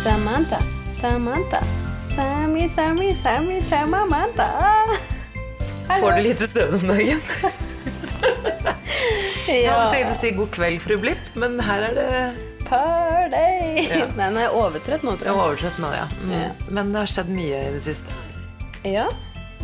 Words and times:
Samantha, 0.00 0.58
Samantha. 0.92 1.60
Sammy, 2.02 2.68
Sammy, 2.68 3.14
Sammy, 3.14 3.60
Samantha. 3.60 4.48
Får 6.00 6.12
du 6.12 6.22
lite 6.22 6.46
søvn 6.48 6.74
om 6.74 6.88
dagen? 6.88 7.20
Jeg 9.50 9.68
hadde 9.68 9.90
tenkt 9.92 10.14
å 10.14 10.16
si 10.16 10.30
god 10.38 10.48
kveld, 10.56 10.80
fru 10.80 10.96
Blipp, 11.02 11.20
men 11.36 11.60
her 11.60 11.84
er 11.90 11.94
det 11.98 12.08
Party! 12.64 13.84
Ja. 13.90 14.06
Nei, 14.16 14.30
jeg 14.38 14.48
overtrøtt 14.56 15.04
nå, 15.04 15.18
tror 15.20 15.28
Jeg 15.28 15.34
er 15.34 15.42
overtrøtt 15.44 15.78
nå, 15.84 15.92
ja. 15.92 16.08
Mm. 16.24 16.32
Ja. 16.38 16.48
Men 16.72 16.94
det 16.94 17.02
har 17.02 17.08
skjedd 17.18 17.30
mye 17.36 17.60
i 17.66 17.70
det 17.76 17.82
siste. 17.84 18.08
Ja. 18.88 19.04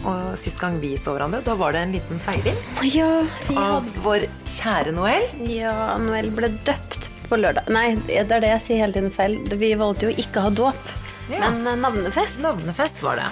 Og 0.04 0.36
sist 0.36 0.60
gang 0.60 0.76
vi 0.84 0.98
så 1.00 1.16
hverandre, 1.16 1.40
da 1.48 1.56
var 1.56 1.72
det 1.72 1.80
en 1.86 1.96
liten 1.96 2.20
feiring 2.20 2.60
Ja, 2.84 3.24
vi 3.48 3.56
av 3.56 3.78
hadde 3.78 4.04
vår 4.04 4.28
kjære 4.58 4.92
Noel. 5.00 5.24
Ja, 5.48 5.96
Noel 6.02 6.28
ble 6.36 6.52
døpt 6.68 7.08
på 7.30 7.38
lørdag. 7.40 7.68
Nei, 7.74 7.88
det 8.06 8.22
er 8.24 8.40
det 8.42 8.52
jeg 8.54 8.62
sier 8.64 8.82
hele 8.84 8.96
tiden 8.96 9.12
feil. 9.14 9.36
Vi 9.60 9.72
valgte 9.78 10.08
jo 10.10 10.14
ikke 10.22 10.40
å 10.42 10.46
ha 10.48 10.54
dåp, 10.54 10.88
Ja. 11.30 11.40
men 11.42 11.66
eh, 11.66 11.76
navnefest. 11.82 12.40
Navnefest 12.44 13.02
var 13.02 13.20
det. 13.20 13.28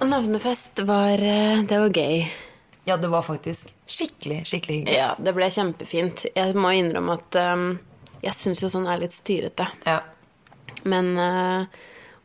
Og 0.00 0.08
navnefest 0.08 0.80
var 0.88 1.20
eh, 1.20 1.62
Det 1.68 1.78
var 1.82 1.90
gøy. 1.92 2.24
Ja, 2.88 2.96
det 2.96 3.10
var 3.12 3.22
faktisk 3.22 3.68
skikkelig, 3.86 4.42
skikkelig 4.48 4.78
hyggelig. 4.80 4.96
Ja, 4.96 5.10
det 5.20 5.34
ble 5.36 5.50
kjempefint. 5.52 6.24
Jeg 6.34 6.54
må 6.56 6.72
innrømme 6.74 7.18
at 7.18 7.36
um, 7.52 7.66
jeg 8.24 8.34
syns 8.34 8.62
jo 8.64 8.70
sånn 8.72 8.88
er 8.90 9.02
litt 9.02 9.12
styrete. 9.14 9.66
Ja. 9.86 9.98
Men 10.88 11.12
uh, 11.20 11.66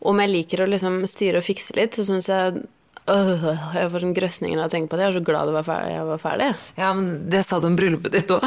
om 0.07 0.19
jeg 0.23 0.31
liker 0.31 0.63
å 0.63 0.69
liksom 0.71 1.01
styre 1.11 1.41
og 1.43 1.45
fikse 1.47 1.75
litt, 1.77 1.97
så 1.99 2.05
syns 2.07 2.31
jeg 2.31 2.63
øh, 3.11 3.45
Jeg 3.75 3.91
får 3.91 4.03
sånn 4.03 4.15
grøsninger 4.17 4.59
av 4.61 4.69
å 4.69 4.73
tenke 4.73 4.91
på 4.91 4.97
det. 4.97 5.05
Jeg 5.05 5.13
er 5.13 5.17
så 5.19 5.25
glad 5.27 5.51
jeg 5.51 5.57
var 5.57 5.67
ferdig. 5.67 5.93
Jeg 5.95 6.07
var 6.09 6.21
ferdig. 6.23 6.49
ja, 6.79 6.91
men 6.97 7.11
det 7.31 7.43
sa 7.47 7.59
du 7.59 7.67
om 7.69 7.77
bryllupet 7.79 8.15
ditt 8.17 8.33
òg. 8.35 8.45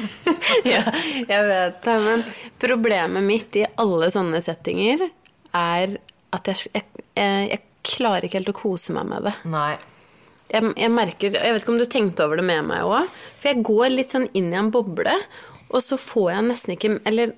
ja, 0.74 0.84
jeg 1.20 1.48
vet 1.50 1.80
det. 1.86 1.96
Men 2.06 2.24
problemet 2.62 3.26
mitt 3.26 3.60
i 3.60 3.66
alle 3.82 4.10
sånne 4.14 4.42
settinger 4.44 5.06
er 5.56 5.98
at 6.30 6.50
jeg, 6.50 6.70
jeg, 6.74 7.06
jeg, 7.18 7.46
jeg 7.50 7.62
klarer 7.86 8.26
ikke 8.26 8.40
helt 8.40 8.52
å 8.52 8.58
kose 8.60 8.94
meg 8.96 9.08
med 9.10 9.30
det. 9.30 9.36
Nei. 9.50 9.72
Jeg, 10.50 10.72
jeg 10.74 10.90
merker 10.90 11.36
Jeg 11.38 11.54
vet 11.54 11.62
ikke 11.62 11.70
om 11.70 11.78
du 11.78 11.86
tenkte 11.86 12.24
over 12.26 12.40
det 12.40 12.46
med 12.46 12.66
meg 12.66 12.86
òg. 12.86 13.08
For 13.38 13.52
jeg 13.52 13.64
går 13.66 13.94
litt 13.94 14.14
sånn 14.14 14.28
inn 14.38 14.50
i 14.52 14.58
en 14.58 14.72
boble, 14.74 15.14
og 15.70 15.82
så 15.84 15.98
får 16.00 16.32
jeg 16.32 16.46
nesten 16.48 16.74
ikke 16.74 16.96
Eller 17.06 17.34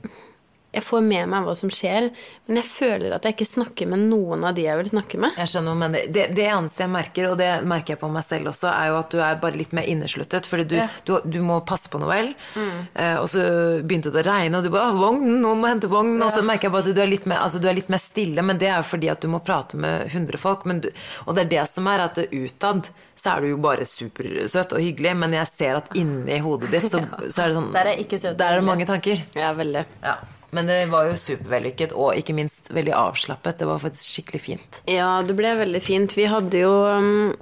jeg 0.73 0.85
får 0.87 1.03
med 1.05 1.29
meg 1.29 1.45
hva 1.45 1.55
som 1.59 1.71
skjer, 1.73 2.09
men 2.49 2.59
jeg 2.61 2.65
føler 2.69 3.13
at 3.13 3.27
jeg 3.29 3.37
ikke 3.37 3.49
snakker 3.51 3.91
med 3.93 4.07
noen 4.09 4.45
av 4.49 4.55
de 4.57 4.65
jeg 4.65 4.79
vil 4.79 4.89
snakke 4.89 5.19
med. 5.21 5.37
Jeg 5.37 5.51
skjønner, 5.53 5.77
men 5.77 5.97
det, 5.97 6.05
det, 6.17 6.27
det 6.37 6.47
eneste 6.49 6.87
jeg 6.87 6.93
merker, 6.95 7.29
og 7.29 7.37
det 7.41 7.51
merker 7.69 7.95
jeg 7.95 8.01
på 8.01 8.11
meg 8.13 8.25
selv 8.25 8.49
også, 8.55 8.71
er 8.73 8.89
jo 8.89 8.97
at 9.03 9.13
du 9.13 9.19
er 9.21 9.41
bare 9.43 9.61
litt 9.61 9.75
mer 9.77 9.89
innesluttet. 9.93 10.49
Fordi 10.49 10.67
du, 10.71 10.77
Ja. 10.81 10.89
du, 11.05 11.15
du 11.29 11.39
må 11.45 11.61
passe 11.69 11.93
på 11.93 12.01
Noel. 12.01 12.33
Eh, 12.57 13.19
og 13.21 13.29
så 13.29 13.45
begynte 13.85 14.13
det 14.15 14.25
å 14.25 14.29
regne, 14.31 14.59
og 14.59 14.65
du 14.65 14.73
bare 14.73 14.97
'Vognen! 14.97 15.41
Noen 15.45 15.61
må 15.61 15.69
hente 15.69 15.93
vogn!' 15.93 16.23
Og 16.25 16.33
så 16.33 16.45
merker 16.47 16.69
jeg 16.71 16.75
bare 16.75 16.89
at 16.89 16.97
du 16.97 17.03
er 17.03 17.29
mer, 17.29 17.45
altså, 17.45 17.61
du 17.61 17.69
er 17.69 17.77
litt 17.77 17.93
mer 17.93 18.01
stille, 18.01 18.43
men 18.43 18.59
det 18.59 18.71
er 18.73 18.81
jo 18.81 18.89
fordi 18.95 19.13
at 19.13 19.21
du 19.21 19.29
må 19.29 19.43
prate 19.45 19.77
med 19.77 20.09
100 20.09 20.41
folk. 20.41 20.65
Og 20.65 21.35
det 21.37 21.45
er 21.45 21.51
det 21.53 21.69
som 21.69 21.87
er 21.91 22.07
at 22.09 22.19
utad 22.33 22.89
så 23.23 23.37
er 23.37 23.41
du 23.45 23.53
jo 23.53 23.59
bare 23.63 23.85
supersøt 23.87 24.73
og 24.73 24.81
hyggelig, 24.83 25.17
men 25.17 25.37
jeg 25.37 25.47
ser 25.53 25.79
at 25.79 25.93
inni 25.99 26.39
hodet 26.43 26.73
ditt 26.73 26.89
så, 26.89 27.03
så 27.33 27.45
er 27.45 27.53
det 27.53 27.59
sånn 27.59 27.73
Der 27.75 27.93
er 27.93 28.19
søt 28.19 28.39
Der 28.39 28.55
er 28.55 28.63
det 28.63 28.67
mange 28.67 28.87
tanker. 28.89 29.21
Ja, 29.37 29.53
veldig. 29.57 29.85
Ja. 30.03 30.17
Men 30.53 30.67
det 30.69 30.83
var 30.93 31.07
jo 31.09 31.15
supervellykket, 31.17 31.95
og 31.97 32.13
ikke 32.21 32.35
minst 32.37 32.69
veldig 32.77 32.93
avslappet. 32.93 33.57
Det 33.63 33.69
var 33.71 33.79
faktisk 33.81 34.19
skikkelig 34.19 34.41
fint. 34.45 34.83
Ja, 34.91 35.23
det 35.25 35.33
ble 35.39 35.55
veldig 35.57 35.81
fint. 35.83 36.13
Vi 36.19 36.27
hadde 36.29 36.61
jo 36.61 36.73
um, 36.93 37.33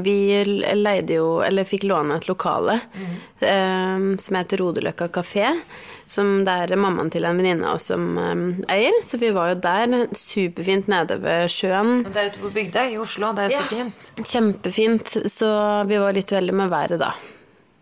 Vi 0.00 0.12
leide 0.76 1.16
jo, 1.18 1.40
eller 1.44 1.64
fikk 1.68 1.82
låne 1.88 2.16
et 2.20 2.28
lokale 2.28 2.78
um, 3.44 4.14
som 4.20 4.36
heter 4.38 4.60
Rodeløkka 4.60 5.08
kafé. 5.12 5.50
Som 6.10 6.40
det 6.44 6.54
er 6.66 6.76
mammaen 6.80 7.10
til 7.14 7.24
en 7.28 7.36
venninne 7.38 7.64
av 7.68 7.78
oss 7.78 7.88
som 7.92 8.06
um, 8.18 8.44
eier. 8.72 8.96
Så 9.04 9.20
vi 9.20 9.30
var 9.36 9.52
jo 9.54 9.58
der. 9.64 9.96
Superfint 10.16 10.88
nede 10.90 11.16
ved 11.22 11.48
sjøen. 11.52 12.02
Det 12.08 12.16
er 12.16 12.32
ute 12.32 12.40
på 12.44 12.52
Bygdøy 12.60 12.94
i 12.96 13.00
Oslo. 13.00 13.32
Det 13.36 13.44
er 13.44 13.52
jo 13.52 13.58
så 13.60 13.66
Ja. 13.66 13.68
fint. 13.76 14.12
Kjempefint. 14.34 15.16
Så 15.30 15.50
vi 15.88 16.00
var 16.02 16.12
litt 16.16 16.32
uheldige 16.32 16.60
med 16.60 16.72
været 16.72 16.98
da. 17.00 17.12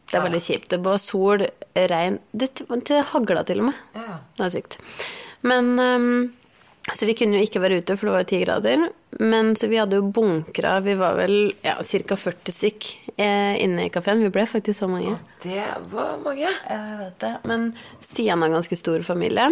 Det 0.09 0.21
var 0.25 0.33
litt 0.33 0.47
kjipt. 0.47 0.69
Det 0.73 0.79
var 0.85 0.97
sol, 1.03 1.43
regn 1.77 2.19
Det, 2.33 2.49
det 2.89 3.03
hagla 3.13 3.43
til 3.45 3.61
og 3.61 3.71
med. 3.71 3.81
Ja. 3.95 4.19
Det 4.39 4.47
er 4.47 4.53
sykt. 4.55 4.79
Men 5.47 5.75
um, 5.79 6.33
Så 6.93 7.05
vi 7.05 7.13
kunne 7.15 7.37
jo 7.37 7.45
ikke 7.45 7.61
være 7.61 7.83
ute, 7.83 7.97
for 7.99 8.09
det 8.09 8.15
var 8.15 8.23
jo 8.25 8.29
ti 8.31 8.39
grader. 8.47 8.87
Men 9.21 9.51
så 9.57 9.69
vi 9.69 9.77
hadde 9.81 9.97
jo 10.01 10.09
bunkra 10.13 10.79
Vi 10.85 10.95
var 11.01 11.15
vel 11.17 11.35
ja, 11.65 11.75
ca. 11.85 12.17
40 12.17 12.53
stykk 12.53 12.89
eh, 13.17 13.55
inne 13.65 13.87
i 13.87 13.93
kafeen. 13.93 14.23
Vi 14.25 14.31
ble 14.33 14.47
faktisk 14.49 14.81
så 14.81 14.89
mange. 14.89 15.13
Ja, 15.13 15.19
Det 15.45 15.67
var 15.93 16.17
mange. 16.25 16.49
Jeg 16.49 16.99
vet 17.03 17.19
det. 17.25 17.35
Men 17.49 17.69
Stian 18.01 18.43
har 18.45 18.53
ganske 18.53 18.77
stor 18.81 19.05
familie. 19.05 19.49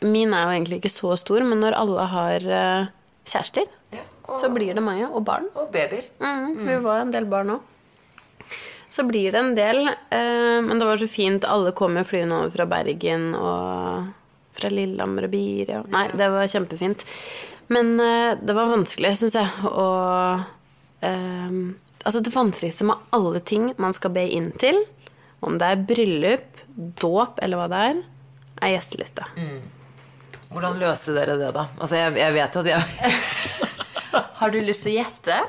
Min 0.00 0.32
er 0.32 0.44
jo 0.48 0.56
egentlig 0.56 0.80
ikke 0.80 0.92
så 0.92 1.12
stor, 1.20 1.44
men 1.44 1.60
når 1.60 1.76
alle 1.76 2.08
har 2.16 2.48
eh, 2.60 2.94
kjærester, 3.28 3.68
Ja, 3.92 4.04
og, 4.28 4.40
så 4.40 4.48
blir 4.52 4.72
det 4.76 4.82
mange. 4.84 5.08
Og 5.08 5.24
barn. 5.24 5.48
og 5.56 5.68
babyer. 5.72 6.04
Mm, 6.20 6.66
Vi 6.66 6.76
var 6.84 7.00
en 7.04 7.12
del 7.12 7.24
barn 7.28 7.58
òg. 7.58 7.74
Så 8.88 9.04
blir 9.04 9.32
det 9.32 9.38
en 9.38 9.54
del. 9.54 9.88
Eh, 9.88 10.58
men 10.64 10.78
det 10.78 10.86
var 10.88 10.96
så 10.96 11.08
fint. 11.10 11.44
Alle 11.44 11.72
kom 11.76 11.96
jo 11.98 12.06
flyvende 12.08 12.38
over 12.40 12.54
fra 12.54 12.66
Bergen 12.68 13.34
og 13.36 14.08
fra 14.58 14.70
Lillehammer 14.72 15.28
og 15.28 15.32
Biri. 15.32 15.74
Og, 15.78 15.90
nei, 15.92 16.06
det 16.16 16.30
var 16.32 16.48
kjempefint. 16.48 17.04
Men 17.72 17.98
eh, 18.00 18.32
det 18.40 18.56
var 18.56 18.72
vanskelig, 18.72 19.12
syns 19.20 19.36
jeg, 19.38 19.68
å 19.68 19.88
eh, 21.04 21.60
Altså, 22.06 22.22
det 22.24 22.30
vanskeligste 22.32 22.86
med 22.88 23.10
alle 23.12 23.40
ting 23.44 23.72
man 23.76 23.92
skal 23.92 24.12
be 24.14 24.22
inn 24.32 24.46
til, 24.56 24.78
om 25.44 25.58
det 25.60 25.66
er 25.66 25.82
bryllup, 25.90 26.60
dåp 27.02 27.42
eller 27.44 27.58
hva 27.58 27.66
det 27.68 27.80
er, 27.88 27.98
er 28.62 28.72
gjesteliste. 28.76 29.26
Hvordan 30.54 30.78
løste 30.80 31.12
dere 31.12 31.34
det, 31.36 31.50
da? 31.52 31.66
Altså, 31.76 31.98
jeg, 31.98 32.14
jeg 32.22 32.36
vet 32.38 32.56
jo 32.56 32.62
at 32.62 32.70
jeg 32.70 32.78
Har 34.38 34.54
du 34.54 34.60
lyst 34.62 34.86
til 34.86 34.94
å 34.94 34.96
gjette? 35.02 35.40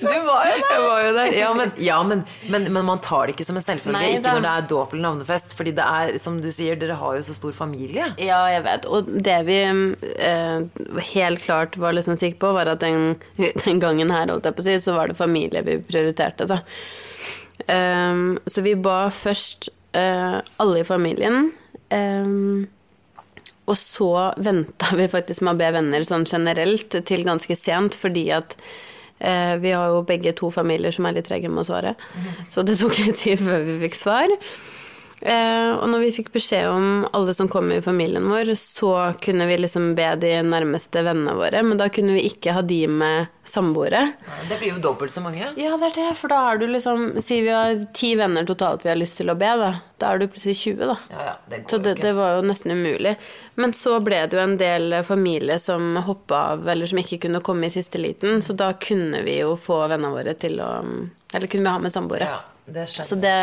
Du 0.00 0.06
var 0.06 0.46
jo 0.48 0.56
der! 0.62 0.82
Var 0.88 1.00
jo 1.04 1.12
der. 1.16 1.32
Ja, 1.36 1.50
men, 1.54 1.72
ja 1.80 1.98
men, 2.06 2.22
men, 2.48 2.66
men 2.72 2.86
man 2.88 3.02
tar 3.04 3.26
det 3.26 3.34
ikke 3.34 3.46
som 3.46 3.58
en 3.60 3.64
selvfølge. 3.64 4.14
Ikke 4.16 4.34
når 4.36 4.44
det 4.44 4.52
er 4.52 4.68
dåp 4.70 4.94
eller 4.94 5.04
navnefest. 5.08 5.54
Fordi 5.58 5.74
det 5.76 5.84
er, 5.84 6.12
som 6.22 6.38
du 6.42 6.50
sier, 6.54 6.78
dere 6.80 6.96
har 7.00 7.18
jo 7.18 7.24
så 7.26 7.36
stor 7.36 7.56
familie. 7.56 8.08
Ja, 8.22 8.40
jeg 8.52 8.64
vet. 8.66 8.88
Og 8.88 9.10
det 9.28 9.38
vi 9.48 9.58
eh, 9.64 10.84
helt 11.12 11.44
klart 11.44 11.78
var 11.80 11.96
liksom 11.96 12.18
sikre 12.20 12.40
på, 12.46 12.52
var 12.56 12.72
at 12.72 12.84
den, 12.84 13.16
den 13.64 13.82
gangen 13.82 14.12
her, 14.14 14.30
holdt 14.32 14.48
jeg 14.48 14.56
på 14.56 14.64
å 14.64 14.68
si, 14.68 14.78
så 14.82 14.96
var 14.96 15.12
det 15.12 15.18
familie 15.20 15.64
vi 15.66 15.80
prioriterte, 15.84 16.48
da. 16.50 16.62
Um, 17.70 18.40
så 18.50 18.64
vi 18.64 18.74
ba 18.74 19.06
først 19.14 19.68
uh, 19.96 20.40
alle 20.60 20.80
i 20.80 20.86
familien. 20.86 21.52
Um, 21.94 22.64
og 23.70 23.76
så 23.80 24.10
venta 24.36 24.90
vi 24.98 25.06
faktisk 25.08 25.44
med 25.44 25.54
å 25.54 25.60
be 25.60 25.70
venner 25.78 26.04
sånn 26.04 26.26
generelt 26.28 26.98
til 27.08 27.24
ganske 27.24 27.56
sent, 27.56 27.96
fordi 27.96 28.26
at 28.36 28.58
eh, 29.24 29.56
vi 29.62 29.72
har 29.74 29.90
jo 29.92 30.04
begge 30.06 30.34
to 30.36 30.50
familier 30.54 30.94
som 30.94 31.08
er 31.08 31.16
litt 31.16 31.28
trege 31.28 31.50
med 31.50 31.64
å 31.64 31.68
svare. 31.68 31.94
Så 32.48 32.64
det 32.66 32.78
tok 32.80 33.00
litt 33.02 33.20
tid 33.22 33.42
før 33.42 33.66
vi 33.66 33.80
fikk 33.86 33.98
svar. 33.98 34.38
Eh, 35.24 35.70
og 35.72 35.86
når 35.88 36.02
vi 36.02 36.10
fikk 36.18 36.26
beskjed 36.34 36.66
om 36.68 37.06
alle 37.16 37.32
som 37.32 37.48
kom 37.48 37.70
i 37.72 37.80
familien 37.82 38.26
vår, 38.28 38.50
så 38.60 38.90
kunne 39.24 39.46
vi 39.48 39.56
liksom 39.56 39.94
be 39.96 40.10
de 40.20 40.34
nærmeste 40.44 41.00
vennene 41.06 41.32
våre, 41.38 41.62
men 41.64 41.80
da 41.80 41.86
kunne 41.88 42.18
vi 42.18 42.26
ikke 42.28 42.52
ha 42.52 42.60
de 42.60 42.82
med 42.92 43.30
samboere. 43.48 44.02
Det 44.50 44.58
blir 44.60 44.74
jo 44.74 44.82
dobbelt 44.84 45.14
så 45.14 45.22
mange. 45.24 45.48
Ja, 45.56 45.78
det 45.80 45.88
er 45.88 45.96
det, 45.96 46.10
for 46.20 46.32
da 46.32 46.42
er 46.50 46.60
du 46.60 46.66
liksom 46.68 47.06
Si 47.24 47.40
vi 47.44 47.50
har 47.52 47.72
ti 47.96 48.14
venner 48.20 48.44
totalt 48.48 48.84
vi 48.84 48.92
har 48.92 49.00
lyst 49.00 49.16
til 49.20 49.32
å 49.32 49.38
be, 49.38 49.50
da. 49.60 49.72
Da 50.00 50.12
er 50.12 50.20
du 50.20 50.28
plutselig 50.28 50.58
20, 50.60 50.92
da. 50.92 51.00
Ja, 51.08 51.26
ja, 51.30 51.34
det 51.48 51.64
går 51.64 51.72
Så 51.72 51.82
det, 51.88 51.98
det 52.04 52.14
var 52.20 52.36
jo 52.36 52.46
nesten 52.52 52.76
umulig. 52.76 53.16
Men 53.56 53.72
så 53.72 53.96
ble 54.04 54.26
det 54.28 54.36
jo 54.36 54.44
en 54.44 54.58
del 54.60 55.00
familie 55.08 55.56
som 55.62 55.94
hoppa 56.04 56.46
av, 56.52 56.68
eller 56.68 56.90
som 56.90 57.00
ikke 57.00 57.22
kunne 57.24 57.40
komme 57.44 57.72
i 57.72 57.72
siste 57.72 58.00
liten, 58.00 58.44
så 58.44 58.52
da 58.52 58.74
kunne 58.76 59.24
vi 59.24 59.40
jo 59.40 59.56
få 59.56 59.86
vennene 59.86 60.12
våre 60.12 60.36
til 60.36 60.60
å 60.60 60.72
Eller 61.34 61.48
kunne 61.48 61.64
vi 61.64 61.72
ha 61.72 61.80
med 61.82 61.92
samboere. 61.92 62.28
Ja, 62.28 62.42
det. 62.66 62.86
Så 62.88 63.16
det, 63.20 63.34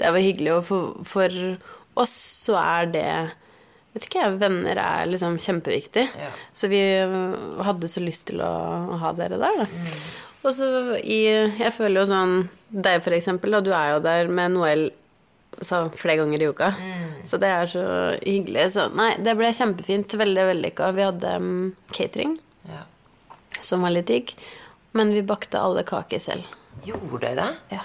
det 0.00 0.10
var 0.12 0.20
hyggelig, 0.24 0.52
og 0.58 0.64
for, 0.66 0.96
for 1.06 1.36
oss 2.00 2.16
så 2.46 2.58
er 2.60 2.90
det 2.94 3.06
Vet 3.90 4.04
ikke 4.06 4.20
jeg, 4.22 4.36
venner 4.38 4.78
er 4.78 5.08
liksom 5.10 5.34
kjempeviktig. 5.42 6.04
Ja. 6.14 6.28
Så 6.54 6.68
vi 6.70 6.78
hadde 7.66 7.88
så 7.90 7.98
lyst 8.04 8.28
til 8.28 8.38
å 8.38 8.50
ha 9.00 9.10
dere 9.18 9.34
der, 9.40 9.56
da. 9.64 9.66
Og 10.46 10.54
så 10.54 10.68
i 11.02 11.24
Jeg 11.26 11.72
føler 11.74 11.98
jo 12.00 12.06
sånn 12.08 12.36
Deg, 12.70 13.00
for 13.02 13.16
eksempel, 13.16 13.50
da, 13.56 13.60
du 13.66 13.72
er 13.74 13.96
jo 13.96 14.04
der 14.04 14.30
med 14.30 14.54
Noel 14.54 14.84
så, 15.58 15.88
flere 15.98 16.20
ganger 16.22 16.40
i 16.44 16.46
uka. 16.54 16.68
Så 17.26 17.36
det 17.42 17.48
er 17.50 17.66
så 17.68 17.82
hyggelig. 18.22 18.68
Så 18.76 18.86
nei, 18.94 19.10
det 19.18 19.34
ble 19.36 19.50
kjempefint. 19.52 20.14
Veldig 20.16 20.44
vellykka. 20.52 20.92
Vi 20.94 21.02
hadde 21.08 21.32
um, 21.42 21.50
catering, 21.90 22.36
Ja. 22.70 22.84
som 23.60 23.82
var 23.82 23.90
litt 23.90 24.06
digg. 24.08 24.30
Men 24.96 25.10
vi 25.12 25.24
bakte 25.26 25.58
alle 25.60 25.82
kaker 25.86 26.22
selv. 26.22 26.46
Gjorde 26.86 27.24
dere 27.26 27.42
det? 27.42 27.74
Ja. 27.74 27.82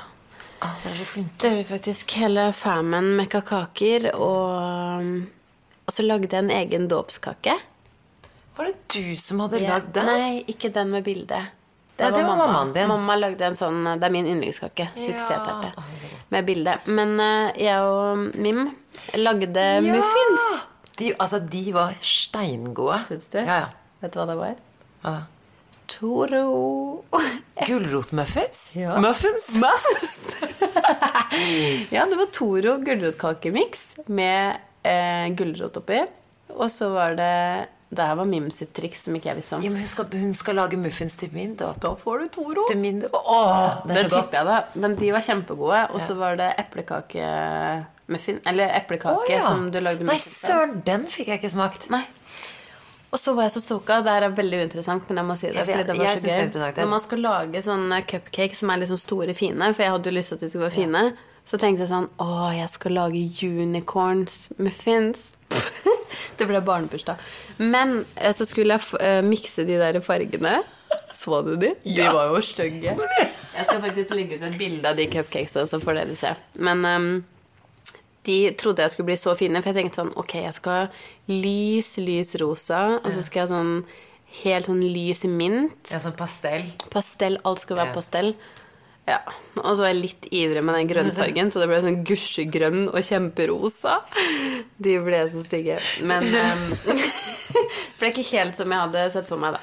Ah, 0.63 0.71
dere 0.83 0.93
er 0.93 0.97
så 1.01 1.05
flinke. 1.09 1.35
Det 1.41 1.51
gjorde 1.51 1.67
faktisk. 1.69 2.13
Hele 2.21 2.45
famen 2.55 3.11
mekka 3.17 3.41
kaker, 3.45 4.07
og, 4.15 5.09
og 5.85 5.91
så 5.93 6.05
lagde 6.05 6.29
jeg 6.31 6.43
en 6.45 6.53
egen 6.55 6.87
dåpskake. 6.91 7.57
Var 8.55 8.69
det 8.71 8.75
du 8.95 9.15
som 9.19 9.41
hadde 9.43 9.59
Ja. 9.61 9.73
lagd 9.75 9.91
den? 9.93 10.05
Nei, 10.07 10.43
ikke 10.47 10.71
den 10.73 10.91
med 10.95 11.03
bilde. 11.03 11.41
Ja, 11.97 12.09
det 12.11 12.23
var 12.27 12.35
mammaen 12.39 12.73
din. 12.75 12.87
Mamma 12.91 13.15
lagde 13.15 13.45
en 13.47 13.55
sånn 13.55 13.83
Det 13.99 14.03
er 14.03 14.11
min 14.11 14.27
yndlingskake. 14.27 14.89
Suksessterte. 14.95 15.71
Med 16.31 16.45
bilde. 16.47 16.73
Men 16.87 17.13
eh, 17.19 17.51
jeg 17.67 17.79
og 17.79 18.17
Mim 18.35 18.65
lagde 19.15 19.65
muffins. 19.85 20.67
De, 20.97 21.13
altså, 21.19 21.39
de 21.39 21.71
var 21.75 21.95
steingode. 22.01 22.99
Syns 23.07 23.29
du? 23.31 23.39
Ja, 23.39 23.61
ja. 23.65 23.69
Vet 24.01 24.11
du 24.15 24.19
hva 24.19 24.27
det 24.27 24.37
var? 24.39 24.55
Hva 25.03 25.13
da? 25.15 25.23
Toro. 25.87 27.03
Gulrotmuffins? 27.67 28.71
Ja. 28.75 28.99
Muffins? 29.01 29.55
Muffins! 29.61 30.35
ja, 31.95 32.05
det 32.05 32.15
var 32.15 32.25
Toro 32.33 32.77
gulrotkakemiks 32.77 33.95
med 34.05 34.57
eh, 34.83 35.29
gulrot 35.35 35.77
oppi. 35.79 36.01
Og 36.55 36.71
så 36.71 36.89
var 36.93 37.15
det 37.17 37.31
Det 37.89 38.03
her 38.05 38.15
var 38.15 38.27
Mim 38.29 38.49
sitt 38.51 38.73
triks 38.75 39.05
som 39.07 39.15
ikke 39.15 39.29
jeg 39.31 39.39
visste 39.39 39.57
om. 39.57 39.63
Ja, 39.63 39.71
men 39.71 39.81
hun 39.85 39.89
skal, 39.89 40.07
hun 40.11 40.33
skal 40.35 40.57
lage 40.59 40.77
muffins 40.77 41.15
til 41.19 41.31
min 41.33 41.55
da. 41.55 41.71
Da 41.81 41.93
får 41.95 42.19
du 42.19 42.27
Toro. 42.37 42.67
Til 42.69 42.81
min 42.81 43.03
Åh, 43.05 43.85
det 43.87 43.97
er 43.97 44.09
så 44.09 44.17
godt. 44.17 44.33
jeg, 44.35 44.45
da. 44.49 44.59
Men 44.75 44.97
de 44.99 45.11
var 45.15 45.25
kjempegode. 45.25 45.83
Og 45.93 46.01
så 46.03 46.17
var 46.19 46.39
det 46.41 46.53
eplekake... 46.65 47.27
Muffin, 48.05 48.37
Eller 48.45 48.69
eplekake 48.77 49.17
oh, 49.17 49.31
ja. 49.31 49.41
som 49.41 49.71
du 49.73 49.79
lagde 49.81 50.05
Nei, 50.05 50.13
muffins 50.19 50.43
av. 50.43 50.51
søren, 50.51 50.75
den 50.85 51.07
fikk 51.09 51.31
jeg 51.31 51.39
ikke 51.41 51.49
smakt. 51.55 51.87
Nei. 51.89 52.03
Og 53.15 53.21
så 53.21 53.31
var 53.31 53.47
jeg 53.47 53.53
så 53.55 53.61
stoka. 53.63 54.01
Det 54.03 54.11
er 54.11 54.25
veldig 54.35 54.57
uinteressant, 54.65 55.05
men 55.07 55.21
jeg 55.21 55.27
må 55.29 55.37
si 55.39 55.47
det. 55.47 55.61
Fordi 55.63 55.85
det 55.87 55.93
var 55.95 56.09
jeg 56.09 56.19
så 56.19 56.27
det 56.27 56.33
gøy. 56.51 56.73
Når 56.81 56.89
man 56.91 57.03
skal 57.03 57.21
lage 57.23 57.61
sånne 57.63 57.99
cupcakes 58.11 58.59
som 58.59 58.73
er 58.73 58.81
liksom 58.81 58.99
store, 58.99 59.35
fine, 59.37 59.69
for 59.71 59.85
jeg 59.85 59.93
hadde 59.93 60.11
jo 60.11 60.15
lyst 60.17 60.33
til 60.33 60.37
at 60.39 60.43
de 60.43 60.49
skulle 60.51 60.65
være 60.65 60.75
fine, 60.75 61.03
så 61.45 61.59
tenkte 61.61 61.85
jeg 61.85 61.91
sånn 61.93 62.07
Å, 62.19 62.27
jeg 62.57 62.67
skal 62.73 62.95
lage 62.97 63.21
unicorns 63.47 64.37
muffins. 64.59 65.29
det 66.41 66.47
ble 66.49 66.59
barnebursdag. 66.65 67.21
Men 67.61 68.01
eh, 68.17 68.33
så 68.35 68.47
skulle 68.49 68.75
jeg 68.75 68.83
f 68.83 68.95
eh, 68.99 69.21
mikse 69.23 69.63
de 69.67 69.77
der 69.79 70.01
fargene. 70.03 70.57
Så 71.15 71.39
du 71.45 71.53
de? 71.55 71.71
De 71.85 71.95
Ja. 71.95 72.11
var 72.11 72.33
jo 72.33 72.41
stygge. 72.43 72.97
Jeg 72.97 73.63
skal 73.69 73.79
faktisk 73.79 74.11
legge 74.17 74.35
ut 74.41 74.43
et 74.49 74.59
bilde 74.59 74.91
av 74.91 74.99
de 74.99 75.07
cupcakesa, 75.07 75.63
så 75.69 75.79
får 75.79 76.01
dere 76.01 76.19
se. 76.19 76.33
Men 76.59 76.83
ehm, 76.89 77.09
de 78.25 78.37
trodde 78.59 78.81
jeg 78.83 78.91
skulle 78.95 79.09
bli 79.11 79.17
så 79.21 79.35
fine, 79.37 79.61
for 79.61 79.71
jeg 79.71 79.77
tenkte 79.83 80.01
sånn 80.01 80.11
Ok, 80.17 80.33
jeg 80.41 80.53
skal 80.57 80.73
ha 80.73 80.87
lys, 81.31 81.93
lys 82.01 82.35
rosa, 82.41 82.81
og 83.03 83.07
så 83.13 83.23
skal 83.25 83.41
jeg 83.43 83.47
ha 83.47 83.53
sånn 83.55 83.73
helt 84.43 84.67
sånn 84.67 84.81
lys 84.83 85.23
mint. 85.31 85.91
Ja, 85.93 86.01
sånn 86.03 86.15
pastell. 86.17 86.65
Pastell. 86.91 87.37
Alt 87.47 87.61
skal 87.63 87.77
være 87.79 87.91
Ja. 87.93 87.95
pastell. 87.95 88.33
Ja. 89.07 89.19
Og 89.61 89.75
så 89.77 89.83
var 89.85 89.91
jeg 89.93 90.01
litt 90.01 90.25
ivrig 90.33 90.63
med 90.65 90.75
den 90.75 90.87
grønnfargen, 90.89 91.51
så 91.53 91.61
det 91.61 91.67
ble 91.69 91.77
sånn 91.83 92.01
gusjegrønn 92.09 92.87
og 92.89 92.99
kjemperosa. 93.05 93.99
De 94.81 94.97
ble 95.05 95.21
så 95.29 95.43
stygge. 95.45 95.77
Men 96.01 96.25
um, 96.41 96.65
Det 96.75 97.99
ble 98.01 98.09
ikke 98.11 98.29
helt 98.33 98.57
som 98.57 98.73
jeg 98.73 98.81
hadde 98.81 99.05
sett 99.13 99.29
for 99.29 99.37
meg, 99.39 99.55
da. 99.55 99.61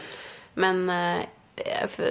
Men 0.63 0.85
f- 0.89 1.27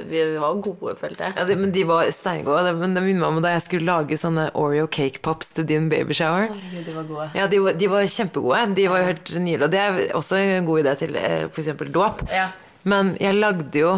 vi 0.10 0.22
var 0.40 0.60
gode, 0.64 0.96
følte 1.00 1.28
jeg. 1.28 1.36
Ja, 1.38 1.46
de, 1.50 1.56
men 1.60 1.74
de 1.76 1.84
var 1.90 2.08
steingode. 2.16 2.74
Men 2.80 2.96
det 2.98 3.04
minner 3.06 3.24
meg 3.26 3.36
om 3.36 3.42
da 3.44 3.54
jeg 3.56 3.66
skulle 3.66 3.88
lage 3.90 4.18
sånne 4.20 4.50
Oreo 4.60 4.88
cake 4.92 5.22
pops 5.26 5.52
til 5.58 5.68
din 5.70 5.90
babyshower. 5.92 6.50
Herregud, 6.52 6.86
de 6.88 6.96
var 6.96 7.10
gode. 7.10 7.28
Ja, 7.38 7.50
de 7.52 7.60
var, 7.66 7.78
de 7.80 7.92
var 7.92 8.08
kjempegode. 8.16 8.64
De 8.78 8.88
var 8.92 9.04
jo 9.04 9.10
helt 9.12 9.32
nydelige. 9.36 9.68
Og 9.68 9.72
det 9.76 9.84
er 9.84 10.02
også 10.20 10.40
en 10.42 10.68
god 10.70 10.84
idé 10.84 10.96
til 11.04 11.20
eh, 11.20 11.46
f.eks. 11.50 11.72
dåp. 11.92 12.26
Ja. 12.32 12.48
Men 12.88 13.16
jeg 13.22 13.38
lagde 13.38 13.78
jo 13.84 13.92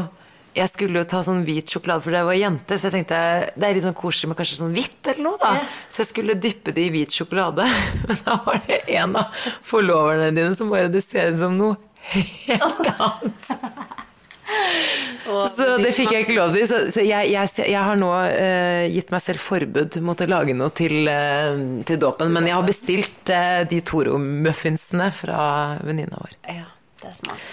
Jeg 0.54 0.70
skulle 0.70 1.02
jo 1.02 1.08
ta 1.10 1.24
sånn 1.26 1.40
hvit 1.48 1.72
sjokolade, 1.72 2.04
for 2.06 2.14
det 2.14 2.20
var 2.28 2.36
jente. 2.38 2.76
Så 2.78 2.86
jeg 2.86 2.94
tenkte 3.00 3.22
det 3.58 3.66
er 3.66 3.74
litt 3.74 3.86
sånn 3.88 3.96
koselig 3.98 4.30
med 4.30 4.38
kanskje 4.38 4.60
sånn 4.60 4.76
hvitt 4.76 5.08
eller 5.10 5.24
noe, 5.26 5.40
da. 5.42 5.54
Yeah. 5.58 5.80
Så 5.90 6.04
jeg 6.04 6.10
skulle 6.12 6.36
dyppe 6.38 6.76
det 6.76 6.84
i 6.84 6.92
hvit 6.94 7.16
sjokolade. 7.18 7.66
Men 8.06 8.20
da 8.28 8.36
var 8.46 8.62
det 8.68 8.84
en 9.00 9.18
av 9.18 9.48
forloverne 9.66 10.30
dine 10.38 10.54
som 10.60 10.70
bare 10.70 10.92
Det 10.94 11.02
ser 11.02 11.32
ut 11.34 11.40
som 11.42 11.58
noe 11.58 11.80
helt 12.14 12.92
annet. 13.08 13.50
Så 15.54 15.68
det 15.80 15.94
fikk 15.96 16.12
jeg 16.14 16.26
ikke 16.26 16.36
lov 16.36 16.54
til. 16.56 16.66
Så, 16.68 16.80
så 16.94 17.04
jeg, 17.06 17.32
jeg, 17.32 17.52
jeg 17.72 17.84
har 17.88 18.00
nå 18.00 18.10
uh, 18.12 18.86
gitt 18.92 19.12
meg 19.14 19.24
selv 19.24 19.44
forbud 19.44 20.00
mot 20.06 20.24
å 20.24 20.30
lage 20.30 20.56
noe 20.58 20.74
til, 20.76 21.08
uh, 21.08 21.84
til 21.88 22.02
dåpen. 22.02 22.34
Men 22.36 22.50
jeg 22.50 22.58
har 22.58 22.68
bestilt 22.68 23.32
uh, 23.32 23.62
de 23.70 23.80
Toro-muffinsene 23.86 25.10
fra 25.16 25.46
venninna 25.84 26.20
vår. 26.20 26.36
Ja, 26.60 26.68
det 27.02 27.14
er 27.14 27.18
smart. 27.22 27.48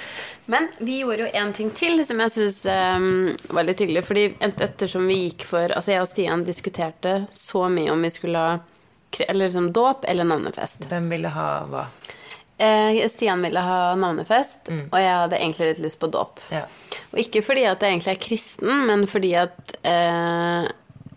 Men 0.51 0.67
vi 0.83 0.99
gjorde 1.05 1.29
jo 1.29 1.31
en 1.39 1.53
ting 1.55 1.69
til 1.79 2.01
som 2.03 2.19
jeg 2.25 2.33
syns 2.35 2.65
var 2.67 3.67
litt 3.69 3.79
hyggelig. 3.79 4.03
Fordi 4.03 4.25
ettersom 4.43 5.05
vi 5.07 5.21
gikk 5.29 5.45
for 5.47 5.71
Altså, 5.71 5.93
jeg 5.93 6.03
og 6.03 6.09
Stian 6.11 6.43
diskuterte 6.43 7.13
så 7.31 7.69
mye 7.71 7.93
om 7.95 8.03
vi 8.03 8.11
skulle 8.11 8.43
ha 8.49 8.59
eller 9.29 9.45
liksom 9.45 9.73
dåp 9.75 10.05
eller 10.05 10.25
navnefest. 10.25 10.85
Hvem 10.91 11.09
ville 11.11 11.31
ha 11.35 11.47
hva? 11.71 11.85
Eh, 12.61 13.09
Stian 13.09 13.41
ville 13.43 13.61
ha 13.65 13.95
navnefest, 13.97 14.69
og 14.69 14.99
jeg 15.01 15.15
hadde 15.17 15.39
egentlig 15.39 15.71
litt 15.71 15.83
lyst 15.87 16.01
på 16.03 16.11
dåp. 16.13 16.43
Ja. 16.53 16.67
Og 17.15 17.23
ikke 17.23 17.41
fordi 17.47 17.65
at 17.71 17.81
jeg 17.81 17.95
egentlig 17.95 18.13
er 18.13 18.21
kristen, 18.21 18.73
men 18.91 19.07
fordi 19.09 19.31
at 19.41 19.75
eh, 19.89 20.69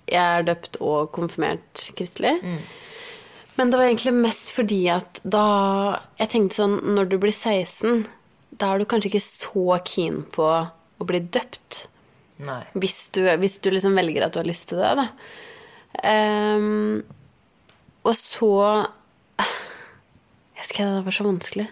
jeg 0.07 0.24
er 0.24 0.48
døpt 0.48 0.80
og 0.80 1.12
konfirmert 1.16 1.90
kristelig. 1.98 2.38
Men 3.57 3.69
det 3.69 3.80
var 3.80 3.90
egentlig 3.90 4.16
mest 4.18 4.50
fordi 4.50 4.80
at 4.90 5.19
da 5.22 5.45
Jeg 6.18 6.31
tenkte 6.34 6.56
sånn 6.57 6.80
Når 6.95 7.12
du 7.12 7.19
blir 7.22 7.30
16, 7.30 8.07
da 8.57 8.72
er 8.74 8.81
du 8.81 8.88
kanskje 8.89 9.12
ikke 9.12 9.22
så 9.22 9.78
keen 9.86 10.24
på 10.34 10.48
å 10.48 11.06
bli 11.06 11.22
døpt. 11.22 11.84
Hvis 12.74 13.10
du, 13.13 13.22
hvis 13.39 13.60
du 13.62 13.69
liksom 13.74 13.98
velger 13.98 14.25
at 14.25 14.34
du 14.34 14.42
har 14.42 14.50
lyst 14.50 14.72
til 14.72 14.81
det, 14.81 14.94
da. 14.98 15.06
Um, 16.01 17.04
og 18.04 18.16
så 18.18 18.56
Jeg 20.63 20.69
husker 20.69 20.92
det 20.95 21.06
var 21.06 21.15
så 21.19 21.27
vanskelig. 21.27 21.69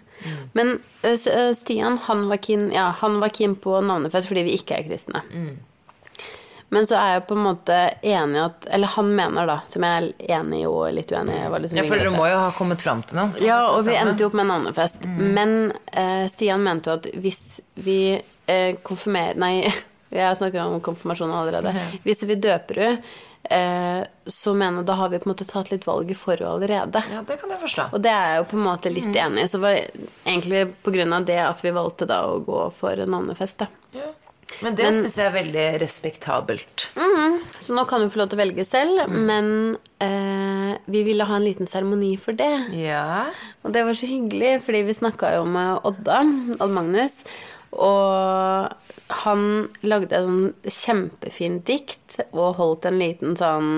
Men 0.54 0.74
uh, 1.08 1.54
Stian 1.58 1.98
han 2.06 2.28
var, 2.30 2.38
keen, 2.44 2.70
ja, 2.76 2.92
han 3.00 3.20
var 3.24 3.32
keen 3.34 3.56
på 3.56 3.80
navnefest 3.82 4.28
fordi 4.30 4.44
vi 4.46 4.58
ikke 4.60 4.82
er 4.82 4.90
kristne. 4.90 5.24
Men 6.72 6.88
så 6.88 6.96
er 6.96 7.10
jeg 7.14 7.24
på 7.28 7.36
en 7.36 7.44
måte 7.44 7.78
enig 8.08 8.40
at 8.40 8.68
Eller 8.72 8.92
han 8.94 9.10
mener, 9.16 9.48
da, 9.50 9.58
som 9.68 9.84
jeg 9.84 9.98
er 9.98 10.38
enig 10.38 10.62
i 10.62 10.68
og 10.70 10.86
litt 10.96 11.12
uenig 11.12 11.36
i. 11.36 11.48
liksom 11.66 11.82
føler 11.82 12.06
vinglete. 12.06 12.12
du 12.14 12.20
må 12.20 12.28
jo 12.32 12.38
ha 12.40 12.52
kommet 12.56 12.84
fram 12.84 13.02
til 13.04 13.20
noe. 13.20 13.42
Ja, 13.44 13.58
og 13.74 13.84
vi 13.88 13.98
endte 14.00 14.24
jo 14.24 14.30
opp 14.30 14.38
med 14.40 14.48
navnefest. 14.48 15.08
Men 15.08 15.74
uh, 15.98 16.28
Stian 16.32 16.64
mente 16.64 16.92
jo 16.92 17.00
at 17.02 17.10
hvis 17.24 17.60
vi 17.76 17.98
uh, 18.16 18.72
konfirmerer 18.88 19.42
Nei, 19.42 19.56
jeg 20.22 20.40
snakker 20.40 20.64
om 20.64 20.80
konfirmasjon 20.84 21.36
allerede. 21.36 21.76
Hvis 22.06 22.24
vi 22.30 22.40
døper 22.40 22.84
henne, 22.86 23.04
så 23.42 24.54
mener 24.54 24.86
da 24.88 24.94
har 25.00 25.10
vi 25.10 25.20
på 25.20 25.28
en 25.28 25.32
måte 25.34 25.48
tatt 25.50 25.72
litt 25.72 25.88
valget 25.88 26.20
for 26.20 26.38
henne 26.38 26.54
allerede. 26.56 27.02
Ja, 27.12 27.24
det 27.28 27.40
kan 27.42 27.52
jeg 27.52 27.60
forstå. 27.64 27.88
Og 27.92 28.04
det 28.06 28.14
er 28.14 28.30
jeg 28.30 28.42
jo 28.44 28.48
på 28.54 28.60
en 28.60 28.66
måte 28.68 28.94
litt 28.94 29.12
enig 29.12 29.44
i. 29.44 29.52
Så 29.52 29.60
var 29.64 29.80
egentlig 29.80 30.68
på 30.86 30.94
grunn 30.94 31.18
av 31.18 31.26
det 31.28 31.40
at 31.44 31.64
vi 31.66 31.74
valgte 31.76 32.08
da 32.08 32.24
å 32.30 32.40
gå 32.46 32.64
for 32.78 33.02
navnefest, 33.02 33.66
da. 33.66 33.70
Ja. 33.98 34.12
Men 34.60 34.76
det 34.76 34.90
syns 34.94 35.16
jeg 35.16 35.30
er 35.30 35.34
veldig 35.34 35.66
respektabelt. 35.82 36.90
Så 37.62 37.76
nå 37.76 37.86
kan 37.90 38.04
du 38.04 38.12
få 38.12 38.22
lov 38.22 38.32
til 38.32 38.38
å 38.38 38.42
velge 38.42 38.66
selv, 38.68 39.06
men 39.10 39.78
eh, 40.04 40.74
vi 40.92 41.04
ville 41.08 41.26
ha 41.28 41.38
en 41.38 41.46
liten 41.46 41.70
seremoni 41.70 42.14
for 42.22 42.38
det. 42.38 42.52
Ja. 42.76 43.32
Og 43.64 43.74
det 43.74 43.86
var 43.88 43.98
så 43.98 44.10
hyggelig, 44.10 44.58
fordi 44.66 44.84
vi 44.90 44.98
snakka 44.98 45.34
jo 45.38 45.48
med 45.50 45.88
Odda, 45.88 46.20
Odd 46.60 46.76
Magnus, 46.76 47.22
og 47.72 48.72
han 49.24 49.44
lagde 49.88 50.16
et 50.18 50.26
sånn 50.28 50.54
kjempefint 50.68 51.66
dikt 51.68 52.20
og 52.32 52.56
holdt 52.60 52.86
en 52.90 52.98
liten 53.00 53.38
sånn 53.40 53.70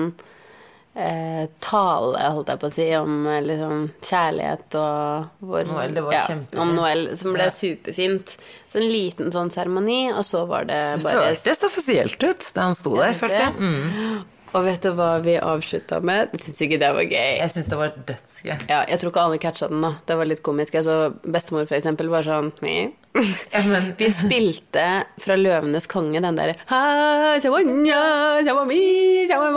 eh, 0.94 1.46
tale, 1.62 2.20
holdt 2.36 2.52
jeg 2.52 2.60
på 2.62 2.68
å 2.70 2.74
si, 2.74 2.88
om 2.98 3.24
eh, 3.30 3.40
liksom 3.46 3.86
kjærlighet 4.02 4.76
og 4.78 5.46
hvor, 5.46 5.64
Noel, 5.70 5.94
det 5.96 6.04
var 6.06 6.14
ja. 6.18 6.26
Om 6.62 6.74
Noel, 6.76 7.06
som 7.18 7.34
ble 7.34 7.48
Ja. 7.48 7.54
superfint. 7.54 8.36
Så 8.70 8.78
en 8.82 8.90
liten 8.90 9.30
sånn 9.34 9.50
seremoni, 9.54 10.12
og 10.12 10.24
så 10.26 10.44
var 10.50 10.64
det 10.70 10.80
bare 11.02 11.30
Det 11.30 11.38
føltes 11.38 11.64
offisielt 11.70 12.22
ut 12.22 12.46
da 12.54 12.68
han 12.68 12.74
sto 12.78 12.94
der, 12.98 13.14
følte 13.18 13.42
jeg. 13.42 13.54
Mm. 13.58 14.24
Og 14.54 14.62
vet 14.68 14.84
du 14.86 14.92
hva 14.94 15.18
vi 15.24 15.34
avslutta 15.42 15.98
med? 16.04 16.30
Syns 16.38 16.60
ikke 16.62 16.78
det 16.78 16.90
var 16.94 17.02
gøy. 17.02 17.30
Jeg 17.40 17.50
syns 17.50 17.66
det 17.72 17.78
var 17.80 17.94
dødsgøy. 18.06 18.52
Ja, 18.70 18.84
jeg 18.86 19.00
tror 19.00 19.10
ikke 19.10 19.24
alle 19.26 19.38
catcha 19.42 19.66
den, 19.70 19.82
da. 19.82 19.90
Det 20.06 20.16
var 20.20 20.28
litt 20.30 20.42
komisk. 20.46 20.76
Altså, 20.78 21.10
bestemor, 21.26 21.66
for 21.66 21.74
eksempel, 21.78 22.10
var 22.12 22.22
sånn. 22.26 22.52
Ja, 22.54 23.62
men 23.66 23.92
Vi 23.98 24.08
spilte 24.10 24.84
fra 25.22 25.36
'Løvenes 25.38 25.86
konge' 25.90 26.22
den 26.22 26.38
derre 26.38 26.54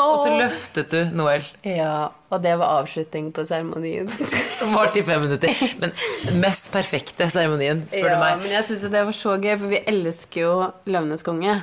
Og 0.02 0.20
så 0.22 0.34
løftet 0.38 0.92
du 0.94 1.00
Noel, 1.18 1.46
Ja, 1.66 2.10
og 2.30 2.44
det 2.44 2.54
var 2.60 2.84
avslutning 2.84 3.32
på 3.34 3.46
seremonien. 3.48 4.10
som 4.60 4.76
varte 4.78 5.02
i 5.02 5.06
fem 5.08 5.22
minutter. 5.26 5.54
Men 5.82 5.94
den 6.26 6.42
mest 6.44 6.70
perfekte 6.74 7.30
seremonien, 7.34 7.86
spør 7.90 8.10
Ja, 8.12 8.14
du 8.14 8.26
meg. 8.26 8.44
men 8.44 8.54
jeg 8.58 8.68
syns 8.70 8.86
jo 8.86 8.94
det 8.94 9.06
var 9.10 9.18
så 9.18 9.38
gøy, 9.42 9.56
for 9.58 9.74
vi 9.74 9.82
elsker 9.94 10.46
jo 10.46 10.54
'Løvenes 10.86 11.26
konge'. 11.26 11.58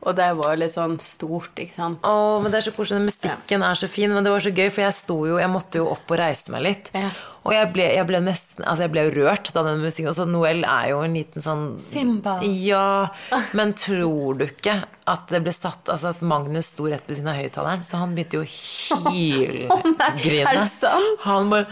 Og 0.00 0.16
det 0.16 0.30
var 0.38 0.56
litt 0.56 0.72
sånn 0.72 0.94
stort, 1.02 1.52
ikke 1.60 1.76
sant. 1.76 2.04
Å, 2.08 2.38
men 2.40 2.52
det 2.52 2.60
er 2.62 2.66
så 2.70 2.72
koselig. 2.72 3.00
Den 3.00 3.08
Musikken 3.10 3.64
er 3.66 3.76
så 3.76 3.88
fin, 3.90 4.12
men 4.14 4.24
det 4.24 4.32
var 4.32 4.40
så 4.40 4.52
gøy, 4.54 4.70
for 4.72 4.84
jeg 4.86 4.96
sto 4.96 5.18
jo 5.28 5.40
Jeg 5.40 5.52
måtte 5.52 5.82
jo 5.82 5.90
opp 5.92 6.08
og 6.08 6.20
reise 6.20 6.54
meg 6.54 6.64
litt. 6.64 6.88
Ja. 6.96 7.10
Og 7.40 7.54
jeg 7.54 7.68
ble, 7.72 7.86
jeg 7.96 8.04
ble 8.08 8.20
nesten 8.24 8.66
Altså, 8.66 8.84
jeg 8.84 8.92
ble 8.92 9.04
rørt 9.14 9.48
da 9.56 9.62
den 9.64 9.80
musikken 9.80 10.10
Og 10.10 10.16
så 10.18 10.26
Noel 10.28 10.60
er 10.68 10.90
jo 10.92 10.98
en 11.06 11.14
liten 11.16 11.44
sånn 11.44 11.66
Simba. 11.80 12.38
Ja, 12.44 13.08
men 13.56 13.72
tror 13.80 14.40
du 14.40 14.44
ikke 14.48 14.82
at 15.10 15.32
det 15.32 15.40
ble 15.46 15.54
satt 15.56 15.88
Altså 15.92 16.12
at 16.12 16.20
Magnus 16.20 16.68
sto 16.74 16.84
rett 16.90 17.06
ved 17.08 17.16
siden 17.18 17.32
av 17.32 17.40
høyttaleren, 17.40 17.84
så 17.88 18.02
han 18.02 18.12
begynte 18.16 18.40
jo 18.40 18.44
å 18.44 18.50
hylgrine. 19.14 19.96
er 20.20 20.60
det 20.60 20.68
sant? 20.70 21.24
Han 21.24 21.48
bare 21.52 21.66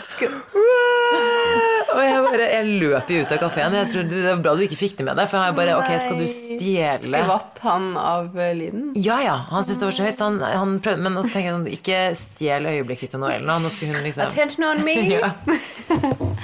Og 1.95 2.01
jeg, 2.05 2.23
bare, 2.25 2.47
jeg 2.53 2.79
løp 2.83 3.11
jo 3.13 3.21
ut 3.23 3.33
av 3.33 3.41
kafeen. 3.43 3.77
Det 4.11 4.23
var 4.25 4.43
bra 4.43 4.55
du 4.59 4.65
ikke 4.67 4.79
fikk 4.81 4.99
det 4.99 5.07
med 5.09 5.19
deg. 5.19 5.29
For 5.31 5.47
jeg 5.47 5.57
bare 5.57 5.77
Ok, 5.79 5.93
skal 6.03 6.21
du 6.21 6.27
stjele 6.33 7.23
Skvatt 7.25 7.63
han 7.65 7.89
av 8.01 8.37
eh, 8.39 8.53
lyden? 8.59 8.91
Ja, 8.99 9.19
ja. 9.25 9.37
Han 9.53 9.65
syntes 9.65 9.81
det 9.81 9.89
var 9.89 9.97
så 9.99 10.09
høyt. 10.09 10.19
Så 10.21 10.29
han, 10.29 10.39
han 10.43 10.77
prøvde, 10.85 11.05
men 11.07 11.17
så 11.23 11.33
tenker 11.33 11.49
jeg 11.49 11.57
sånn 11.57 11.71
Ikke 11.79 12.03
stjel 12.19 12.69
øyeblikket 12.73 13.15
til 13.15 13.23
Noel 13.25 13.47
nå. 13.49 13.59
Nå 13.65 13.73
skal 13.75 13.95
hun 13.95 14.05
liksom 14.05 14.27
Attention 14.27 14.69
on 14.69 14.85
me! 14.87 14.99
ja. 15.15 15.33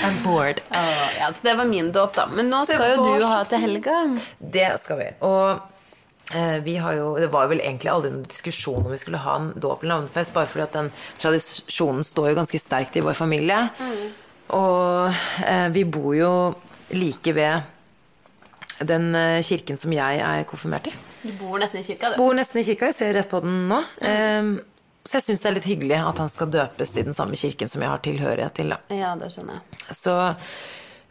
I'm 0.05 0.17
bored. 0.25 0.65
ja, 1.21 1.29
så 1.29 1.39
det 1.45 1.55
var 1.61 1.69
min 1.69 1.93
dåp, 1.93 2.17
da. 2.17 2.27
Men 2.33 2.51
nå 2.53 2.65
skal 2.71 2.97
jo 2.97 3.05
du 3.05 3.29
ha 3.29 3.45
til 3.49 3.63
helga. 3.67 4.01
Det 4.39 4.73
skal 4.83 5.01
vi. 5.03 5.13
Og 5.29 6.35
eh, 6.35 6.59
vi 6.65 6.79
har 6.81 6.97
jo, 6.99 7.15
Det 7.21 7.31
var 7.35 7.53
vel 7.53 7.61
egentlig 7.61 7.93
aldri 7.93 8.13
noen 8.15 8.27
diskusjon 8.29 8.85
om 8.85 8.93
vi 8.95 9.01
skulle 9.01 9.21
ha 9.25 9.39
en 9.41 9.53
dåp 9.61 9.85
eller 9.85 9.99
navnefest, 9.99 10.35
bare 10.37 10.51
fordi 10.51 10.67
at 10.67 10.77
den 10.81 10.93
tradisjonen 11.23 12.07
står 12.07 12.33
jo 12.33 12.39
ganske 12.41 12.61
sterkt 12.63 12.97
i 12.97 13.05
vår 13.05 13.19
familie. 13.19 13.67
Og 14.53 15.15
eh, 15.47 15.69
vi 15.73 15.87
bor 15.89 16.13
jo 16.17 16.35
like 16.95 17.33
ved 17.33 18.85
den 18.85 19.15
eh, 19.15 19.41
kirken 19.47 19.81
som 19.81 19.93
jeg 19.95 20.21
er 20.21 20.45
konfirmert 20.49 20.91
i. 20.91 20.95
Du 21.25 21.33
bor 21.41 21.57
nesten 21.61 21.81
i 21.81 21.87
kirka, 21.87 22.13
du. 22.13 22.21
Bor 22.21 22.37
nesten 22.37 22.61
i 22.61 22.67
kirka, 22.67 22.91
jeg 22.91 22.99
ser 22.99 23.15
rett 23.17 23.31
på 23.31 23.41
den 23.45 23.65
nå. 23.71 23.81
Eh, 24.05 24.55
så 25.05 25.19
jeg 25.19 25.27
syns 25.27 25.43
det 25.43 25.49
er 25.51 25.57
litt 25.59 25.69
hyggelig 25.69 25.97
at 26.01 26.21
han 26.23 26.31
skal 26.33 26.53
døpes 26.53 26.97
i 26.97 27.05
den 27.05 27.17
samme 27.17 27.37
kirken 27.37 27.69
som 27.69 27.83
jeg 27.85 27.93
har 27.93 28.01
tilhørighet 28.05 28.57
til. 28.57 28.73
da. 28.73 28.81
Ja, 28.97 29.13
det 29.21 29.29
skjønner 29.35 29.59
jeg. 29.59 29.83
Så 29.93 30.15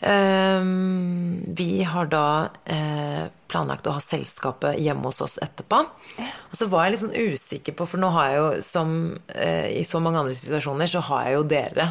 ehm, 0.02 1.44
vi 1.54 1.84
har 1.86 2.10
da 2.10 2.26
eh, 2.66 3.28
planlagt 3.54 3.86
å 3.86 3.94
ha 3.94 4.02
selskapet 4.02 4.82
hjemme 4.82 5.12
hos 5.12 5.22
oss 5.22 5.38
etterpå. 5.46 5.84
Og 6.26 6.58
så 6.58 6.70
var 6.72 6.88
jeg 6.88 6.96
litt 6.96 7.04
sånn 7.04 7.20
usikker 7.34 7.78
på, 7.78 7.86
for 7.92 8.02
nå 8.02 8.10
har 8.16 8.32
jeg 8.32 8.42
jo 8.42 8.50
som 8.66 8.98
eh, 9.30 9.70
i 9.78 9.86
så 9.86 10.02
mange 10.02 10.24
andre 10.24 10.42
situasjoner, 10.42 10.90
så 10.90 11.06
har 11.12 11.30
jeg 11.30 11.38
jo 11.38 11.46
dere 11.54 11.88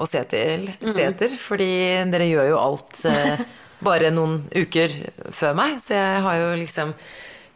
å 0.00 0.06
se 0.08 0.22
til, 0.30 0.68
se 0.88 1.04
etter. 1.10 1.34
Fordi 1.40 1.70
dere 2.12 2.28
gjør 2.30 2.52
jo 2.54 2.60
alt 2.60 3.02
eh, 3.10 3.42
bare 3.88 4.10
noen 4.14 4.40
uker 4.56 4.94
før 5.36 5.58
meg. 5.58 5.76
Så 5.84 5.96
jeg 5.98 6.22
har 6.24 6.38
jo 6.40 6.54
liksom 6.62 6.94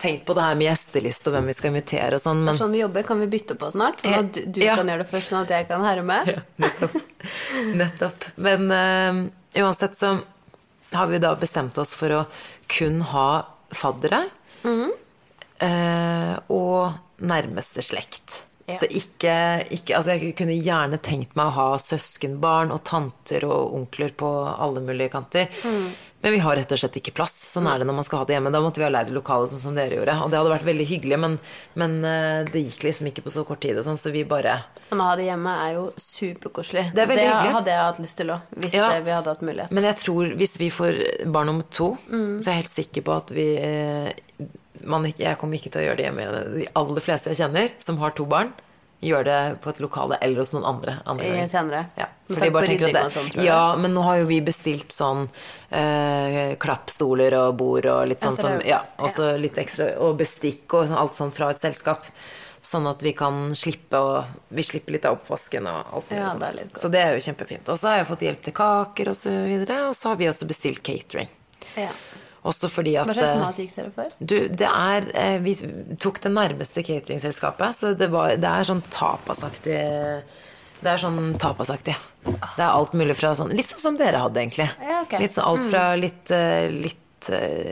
tenkt 0.04 0.26
på 0.28 0.34
det 0.36 0.42
her 0.44 0.56
med 0.58 0.66
gjesteliste 0.68 1.30
og 1.30 1.36
hvem 1.38 1.46
vi 1.48 1.54
skal 1.56 1.70
invitere 1.72 2.18
og 2.18 2.20
sånn. 2.20 2.42
Det 2.42 2.48
Men 2.50 2.54
er 2.54 2.58
sånn 2.60 2.74
vi 2.74 2.82
jobber. 2.82 3.06
Kan 3.08 3.22
vi 3.22 3.28
bytte 3.32 3.56
på 3.56 3.70
snart? 3.72 4.02
Sånn 4.02 4.16
at 4.18 4.32
du, 4.36 4.40
du 4.52 4.60
Ja. 4.60 4.74
kan 4.76 4.90
gjøre 4.90 5.04
det 5.06 5.08
først, 5.08 5.30
sånn 5.32 5.46
at 5.46 5.52
jeg 5.54 5.68
kan 5.70 5.84
herme 5.86 6.04
med? 6.10 6.34
Ja, 6.34 6.42
nettopp. 6.66 6.96
nettopp. 7.82 8.26
Men 8.36 8.66
eh, 8.76 9.20
uansett 9.64 9.96
så 9.96 10.16
har 10.94 11.08
vi 11.10 11.22
da 11.24 11.32
bestemt 11.40 11.78
oss 11.80 11.94
for 11.98 12.12
å 12.20 12.22
kun 12.70 13.00
ha 13.14 13.28
faddere 13.74 14.24
eh, 15.64 16.34
og 16.52 17.24
nærmeste 17.24 17.82
slekt. 17.84 18.42
Ja. 18.66 18.75
Så 18.78 18.87
ikke, 18.88 19.33
ikke 19.76 19.97
Altså, 19.99 20.14
jeg 20.16 20.35
kunne 20.38 20.54
gjerne 20.56 20.97
tenkt 21.04 21.35
meg 21.37 21.50
å 21.50 21.56
ha 21.59 21.66
søskenbarn 21.76 22.71
og 22.73 22.80
tanter 22.88 23.44
og 23.44 23.75
onkler 23.76 24.14
på 24.16 24.30
alle 24.56 24.80
mulige 24.80 25.11
kanter. 25.12 25.49
Men 26.25 26.33
vi 26.33 26.38
har 26.40 26.56
rett 26.56 26.73
og 26.73 26.78
slett 26.80 26.94
ikke 26.97 27.12
plass. 27.12 27.35
Sånn 27.52 27.66
er 27.68 27.83
det 27.83 27.85
når 27.87 27.99
man 27.99 28.04
skal 28.09 28.23
ha 28.23 28.25
det 28.25 28.33
hjemme. 28.38 28.49
Da 28.54 28.62
måtte 28.64 28.80
vi 28.80 28.87
ha 28.87 28.88
leid 28.94 29.11
lokale 29.12 29.44
sånn 29.50 29.61
som 29.61 29.75
dere 29.76 29.99
gjorde. 29.99 30.14
Og 30.25 30.30
det 30.33 30.38
hadde 30.40 30.54
vært 30.54 30.64
veldig 30.64 30.87
hyggelig, 30.88 31.18
men, 31.21 31.35
men 31.76 31.99
eh, 32.09 32.49
det 32.49 32.62
gikk 32.64 32.87
liksom 32.88 33.11
ikke 33.11 33.26
på 33.26 33.35
så 33.35 33.44
kort 33.44 33.61
tid 33.61 33.76
og 33.76 33.85
sånn, 33.85 34.00
så 34.00 34.09
vi 34.14 34.25
bare 34.25 34.54
Men 34.88 35.02
å 35.04 35.11
ha 35.11 35.18
det 35.21 35.26
hjemme 35.28 35.52
er 35.66 35.75
jo 35.76 35.85
superkoselig. 36.00 36.87
Det 36.97 37.04
er 37.04 37.12
hyggelig. 37.12 37.52
hadde 37.59 37.75
jeg 37.75 37.85
hatt 37.85 38.00
lyst 38.00 38.16
til 38.23 38.33
òg, 38.33 38.40
hvis 38.56 38.73
Ja. 38.80 38.88
vi 39.04 39.11
hadde 39.18 39.35
hatt 39.35 39.44
mulighet. 39.44 39.71
Men 39.76 39.85
jeg 39.90 39.97
tror 40.00 40.33
hvis 40.40 40.56
vi 40.64 40.71
får 40.73 41.02
barn 41.30 41.47
nummer 41.52 41.68
to, 41.71 41.99
Mm. 42.09 42.38
så 42.40 42.49
er 42.49 42.52
jeg 42.54 42.62
helt 42.64 42.76
sikker 42.80 43.02
på 43.04 43.16
at 43.21 43.28
vi 43.37 43.47
eh, 43.61 44.12
man, 44.83 45.04
ikke- 45.04 45.19
Jeg 45.21 45.38
kommer 45.38 45.54
ikke 45.59 45.71
til 45.71 45.81
å 45.83 45.85
gjøre 45.88 45.97
det 45.97 46.04
hjemme. 46.07 46.59
De 46.59 46.66
aller 46.75 47.00
fleste 47.00 47.25
jeg 47.31 47.37
kjenner 47.37 47.71
som 47.78 47.97
har 47.99 48.11
to 48.11 48.26
barn, 48.26 48.52
gjør 49.02 49.25
det 49.25 49.61
på 49.61 49.69
et 49.69 49.81
lokale 49.81 50.16
eller 50.23 50.37
hos 50.38 50.52
noen 50.54 50.64
andre. 50.64 51.00
andre 51.07 51.26
I- 51.26 51.31
ganger. 51.31 51.49
senere. 51.49 51.87
Ja, 51.99 52.07
Med 52.28 52.38
for 52.38 52.45
de 52.47 52.50
bare 52.50 52.66
tenker 52.66 52.87
at 52.97 53.12
det- 53.12 53.35
jeg. 53.35 53.45
Ja, 53.45 53.76
men 53.76 53.93
nå 53.95 54.02
har 54.02 54.16
jo 54.19 54.25
vi 54.25 54.40
bestilt 54.40 54.88
sånn 54.88 55.28
eh, 55.71 56.54
klappstoler 56.57 57.33
og 57.35 57.57
bord 57.59 57.87
og 57.87 58.09
litt 58.09 58.21
sånn 58.21 58.38
som. 58.38 58.61
Ja, 58.64 58.81
også 58.99 59.38
litt 59.40 59.54
ekstra 59.57 59.97
Og 60.00 60.16
bestikk 60.19 60.73
og 60.75 60.88
sånn- 60.88 60.99
alt 60.99 61.12
sånn 61.12 61.33
fra 61.33 61.50
et 61.50 61.61
selskap. 61.61 62.02
Sånn 62.62 62.88
at 62.88 63.02
vi 63.02 63.12
kan 63.12 63.50
slippe 63.50 63.93
å 63.93 64.25
Vi 64.50 64.62
slipper 64.62 64.93
litt 64.93 65.04
av 65.04 65.19
oppvasken 65.21 65.66
og 65.66 65.85
alt 65.95 66.09
mulig 66.11 66.23
Ja, 66.23 66.28
sånt. 66.31 66.57
det. 66.57 66.73
Så 66.81 66.90
det 66.90 67.00
er 67.00 67.12
jo 67.19 67.21
kjempefint. 67.33 67.69
Og 67.69 67.76
så 67.78 67.88
har 67.90 67.99
jeg 67.99 68.07
fått 68.07 68.21
hjelp 68.21 68.40
til 68.43 68.52
kaker 68.54 69.09
og 69.09 69.14
så 69.14 69.31
videre, 69.47 69.88
og 69.88 69.95
så 69.95 70.09
har 70.09 70.16
vi 70.16 70.25
også 70.26 70.47
bestilt 70.49 70.83
catering. 70.83 71.28
Ja. 71.76 71.90
Også 72.44 72.68
fordi 72.68 72.94
at 73.00 73.08
Hva 73.08 73.14
slags 73.16 73.32
eh, 73.32 73.40
mat 73.40 73.60
gikk 73.60 73.74
dere 73.74 73.92
for? 73.94 74.16
du, 74.20 74.36
det 74.52 74.68
er 74.68 75.06
eh, 75.16 75.36
Vi 75.44 75.54
tok 76.00 76.20
det 76.24 76.32
nærmeste 76.34 76.84
cateringselskapet, 76.84 77.76
så 77.76 77.92
det, 77.96 78.10
var, 78.12 78.34
det 78.40 78.50
er 78.50 78.66
sånn 78.68 78.82
tapasaktig 78.92 79.78
Det 80.84 80.90
er 80.92 81.00
sånn 81.00 81.38
tapasaktig. 81.40 81.94
Det 82.26 82.60
er 82.60 82.68
alt 82.68 82.92
mulig 82.96 83.16
fra 83.16 83.32
sånn 83.38 83.54
Litt 83.56 83.72
sånn 83.72 83.80
som 83.86 83.96
dere 84.00 84.20
hadde, 84.26 84.42
egentlig. 84.42 84.68
Ja, 84.84 85.00
okay. 85.06 85.24
Litt 85.24 85.38
sånn 85.38 85.48
alt 85.48 85.64
fra 85.70 85.86
litt, 85.96 86.28
eh, 86.34 86.68
litt 86.68 87.00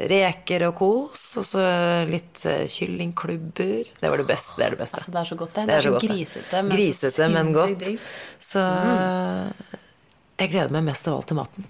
reker 0.08 0.62
og 0.70 0.78
kos, 0.78 1.26
og 1.36 1.44
så 1.44 1.62
litt 2.08 2.40
kyllingklubber. 2.72 3.90
Det 4.00 4.12
var 4.14 4.22
det 4.22 4.24
beste. 4.24 4.56
Det 4.56 4.64
er 4.64 4.72
det 4.72 4.80
beste. 4.80 4.96
Altså, 4.96 5.12
det 5.12 5.20
er 5.20 5.28
så 5.28 5.36
godt, 5.42 5.52
det. 5.58 5.64
Det 5.68 5.74
er 5.74 5.84
så 5.84 5.92
så 5.92 6.00
grisete, 6.06 6.62
men 6.64 6.78
så 7.12 7.34
men 7.34 7.52
godt. 7.58 7.90
Så 8.40 8.64
jeg 10.40 10.54
gleder 10.54 10.72
meg 10.72 10.88
mest 10.88 11.12
av 11.12 11.20
alt 11.20 11.28
til 11.28 11.42
maten. 11.42 11.68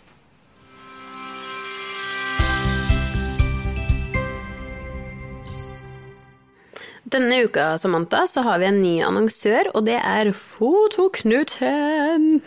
Denne 7.13 7.43
uka, 7.45 7.77
Samantha, 7.77 8.23
så 8.27 8.41
har 8.47 8.61
vi 8.63 8.71
en 8.71 8.79
ny 8.81 8.93
annonsør, 9.05 9.69
og 9.77 9.85
det 9.85 9.99
er 10.01 10.31
Fotoknuten. 10.33 12.39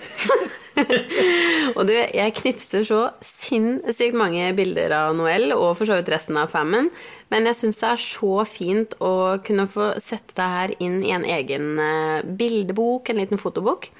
og 1.77 1.83
du, 1.85 1.93
jeg 1.93 2.33
knipser 2.39 2.81
så 2.87 3.01
sinnssykt 3.21 4.17
mange 4.17 4.47
bilder 4.57 4.95
av 4.97 5.13
Noel, 5.19 5.53
og 5.53 5.75
for 5.77 5.85
så 5.85 5.99
vidt 5.99 6.09
resten 6.15 6.39
av 6.41 6.49
famen, 6.49 6.89
men 7.29 7.45
jeg 7.51 7.59
syns 7.59 7.83
det 7.83 7.91
er 7.91 8.03
så 8.07 8.33
fint 8.49 8.97
å 9.05 9.13
kunne 9.45 9.67
få 9.69 9.91
sette 10.01 10.33
det 10.39 10.49
her 10.55 10.73
inn 10.81 10.97
i 11.05 11.13
en 11.13 11.27
egen 11.37 11.69
eh, 11.85 12.25
bildebok, 12.25 13.13
en 13.13 13.21
liten 13.21 13.41
fotobok. 13.41 13.91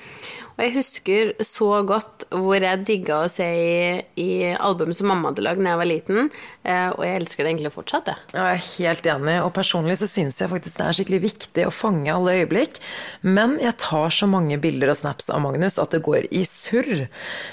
Og 0.56 0.64
jeg 0.64 0.74
husker 0.78 1.32
så 1.44 1.70
godt 1.88 2.26
hvor 2.32 2.64
jeg 2.64 2.84
digga 2.88 3.18
å 3.26 3.32
se 3.32 3.44
i, 3.44 3.80
i 4.22 4.30
album 4.56 4.94
som 4.96 5.10
mamma 5.12 5.32
hadde 5.32 5.44
lagd 5.44 5.60
da 5.60 5.74
jeg 5.74 5.80
var 5.82 5.90
liten, 5.90 6.30
eh, 6.64 6.88
og 6.94 7.02
jeg 7.04 7.20
elsker 7.20 7.44
det 7.44 7.52
egentlig 7.52 7.72
fortsatt, 7.76 8.12
jeg. 8.12 8.22
Ja, 8.36 8.46
Jeg 8.54 8.62
er 8.62 8.64
helt 8.86 9.10
enig, 9.16 9.36
og 9.44 9.52
personlig 9.58 9.98
så 10.00 10.08
syns 10.10 10.40
jeg 10.40 10.52
faktisk 10.52 10.80
det 10.80 10.86
er 10.88 10.98
skikkelig 11.00 11.22
viktig 11.26 11.66
å 11.68 11.74
fange 11.76 12.14
alle 12.14 12.38
øyeblikk. 12.40 12.80
Men 13.28 13.58
jeg 13.60 13.76
tar 13.84 14.14
så 14.16 14.30
mange 14.32 14.60
bilder 14.64 14.94
og 14.94 15.00
snaps 15.02 15.28
av 15.34 15.44
Magnus 15.44 15.80
at 15.82 15.92
det 15.96 16.02
går 16.06 16.30
i 16.32 16.46
surr. 16.48 17.06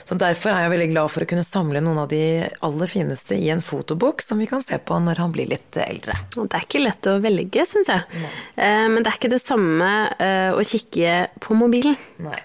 Så 0.06 0.18
derfor 0.20 0.54
er 0.54 0.66
jeg 0.66 0.74
veldig 0.76 0.90
glad 0.94 1.12
for 1.14 1.26
å 1.26 1.30
kunne 1.32 1.46
samle 1.48 1.82
noen 1.82 2.04
av 2.04 2.08
de 2.12 2.22
aller 2.62 2.92
fineste 2.92 3.38
i 3.38 3.50
en 3.54 3.64
fotobok 3.64 4.22
som 4.22 4.38
vi 4.42 4.46
kan 4.50 4.62
se 4.62 4.78
på 4.78 5.00
når 5.02 5.24
han 5.24 5.34
blir 5.34 5.50
litt 5.50 5.80
eldre. 5.82 6.16
Og 6.38 6.46
det 6.46 6.60
er 6.60 6.68
ikke 6.68 6.84
lett 6.86 7.10
å 7.10 7.18
velge, 7.24 7.66
syns 7.66 7.90
jeg. 7.90 8.22
Eh, 8.54 8.86
men 8.92 9.02
det 9.02 9.10
er 9.10 9.18
ikke 9.18 9.34
det 9.34 9.42
samme 9.42 9.90
eh, 10.22 10.54
å 10.54 10.62
kikke 10.66 11.18
på 11.42 11.58
mobilen. 11.58 11.98
Nei. 12.22 12.38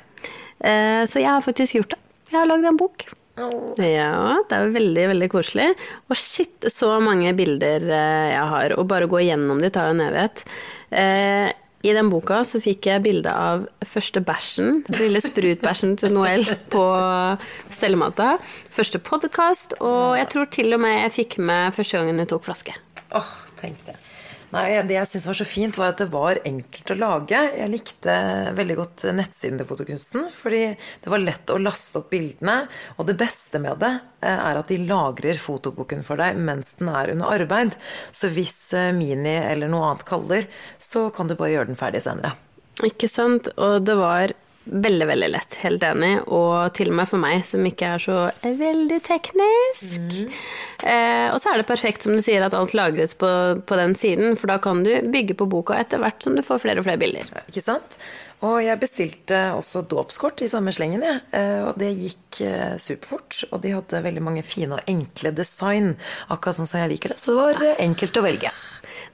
Eh, 0.60 1.04
så 1.10 1.22
jeg 1.22 1.30
har 1.32 1.46
faktisk 1.46 1.80
gjort 1.80 1.96
det. 1.96 2.02
Jeg 2.32 2.40
har 2.42 2.50
lagd 2.50 2.68
en 2.68 2.80
bok. 2.80 3.08
Ja, 3.38 4.40
det 4.50 4.58
er 4.58 4.72
veldig, 4.74 5.04
veldig 5.14 5.30
koselig. 5.30 5.68
Og 6.10 6.18
shit, 6.18 6.68
så 6.74 6.96
mange 7.04 7.32
bilder 7.38 7.86
eh, 7.86 8.34
jeg 8.34 8.50
har. 8.54 8.76
Og 8.80 8.88
bare 8.90 9.10
gå 9.10 9.22
gjennom 9.28 9.62
de 9.62 9.70
tar 9.74 9.92
jo 9.92 9.96
en 9.98 10.04
evighet. 10.08 10.44
Eh, 10.90 11.52
I 11.86 11.94
den 11.94 12.10
boka 12.10 12.42
så 12.48 12.60
fikk 12.64 12.90
jeg 12.90 13.06
bilde 13.06 13.32
av 13.32 13.68
første 13.86 14.24
bæsjen, 14.26 14.82
lille 14.98 15.22
sprutbæsjen 15.22 15.94
til 16.02 16.16
Noel 16.18 16.44
på 16.74 16.84
stellemata. 17.70 18.34
Første 18.74 19.00
podkast, 19.00 19.78
og 19.86 20.18
jeg 20.18 20.32
tror 20.34 20.50
til 20.58 20.74
og 20.74 20.84
med 20.84 20.98
jeg 21.04 21.16
fikk 21.22 21.40
med 21.40 21.78
første 21.78 22.02
gangen 22.02 22.26
hun 22.26 22.34
tok 22.34 22.50
flaske. 22.50 22.76
Åh, 23.16 23.34
tenk 23.62 23.86
det. 23.86 23.96
Nei, 24.54 24.80
Det 24.88 24.96
jeg 24.96 25.10
syntes 25.12 25.28
var 25.28 25.38
så 25.42 25.46
fint, 25.48 25.78
var 25.78 25.92
at 25.92 26.00
det 26.00 26.08
var 26.14 26.40
enkelt 26.48 26.92
å 26.94 26.96
lage. 26.96 27.40
Jeg 27.58 27.72
likte 27.72 28.14
veldig 28.56 28.78
godt 28.80 29.04
nettsiden 29.18 29.60
til 29.60 29.68
Fotokunsten, 29.68 30.30
fordi 30.32 30.62
det 31.04 31.12
var 31.12 31.24
lett 31.24 31.52
å 31.52 31.60
laste 31.60 32.00
opp 32.00 32.08
bildene. 32.14 32.62
Og 32.96 33.10
det 33.10 33.18
beste 33.20 33.60
med 33.60 33.82
det 33.84 33.92
eh, 34.24 34.32
er 34.38 34.62
at 34.62 34.72
de 34.72 34.80
lagrer 34.88 35.42
fotoboken 35.42 36.06
for 36.08 36.24
deg 36.24 36.40
mens 36.40 36.78
den 36.80 36.94
er 36.94 37.12
under 37.12 37.36
arbeid. 37.36 37.76
Så 38.16 38.32
hvis 38.32 38.56
eh, 38.78 38.94
Mini 38.96 39.36
eller 39.42 39.72
noe 39.72 39.92
annet 39.92 40.08
kaller, 40.08 40.48
så 40.80 41.10
kan 41.12 41.28
du 41.28 41.36
bare 41.36 41.52
gjøre 41.58 41.74
den 41.74 41.80
ferdig 41.80 42.06
senere. 42.08 42.38
Ikke 42.88 43.12
sant? 43.12 43.52
Og 43.60 43.82
det 43.84 44.00
var 44.00 44.32
veldig, 44.72 45.08
veldig 45.10 45.30
lett. 45.32 45.58
Helt 45.64 45.84
enig. 45.88 46.14
Og 46.28 46.74
til 46.78 46.92
og 46.92 46.98
med 47.00 47.10
for 47.10 47.22
meg 47.22 47.46
som 47.48 47.66
ikke 47.68 47.94
er 47.96 48.04
så 48.04 48.18
veldig 48.44 49.00
teknisk. 49.06 50.22
Eh, 50.84 51.28
og 51.32 51.40
så 51.42 51.54
er 51.54 51.62
det 51.62 51.70
perfekt, 51.70 52.06
som 52.06 52.16
du 52.16 52.22
sier, 52.24 52.44
at 52.46 52.56
alt 52.58 52.76
lagres 52.78 53.16
på, 53.18 53.30
på 53.66 53.80
den 53.80 53.98
siden, 53.98 54.38
for 54.40 54.52
da 54.52 54.60
kan 54.62 54.84
du 54.86 54.94
bygge 55.12 55.38
på 55.40 55.50
boka 55.50 55.78
etter 55.80 56.02
hvert 56.04 56.24
som 56.24 56.38
du 56.38 56.44
får 56.46 56.64
flere 56.66 56.84
og 56.84 56.88
flere 56.90 57.02
bilder. 57.02 57.32
Ikke 57.48 57.66
sant? 57.66 58.00
Og 58.46 58.60
jeg 58.62 58.78
bestilte 58.78 59.38
også 59.58 59.82
dåpskort 59.90 60.44
i 60.46 60.50
samme 60.52 60.70
slengen, 60.76 61.02
jeg. 61.02 61.22
Ja. 61.34 61.64
Og 61.72 61.80
det 61.82 61.90
gikk 61.98 62.42
eh, 62.46 62.76
superfort. 62.78 63.40
Og 63.50 63.64
de 63.64 63.74
hadde 63.74 64.04
veldig 64.06 64.22
mange 64.24 64.44
fine 64.46 64.78
og 64.78 64.92
enkle 64.92 65.32
design, 65.34 65.96
akkurat 66.30 66.60
sånn 66.60 66.70
som 66.70 66.84
jeg 66.84 66.94
liker 66.94 67.16
det. 67.16 67.18
Så 67.22 67.34
det 67.34 67.40
var 67.40 67.66
eh, 67.66 67.80
enkelt 67.88 68.20
å 68.22 68.26
velge. 68.28 68.52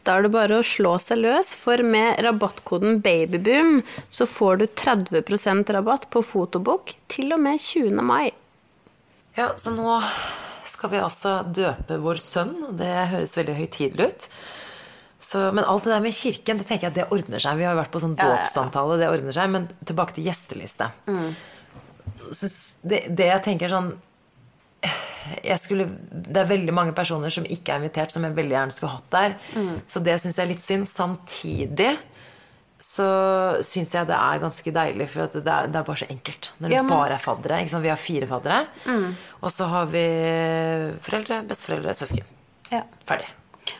Da 0.04 0.18
er 0.18 0.26
det 0.26 0.34
bare 0.34 0.60
å 0.60 0.66
slå 0.68 0.98
seg 1.00 1.22
løs, 1.24 1.54
for 1.56 1.80
med 1.88 2.20
rabattkoden 2.26 3.00
BABYBOOM 3.04 3.78
så 4.12 4.28
får 4.28 4.60
du 4.60 4.66
30% 4.68 5.72
rabatt 5.76 6.10
på 6.12 6.24
fotobok 6.28 6.96
til 7.12 7.32
og 7.36 7.40
med 7.46 7.62
20. 7.64 8.02
mai. 8.04 8.34
Ja, 9.38 9.54
så 9.58 9.72
nå 9.74 9.96
skal 10.68 10.92
vi 10.92 11.00
altså 11.04 11.38
døpe 11.48 11.98
vår 12.04 12.20
sønn, 12.22 12.54
det 12.78 12.92
høres 13.14 13.38
veldig 13.40 13.56
høytidelig 13.58 14.12
ut. 14.12 14.28
Så, 15.24 15.40
men 15.56 15.64
alt 15.64 15.86
det 15.88 15.94
der 15.94 16.04
med 16.04 16.16
kirken, 16.16 16.60
det 16.60 16.68
tenker 16.68 16.90
jeg 16.90 16.98
det 16.98 17.10
ordner 17.16 17.40
seg. 17.40 17.56
Vi 17.56 17.64
har 17.64 17.78
jo 17.78 17.80
vært 17.80 17.94
på 17.94 18.02
sånn 18.04 18.18
dåpssamtale, 18.20 19.00
det 19.00 19.08
ordner 19.08 19.36
seg. 19.36 19.52
Men 19.54 19.70
tilbake 19.88 20.18
til 20.18 20.28
gjesteliste. 20.28 20.90
Mm. 21.08 21.30
Det, 22.84 23.00
det 23.08 23.30
jeg 23.30 23.44
tenker 23.46 23.72
sånn 23.72 23.94
skulle, 25.60 25.86
Det 26.12 26.38
er 26.42 26.50
veldig 26.50 26.74
mange 26.74 26.94
personer 26.94 27.30
som 27.34 27.46
ikke 27.46 27.74
er 27.74 27.80
invitert, 27.82 28.12
som 28.12 28.24
jeg 28.24 28.36
veldig 28.36 28.56
gjerne 28.58 28.72
skulle 28.76 28.92
hatt 28.98 29.10
der. 29.12 29.36
Mm. 29.56 29.76
Så 29.88 30.04
det 30.04 30.18
syns 30.22 30.36
jeg 30.38 30.46
er 30.46 30.52
litt 30.54 30.66
synd. 30.66 30.88
Samtidig 30.90 31.94
så 32.84 33.06
syns 33.64 33.94
jeg 33.96 34.08
det 34.10 34.16
er 34.18 34.40
ganske 34.44 34.72
deilig, 34.76 35.06
for 35.14 35.24
at 35.24 35.38
det 35.38 35.48
er, 35.48 35.68
det 35.72 35.80
er 35.80 35.86
bare 35.88 36.02
så 36.02 36.08
enkelt. 36.12 36.50
Når 36.60 36.70
det 36.70 36.76
Ja, 36.76 36.82
men- 36.84 36.92
bare 36.98 37.14
er 37.14 37.24
faddere. 37.24 37.82
Vi 37.82 37.88
har 37.90 37.96
fire 37.98 38.28
faddere. 38.28 38.68
Og 39.42 39.52
så 39.52 39.68
har 39.72 39.86
vi 39.86 40.04
foreldre, 41.00 41.42
besteforeldre, 41.48 41.94
søsken. 41.96 42.24
Ja. 42.72 42.82
Ferdig. 43.08 43.30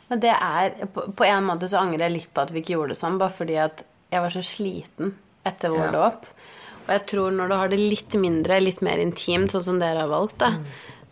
Men 0.10 0.20
det 0.22 0.32
er 0.32 0.70
På, 0.94 1.08
på 1.12 1.26
en 1.28 1.44
måte 1.44 1.68
så 1.68 1.80
angrer 1.82 2.06
jeg 2.08 2.12
litt 2.14 2.34
på 2.34 2.42
at 2.42 2.52
vi 2.52 2.62
ikke 2.62 2.76
gjorde 2.78 2.94
det 2.94 2.98
sånn, 3.02 3.18
bare 3.20 3.30
fordi 3.36 3.58
at 3.60 3.84
jeg 4.14 4.22
var 4.22 4.30
så 4.30 4.44
sliten 4.46 5.14
etter 5.46 5.70
vår 5.74 5.90
Ja. 5.90 5.92
dåp. 5.92 6.26
Og 6.84 6.90
jeg 6.90 7.06
tror 7.08 7.32
når 7.32 7.50
du 7.50 7.56
har 7.56 7.68
det 7.70 7.80
litt 7.80 8.14
mindre, 8.20 8.62
litt 8.62 8.82
mer 8.82 8.98
intimt, 9.00 9.52
sånn 9.52 9.64
som 9.64 9.80
dere 9.80 10.00
har 10.00 10.08
valgt, 10.12 10.38
da, 10.38 10.52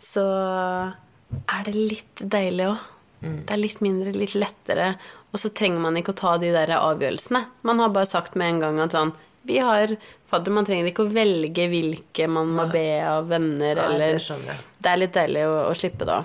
så 0.02 0.26
er 1.46 1.68
det 1.68 1.76
litt 1.76 2.22
deilig 2.22 2.72
òg. 2.72 2.88
Det 3.22 3.54
er 3.54 3.60
litt 3.60 3.78
mindre, 3.84 4.10
litt 4.16 4.34
lettere. 4.34 4.96
Og 5.30 5.38
så 5.38 5.52
trenger 5.54 5.82
man 5.84 5.96
ikke 5.98 6.10
å 6.10 6.18
ta 6.18 6.32
de 6.42 6.50
der 6.54 6.72
avgjørelsene. 6.74 7.44
Man 7.62 7.78
har 7.78 7.92
bare 7.94 8.10
sagt 8.10 8.34
med 8.34 8.56
en 8.56 8.62
gang 8.64 8.80
at 8.82 8.96
sånn 8.96 9.14
Vi 9.44 9.58
har 9.58 9.90
fadder, 10.30 10.52
man 10.54 10.64
trenger 10.64 10.86
ikke 10.88 11.04
å 11.04 11.10
velge 11.12 11.64
hvilke 11.68 12.28
man 12.30 12.52
må 12.54 12.68
be 12.72 12.84
av 13.04 13.26
venner, 13.28 13.74
Nei, 13.76 13.86
eller 13.96 14.18
det. 14.46 14.56
Det 14.82 14.90
er 14.90 15.00
litt 15.00 15.14
deilig 15.14 15.42
å, 15.48 15.56
å 15.68 15.74
slippe 15.76 16.06
da. 16.08 16.20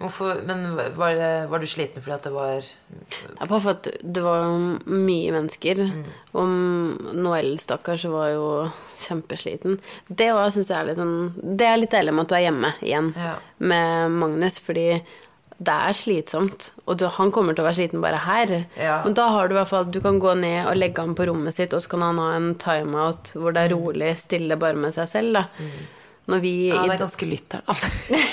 Hvorfor, 0.00 0.40
men 0.48 0.64
var, 0.96 1.14
det, 1.16 1.30
var 1.52 1.62
du 1.62 1.68
sliten 1.70 2.02
fordi 2.04 2.16
at 2.16 2.26
det 2.28 2.32
var 2.34 2.56
Ja, 2.64 3.46
bare 3.46 3.60
for 3.60 3.70
at 3.76 3.88
det 4.02 4.24
var 4.24 4.48
mye 4.88 5.34
mennesker. 5.36 5.82
Og 6.36 7.16
Noel, 7.16 7.52
stakkars, 7.62 8.04
var 8.12 8.32
jo 8.34 8.46
kjempesliten. 8.98 9.78
Det 10.08 10.30
òg 10.34 10.48
syns 10.54 10.72
jeg 10.72 10.78
er 10.80 10.88
litt 10.90 11.00
sånn 11.00 11.16
Det 11.58 11.68
er 11.68 11.80
litt 11.80 11.92
deilig 11.94 12.16
med 12.16 12.24
at 12.26 12.32
du 12.32 12.38
er 12.40 12.46
hjemme 12.48 12.72
igjen 12.80 13.12
Ja. 13.20 13.36
med 13.58 14.16
Magnus, 14.20 14.58
fordi 14.64 14.88
det 15.66 15.78
er 15.88 15.96
slitsomt. 15.96 16.70
Og 16.86 16.98
du, 17.00 17.06
han 17.16 17.32
kommer 17.34 17.56
til 17.56 17.64
å 17.64 17.68
være 17.68 17.78
sliten 17.80 18.02
bare 18.04 18.20
her. 18.26 18.54
Ja. 18.80 19.00
Men 19.06 19.16
da 19.18 19.28
har 19.34 19.48
du 19.48 19.56
i 19.56 19.58
hvert 19.60 19.70
fall 19.70 19.88
Du 19.92 20.00
kan 20.04 20.20
gå 20.22 20.34
ned 20.38 20.66
og 20.66 20.78
legge 20.78 21.02
ham 21.04 21.16
på 21.18 21.26
rommet 21.30 21.56
sitt, 21.56 21.74
og 21.76 21.82
så 21.84 21.94
kan 21.94 22.06
han 22.08 22.20
ha 22.22 22.30
en 22.36 22.52
timeout 22.60 23.34
hvor 23.38 23.54
det 23.54 23.66
er 23.66 23.74
rolig, 23.76 24.14
stille 24.20 24.58
bare 24.60 24.78
med 24.78 24.94
seg 24.96 25.10
selv, 25.10 25.40
da. 25.40 25.44
Når 26.30 26.42
vi 26.42 26.52
Ja, 26.70 26.82
det 26.86 26.96
er 26.96 27.02
ganske 27.02 27.26
lytt 27.26 27.56
her, 27.56 27.64
da. 27.66 27.74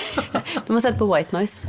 Du 0.68 0.76
må 0.76 0.82
sette 0.84 1.00
på 1.00 1.08
white 1.10 1.34
noise. 1.34 1.64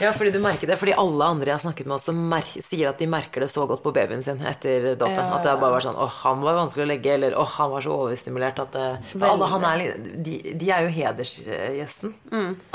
Ja, 0.00 0.10
fordi 0.14 0.32
du 0.34 0.38
merker 0.42 0.66
det. 0.66 0.76
Fordi 0.78 0.94
alle 0.98 1.24
andre 1.24 1.50
jeg 1.50 1.56
har 1.56 1.62
snakket 1.62 1.88
med 1.88 1.96
også 1.96 2.14
mer 2.16 2.46
sier 2.46 2.90
at 2.90 3.00
de 3.02 3.08
merker 3.10 3.44
det 3.44 3.48
så 3.50 3.66
godt 3.70 3.82
på 3.84 3.92
babyen 3.94 4.22
sin 4.26 4.42
etter 4.46 4.92
dåpen. 4.98 5.18
Ja, 5.18 5.38
At 5.38 5.46
det 5.46 5.54
bare 5.62 5.74
var 5.76 5.84
sånn 5.84 5.98
Å, 5.98 6.06
han 6.22 6.42
var 6.44 6.58
vanskelig 6.58 6.86
å 6.86 6.90
legge. 6.90 7.14
Eller 7.16 7.36
å, 7.38 7.46
han 7.56 7.72
var 7.72 7.84
så 7.86 7.94
overstimulert 7.94 8.60
at 8.62 8.74
det, 8.76 8.86
for 9.14 9.26
alle, 9.30 9.50
han 9.52 9.66
er, 9.70 9.84
de, 10.26 10.36
de 10.58 10.70
er 10.74 10.86
jo 10.86 10.94
hedersgjesten. 10.98 12.14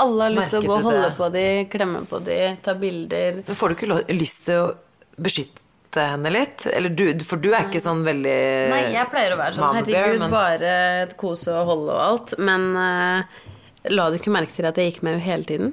Alle 0.04 0.28
har 0.28 0.36
lyst 0.36 0.54
til 0.54 0.62
å 0.62 0.68
gå 0.68 0.78
og 0.78 0.88
holde 0.88 1.08
det? 1.08 1.16
på 1.20 1.32
de, 1.36 1.46
klemme 1.72 2.04
på 2.08 2.22
de, 2.28 2.38
ta 2.64 2.76
bilder. 2.80 3.42
Men 3.48 3.60
får 3.60 3.72
du 3.72 3.78
ikke 3.78 4.00
lyst 4.16 4.46
til 4.48 4.64
å 4.64 4.70
beskytte 5.22 5.61
henne 6.00 6.30
litt? 6.32 6.66
Eller 6.72 6.88
du, 6.88 7.04
for 7.24 7.36
du 7.42 7.50
er 7.52 7.66
ikke 7.68 7.80
sånn 7.82 8.02
veldig 8.06 8.36
Nei, 8.72 8.82
jeg 8.94 9.10
pleier 9.12 9.34
å 9.34 9.38
være 9.40 9.52
sånn 9.58 9.76
Herregud, 9.76 10.18
men- 10.20 10.30
bare 10.32 10.74
et 11.04 11.16
kose 11.20 11.52
og 11.52 11.66
holde 11.66 11.92
og 11.92 12.02
alt. 12.06 12.34
Men 12.38 12.68
uh, 12.76 13.22
la 13.92 14.10
du 14.10 14.16
ikke 14.18 14.32
merke 14.34 14.52
til 14.56 14.66
at 14.70 14.76
jeg 14.80 14.92
gikk 14.92 15.02
med 15.02 15.18
henne 15.18 15.26
hele 15.28 15.44
tiden? 15.44 15.72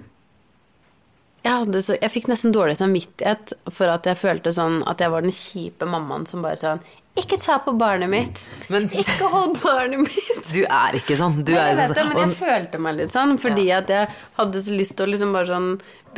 Jeg, 1.39 1.53
hadde 1.63 1.79
så, 1.81 1.95
jeg 1.95 2.11
fikk 2.11 2.25
nesten 2.27 2.51
dårlig 2.51 2.75
samvittighet 2.75 3.53
for 3.71 3.87
at 3.93 4.03
jeg 4.09 4.19
følte 4.19 4.51
sånn 4.51 4.81
at 4.91 4.99
jeg 4.99 5.11
var 5.13 5.23
den 5.23 5.31
kjipe 5.31 5.87
mammaen 5.87 6.25
som 6.27 6.41
bare 6.43 6.59
sa 6.59 6.73
Ikke 7.17 7.37
ta 7.39 7.55
på 7.63 7.71
barnet 7.79 8.11
mitt! 8.11 8.41
Men- 8.67 8.89
Ikke 8.91 9.29
hold 9.31 9.55
barnet 9.63 10.03
mitt! 10.03 10.51
Du 10.51 10.65
er 10.67 10.97
ikke 10.99 11.15
sånn. 11.19 11.39
Du 11.47 11.53
Nei, 11.55 11.61
er 11.63 11.71
jeg 11.71 11.79
sånn, 11.79 11.95
det, 11.95 12.01
sånn 12.03 12.11
men 12.11 12.21
jeg 12.25 12.29
og- 12.33 12.37
følte 12.43 12.81
meg 12.83 12.99
litt 12.99 13.13
sånn 13.15 13.33
fordi 13.39 13.65
at 13.71 13.87
jeg 13.95 14.11
hadde 14.35 14.61
så 14.67 14.75
lyst 14.75 14.97
til 14.99 15.07
å 15.07 15.11
liksom 15.13 15.31
bare 15.35 15.47
sånn 15.47 15.69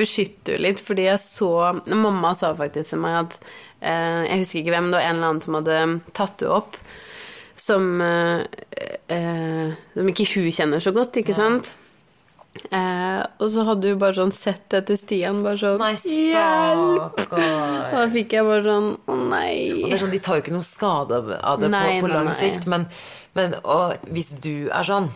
beskytte 0.02 0.56
henne 0.56 0.66
litt. 0.66 0.82
Fordi 0.82 1.06
jeg 1.06 1.22
så 1.22 1.52
Mamma 1.86 2.34
sa 2.38 2.54
faktisk 2.58 2.90
til 2.96 3.02
meg 3.06 3.20
at 3.22 3.40
Jeg 3.82 4.42
husker 4.44 4.62
ikke 4.62 4.76
hvem, 4.76 4.92
det 4.92 5.00
var 5.00 5.08
en 5.08 5.16
eller 5.18 5.32
annen 5.32 5.44
som 5.44 5.58
hadde 5.58 5.78
tatt 6.18 6.44
henne 6.44 6.58
opp. 6.62 6.78
Som, 7.62 8.02
eh, 8.02 8.44
eh, 9.14 9.74
som 9.94 10.10
ikke 10.10 10.26
hun 10.36 10.52
kjenner 10.54 10.82
så 10.82 10.94
godt, 10.96 11.20
ikke 11.22 11.36
sant? 11.38 11.74
Eh, 12.52 13.22
og 13.40 13.48
så 13.48 13.64
hadde 13.64 13.94
hun 13.94 14.00
bare 14.02 14.18
sånn 14.18 14.34
sett 14.36 14.74
etter 14.76 14.98
Stian, 15.00 15.40
bare 15.46 15.56
sånn 15.56 15.80
Nei, 15.80 15.94
Hjelp! 15.96 17.22
Og 17.32 17.38
da 17.96 18.02
fikk 18.12 18.36
jeg 18.36 18.44
bare 18.44 18.66
sånn 18.66 18.90
Å 19.08 19.16
nei. 19.22 19.54
det 19.86 19.94
er 19.96 20.02
sånn, 20.02 20.12
De 20.12 20.20
tar 20.20 20.36
jo 20.36 20.44
ikke 20.44 20.56
noe 20.58 20.68
skade 20.68 21.22
av 21.40 21.62
det 21.62 21.70
Nei, 21.72 21.86
på, 22.02 22.10
på 22.10 22.12
lang 22.12 22.28
nei. 22.28 22.36
sikt. 22.36 22.68
Men, 22.72 22.90
men 23.40 23.56
og 23.62 24.04
hvis 24.12 24.34
du 24.44 24.68
er 24.68 24.84
sånn 24.88 25.08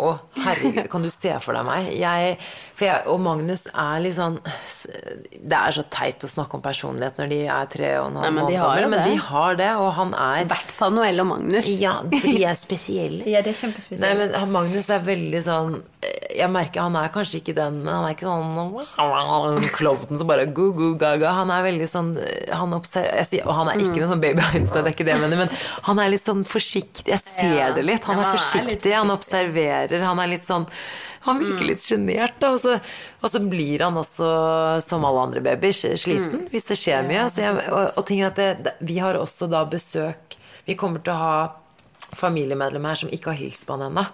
Å, 0.00 0.10
herregud, 0.40 0.86
kan 0.92 1.04
du 1.04 1.10
se 1.12 1.32
for 1.44 1.56
deg 1.56 1.66
meg? 1.68 1.90
Jeg, 2.00 2.36
for 2.78 2.88
jeg 2.88 3.04
og 3.12 3.20
Magnus 3.24 3.66
er 3.68 4.00
litt 4.00 4.16
sånn 4.16 4.38
Det 4.40 5.58
er 5.58 5.76
så 5.76 5.84
teit 5.92 6.24
å 6.24 6.30
snakke 6.30 6.56
om 6.58 6.64
personlighet 6.64 7.20
når 7.20 7.30
de 7.34 7.40
er 7.52 7.70
tre 7.72 7.90
og 8.00 8.10
en 8.10 8.20
halv 8.22 8.36
men 8.36 8.40
de 8.40 8.46
måned 8.46 8.60
har 8.62 8.80
gamle, 8.80 8.90
men 8.94 9.02
det. 9.02 9.12
de 9.12 9.24
har 9.28 9.60
det, 9.60 9.70
og 9.80 9.90
han 9.98 10.14
I 10.16 10.22
er 10.44 10.50
hvert 10.54 10.74
fall 10.80 10.96
Noelle 10.96 11.26
og 11.26 11.30
Magnus. 11.34 11.70
Ja, 11.80 11.98
for 12.06 12.28
de 12.30 12.44
er 12.48 12.58
spesielle. 12.58 13.22
Ja, 13.28 13.44
det 13.44 13.54
er 13.54 13.60
kjempespesielle. 13.60 14.06
Nei, 14.06 14.30
men 14.40 14.54
Magnus 14.56 14.90
er 14.90 15.04
veldig 15.06 15.44
sånn 15.46 15.80
Jeg 16.00 16.48
merker 16.48 16.86
han 16.86 16.94
er 16.96 17.10
kanskje 17.12 17.42
ikke 17.42 17.52
den 17.58 17.82
Han 17.84 18.06
er 18.06 18.14
ikke 18.14 18.24
sånn 18.24 19.66
klovnen 19.74 20.16
som 20.16 20.30
bare 20.30 20.46
gu, 20.48 20.70
gu, 20.72 20.86
gaga. 21.00 21.34
Han 21.36 21.52
er 21.52 21.66
veldig 21.66 21.88
sånn 21.90 22.14
han 22.48 22.72
jeg 22.78 23.26
sier, 23.28 23.44
Og 23.44 23.52
han 23.58 23.68
er 23.68 23.82
ikke 23.82 23.98
noen 23.98 24.14
sånn 24.14 24.22
baby 24.22 24.40
Einstein, 24.46 24.86
det 24.86 24.94
er 24.94 24.96
ikke 24.96 25.08
det 25.10 25.16
jeg 25.16 25.22
mener, 25.26 25.42
men 25.42 25.52
han 25.90 26.00
er 26.00 26.14
litt 26.14 26.24
sånn 26.24 26.46
forsiktig. 26.48 27.10
Jeg 27.12 27.20
ser 27.20 27.76
det 27.76 27.84
litt. 27.84 28.08
Han 28.08 28.22
er 28.22 28.32
forsiktig, 28.32 28.94
han 28.96 29.12
observerer, 29.12 30.00
han 30.06 30.24
er 30.24 30.32
litt 30.32 30.48
sånn 30.48 30.68
han 31.26 31.36
virker 31.36 31.66
litt 31.68 31.82
sjenert, 31.84 32.38
da. 32.40 32.54
Og 32.56 32.62
så, 32.62 32.78
og 33.20 33.28
så 33.28 33.42
blir 33.44 33.82
han 33.84 33.98
også, 34.00 34.28
som 34.80 35.04
alle 35.04 35.26
andre 35.26 35.42
babyer, 35.44 35.76
sliten 36.00 36.46
hvis 36.48 36.70
det 36.70 36.78
skjer 36.80 37.04
mye. 37.04 37.26
Så 37.28 37.44
jeg, 37.44 37.58
og, 37.68 37.90
og 37.92 38.06
ting 38.08 38.22
at 38.24 38.40
det, 38.40 38.78
vi 38.80 38.96
har 39.02 39.18
også 39.20 39.50
da 39.52 39.66
besøk 39.68 40.38
Vi 40.64 40.76
kommer 40.80 41.02
til 41.04 41.12
å 41.12 41.20
ha 41.20 41.36
familiemedlemmer 42.16 42.92
her 42.92 43.00
som 43.02 43.12
ikke 43.12 43.32
har 43.32 43.40
hilst 43.40 43.66
på 43.66 43.76
han 43.76 43.90
ennå. 43.90 44.04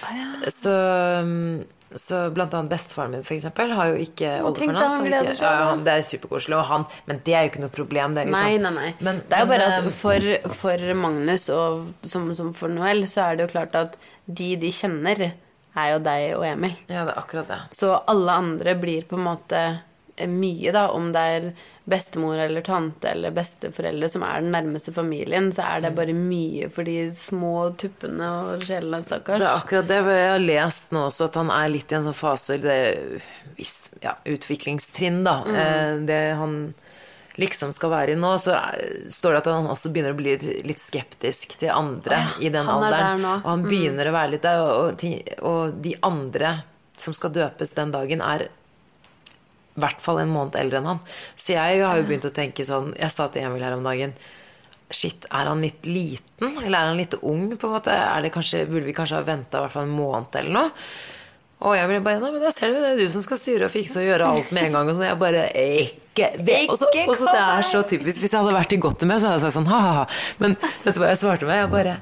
Så, 0.00 0.72
ja. 0.72 1.96
så 1.98 2.20
blant 2.34 2.54
annet 2.54 2.70
bestefaren 2.72 3.14
min, 3.14 3.24
for 3.26 3.36
eksempel, 3.36 3.74
har 3.76 3.90
jo 3.92 3.98
ikke 4.04 4.32
oldefaren 4.46 4.78
hans. 4.80 5.42
Ja, 5.42 5.74
det 5.76 5.96
er 5.96 6.06
superkoselig. 6.06 6.62
Han, 6.70 6.86
men 7.10 7.20
det 7.26 7.34
er 7.34 7.44
jo 7.46 7.52
ikke 7.52 7.64
noe 7.66 7.74
problem. 7.74 8.16
Det 8.16 8.24
er 8.24 8.32
Nei, 8.32 8.46
sånn- 8.56 8.66
nei, 8.68 8.72
nei. 8.78 8.94
Men, 9.00 9.20
det 9.26 9.38
er 9.38 9.44
jo 9.44 9.50
bare 9.52 9.68
at 9.74 9.82
eh, 9.82 9.92
for, 10.00 10.30
for 10.62 10.88
Magnus 11.02 11.48
og 11.54 11.92
som, 12.06 12.30
som 12.38 12.54
for 12.56 12.72
Noel, 12.72 13.04
så 13.10 13.28
er 13.28 13.38
det 13.38 13.48
jo 13.48 13.54
klart 13.56 13.78
at 13.78 14.00
de 14.26 14.54
de 14.60 14.72
kjenner, 14.74 15.30
er 15.80 15.92
jo 15.92 16.00
deg 16.02 16.24
og 16.38 16.44
Emil. 16.48 16.74
Ja, 16.88 17.04
det 17.06 17.14
er 17.14 17.20
akkurat 17.20 17.50
det. 17.50 17.60
Så 17.78 17.92
alle 18.10 18.40
andre 18.42 18.74
blir 18.78 19.06
på 19.06 19.18
en 19.18 19.26
måte 19.28 19.60
mye, 20.28 20.72
da. 20.72 20.88
Om 20.90 21.12
det 21.12 21.20
er 21.20 21.52
bestemor 21.90 22.36
eller 22.38 22.60
tante 22.62 23.08
eller 23.10 23.30
besteforeldre 23.34 24.08
som 24.08 24.22
er 24.22 24.40
den 24.42 24.52
nærmeste 24.52 24.92
familien, 24.94 25.48
så 25.52 25.62
er 25.64 25.80
Mm. 25.80 25.82
det 25.82 25.94
bare 25.96 26.14
mye 26.14 26.70
for 26.70 26.84
de 26.84 27.10
små 27.10 27.76
tuppene 27.76 28.28
og 28.54 28.60
sjelene, 28.62 29.02
stakkars. 29.02 29.40
Det 29.40 29.48
er 29.48 29.58
akkurat 29.62 29.88
det. 29.88 30.04
Jeg 30.04 30.30
har 30.30 30.38
lest 30.38 30.90
nå 30.92 31.06
også 31.08 31.24
at 31.24 31.34
han 31.34 31.50
er 31.50 31.68
litt 31.68 31.90
i 31.92 31.94
en 31.96 32.02
sånn 32.04 32.14
fase 32.14 32.60
det, 32.60 33.20
vis- 33.56 33.90
ja, 34.02 34.14
Utviklingstrinn, 34.26 35.24
da. 35.24 35.42
Mm. 35.44 35.54
Eh, 35.56 36.06
Det 36.06 36.36
han 36.36 36.74
liksom 37.38 37.72
skal 37.72 37.90
være 37.90 38.12
i 38.12 38.14
nå, 38.20 38.34
så 38.38 38.52
står 39.08 39.32
det 39.32 39.38
at 39.38 39.46
han 39.54 39.66
også 39.66 39.90
begynner 39.92 40.12
å 40.12 40.16
bli 40.16 40.36
litt 40.66 40.78
skeptisk 40.82 41.56
til 41.58 41.70
andre 41.70 42.18
i 42.40 42.48
den 42.50 42.66
han 42.66 42.82
er 42.82 42.92
alderen. 42.92 43.24
Og 43.42 43.44
han 43.48 43.62
begynner 43.64 44.06
å 44.10 44.12
være 44.12 44.30
litt 44.32 44.42
der, 44.42 44.58
og, 44.60 45.02
og, 45.02 45.42
og 45.42 45.82
de 45.82 45.94
andre 46.02 46.62
som 46.96 47.14
skal 47.14 47.30
døpes 47.30 47.72
den 47.74 47.90
dagen, 47.90 48.20
er 48.20 48.48
i 49.76 49.80
hvert 49.84 50.02
fall 50.02 50.18
en 50.22 50.32
måned 50.34 50.58
eldre 50.58 50.80
enn 50.80 50.88
han. 50.90 51.00
Så 51.38 51.54
jeg 51.54 51.80
har 51.84 51.98
jo 52.00 52.06
begynt 52.08 52.26
å 52.26 52.34
tenke 52.34 52.66
sånn 52.66 52.90
Jeg 52.98 53.12
sa 53.14 53.28
til 53.30 53.46
Emil 53.46 53.62
her 53.62 53.76
om 53.76 53.86
dagen 53.86 54.12
Shit, 54.90 55.28
er 55.30 55.46
han 55.46 55.62
litt 55.62 55.86
liten? 55.86 56.48
Eller 56.64 56.74
er 56.74 56.88
han 56.90 56.98
litt 56.98 57.14
ung? 57.22 57.44
på 57.54 57.68
en 57.68 57.76
måte? 57.76 57.94
Er 57.94 58.24
det 58.26 58.32
kanskje, 58.34 58.64
burde 58.66 58.88
vi 58.88 58.94
kanskje 58.96 59.20
ha 59.20 59.26
venta 59.26 59.62
en 59.78 59.92
måned 59.94 60.34
eller 60.40 60.56
noe? 60.56 60.72
Og 61.60 61.76
jeg 61.76 61.90
ble 61.90 62.00
bare 62.02 62.22
Nei, 62.22 62.32
men 62.34 62.42
da 62.42 62.50
ser 62.54 62.72
du, 62.72 62.80
det 62.80 62.92
er 62.94 62.98
du 62.98 63.06
som 63.12 63.22
skal 63.24 63.38
styre 63.38 63.68
og 63.68 63.72
fikse 63.72 64.00
og 64.00 64.06
gjøre 64.08 64.28
alt 64.32 64.52
med 64.56 64.66
en 64.66 64.76
gang. 64.78 64.90
Og 64.90 64.96
sånn. 64.96 65.06
Jeg 65.06 65.20
bare 65.20 65.46
Ikke 65.84 66.30
Og 66.72 66.76
så, 66.80 66.88
og 67.04 67.16
så 67.16 67.28
det 67.28 67.40
er 67.44 67.66
så 67.68 67.82
typisk. 67.86 68.22
Hvis 68.22 68.32
jeg 68.32 68.40
hadde 68.40 68.56
vært 68.56 68.74
i 68.74 68.80
godt 68.80 69.04
humør, 69.04 69.20
så 69.20 69.28
hadde 69.30 69.38
jeg 69.38 69.46
sagt 69.46 69.58
sånn 69.58 69.68
ha-ha-ha. 69.70 70.06
Men 70.40 70.56
vet 70.84 70.96
du 70.96 71.02
hva 71.02 71.12
jeg 71.12 71.20
svarte 71.20 71.48
meg? 71.48 71.62
Jeg 71.62 71.74
bare 71.74 71.98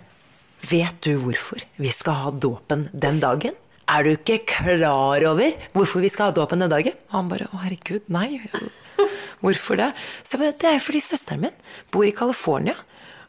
Vet 0.68 1.02
du 1.06 1.12
hvorfor 1.22 1.60
vi 1.78 1.90
skal 1.94 2.16
ha 2.24 2.30
dåpen 2.34 2.88
den 2.92 3.20
dagen? 3.22 3.58
Er 3.88 4.04
du 4.04 4.10
ikke 4.12 4.42
klar 4.44 5.24
over 5.30 5.54
hvorfor 5.72 6.04
vi 6.04 6.10
skal 6.12 6.28
ha 6.28 6.36
dåpen 6.36 6.60
den 6.60 6.72
dagen? 6.72 6.96
Og 7.08 7.16
han 7.16 7.30
bare 7.30 7.48
Å, 7.48 7.62
herregud, 7.64 8.04
nei. 8.12 8.36
Hvorfor 9.42 9.78
det? 9.78 9.92
Så 10.26 10.34
jeg 10.34 10.42
bare, 10.42 10.56
Det 10.60 10.70
er 10.74 10.82
fordi 10.82 11.00
søsteren 11.04 11.44
min 11.46 11.58
bor 11.94 12.04
i 12.04 12.12
California. 12.12 12.74